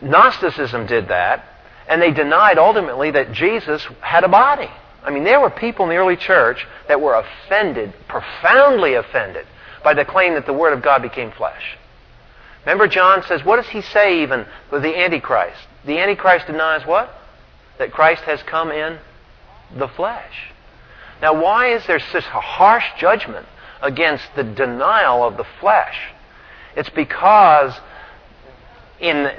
Gnosticism 0.00 0.86
did 0.86 1.08
that, 1.08 1.44
and 1.88 2.00
they 2.00 2.10
denied 2.10 2.58
ultimately 2.58 3.10
that 3.12 3.32
Jesus 3.32 3.86
had 4.00 4.24
a 4.24 4.28
body. 4.28 4.70
I 5.04 5.10
mean, 5.10 5.24
there 5.24 5.40
were 5.40 5.50
people 5.50 5.84
in 5.84 5.90
the 5.90 5.96
early 5.96 6.16
church 6.16 6.66
that 6.88 7.00
were 7.00 7.14
offended, 7.14 7.92
profoundly 8.08 8.94
offended, 8.94 9.46
by 9.82 9.94
the 9.94 10.04
claim 10.04 10.34
that 10.34 10.46
the 10.46 10.52
Word 10.52 10.72
of 10.72 10.82
God 10.82 11.02
became 11.02 11.32
flesh. 11.32 11.76
Remember, 12.64 12.86
John 12.86 13.24
says, 13.24 13.44
what 13.44 13.56
does 13.56 13.68
he 13.68 13.82
say 13.82 14.22
even 14.22 14.46
with 14.70 14.82
the 14.82 14.96
Antichrist? 14.96 15.58
The 15.84 15.98
Antichrist 15.98 16.46
denies 16.46 16.86
what? 16.86 17.12
That 17.78 17.90
Christ 17.90 18.22
has 18.22 18.40
come 18.44 18.70
in 18.70 18.98
the 19.76 19.88
flesh. 19.88 20.52
Now, 21.20 21.40
why 21.40 21.74
is 21.74 21.84
there 21.86 21.98
such 21.98 22.24
a 22.24 22.40
harsh 22.40 22.84
judgment 22.98 23.46
against 23.80 24.24
the 24.36 24.44
denial 24.44 25.24
of 25.24 25.36
the 25.36 25.46
flesh? 25.60 25.96
It's 26.76 26.90
because 26.90 27.74
in 29.00 29.30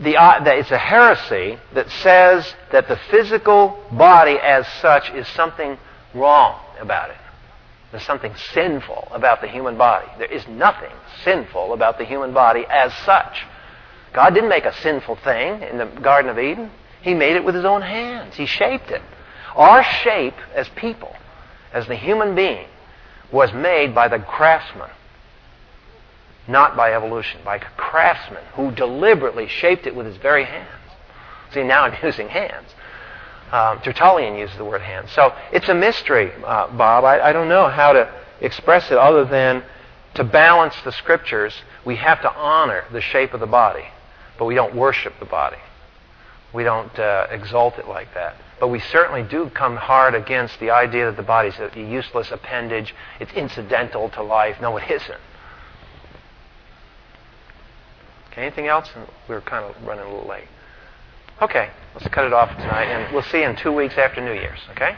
the, 0.00 0.16
uh, 0.16 0.42
it's 0.44 0.70
a 0.70 0.78
heresy 0.78 1.58
that 1.74 1.90
says 1.90 2.52
that 2.72 2.88
the 2.88 2.96
physical 3.10 3.78
body 3.92 4.38
as 4.38 4.66
such 4.80 5.10
is 5.10 5.28
something 5.28 5.78
wrong 6.14 6.60
about 6.80 7.10
it. 7.10 7.16
There's 7.90 8.04
something 8.04 8.34
sinful 8.52 9.08
about 9.12 9.40
the 9.40 9.46
human 9.46 9.76
body. 9.76 10.08
There 10.18 10.30
is 10.30 10.48
nothing 10.48 10.90
sinful 11.22 11.72
about 11.72 11.98
the 11.98 12.04
human 12.04 12.32
body 12.32 12.64
as 12.68 12.92
such. 13.04 13.44
God 14.12 14.30
didn't 14.30 14.48
make 14.48 14.64
a 14.64 14.74
sinful 14.80 15.16
thing 15.16 15.62
in 15.62 15.78
the 15.78 15.86
Garden 15.86 16.30
of 16.30 16.38
Eden. 16.38 16.70
He 17.02 17.14
made 17.14 17.36
it 17.36 17.44
with 17.44 17.54
His 17.54 17.64
own 17.64 17.82
hands. 17.82 18.34
He 18.34 18.46
shaped 18.46 18.90
it. 18.90 19.02
Our 19.54 19.84
shape 19.84 20.34
as 20.54 20.68
people, 20.70 21.14
as 21.72 21.86
the 21.86 21.94
human 21.94 22.34
being, 22.34 22.66
was 23.30 23.52
made 23.52 23.94
by 23.94 24.08
the 24.08 24.18
craftsman 24.18 24.90
not 26.46 26.76
by 26.76 26.92
evolution, 26.92 27.40
by 27.44 27.56
a 27.56 27.60
craftsman 27.76 28.44
who 28.54 28.70
deliberately 28.70 29.48
shaped 29.48 29.86
it 29.86 29.94
with 29.94 30.06
his 30.06 30.16
very 30.16 30.44
hands. 30.44 30.68
See, 31.52 31.62
now 31.62 31.84
I'm 31.84 31.96
using 32.02 32.28
hands. 32.28 32.68
Um, 33.52 33.80
Tertullian 33.80 34.36
uses 34.36 34.56
the 34.56 34.64
word 34.64 34.80
hands. 34.80 35.12
So 35.12 35.32
it's 35.52 35.68
a 35.68 35.74
mystery, 35.74 36.32
uh, 36.44 36.68
Bob. 36.76 37.04
I, 37.04 37.20
I 37.28 37.32
don't 37.32 37.48
know 37.48 37.68
how 37.68 37.92
to 37.92 38.12
express 38.40 38.90
it 38.90 38.98
other 38.98 39.24
than 39.24 39.62
to 40.14 40.24
balance 40.24 40.74
the 40.84 40.92
scriptures, 40.92 41.54
we 41.84 41.96
have 41.96 42.22
to 42.22 42.32
honor 42.32 42.84
the 42.92 43.00
shape 43.00 43.34
of 43.34 43.40
the 43.40 43.46
body, 43.46 43.84
but 44.38 44.44
we 44.44 44.54
don't 44.54 44.74
worship 44.74 45.14
the 45.18 45.26
body. 45.26 45.58
We 46.52 46.62
don't 46.62 46.96
uh, 46.98 47.26
exalt 47.30 47.78
it 47.78 47.88
like 47.88 48.14
that. 48.14 48.36
But 48.60 48.68
we 48.68 48.78
certainly 48.78 49.24
do 49.24 49.50
come 49.50 49.76
hard 49.76 50.14
against 50.14 50.60
the 50.60 50.70
idea 50.70 51.06
that 51.06 51.16
the 51.16 51.24
body 51.24 51.48
is 51.48 51.58
a 51.58 51.80
useless 51.80 52.30
appendage. 52.30 52.94
It's 53.18 53.32
incidental 53.32 54.08
to 54.10 54.22
life. 54.22 54.58
No, 54.60 54.76
it 54.76 54.88
isn't. 54.88 55.20
Okay, 58.23 58.23
anything 58.36 58.66
else? 58.66 58.88
We're 59.28 59.40
kind 59.42 59.64
of 59.64 59.80
running 59.86 60.04
a 60.04 60.08
little 60.12 60.28
late. 60.28 60.48
Okay, 61.42 61.70
let's 61.94 62.08
cut 62.08 62.24
it 62.24 62.32
off 62.32 62.48
tonight, 62.56 62.86
and 62.86 63.12
we'll 63.12 63.22
see 63.22 63.40
you 63.40 63.48
in 63.48 63.56
two 63.56 63.72
weeks 63.72 63.94
after 63.98 64.20
New 64.20 64.32
Year's, 64.32 64.60
okay? 64.70 64.94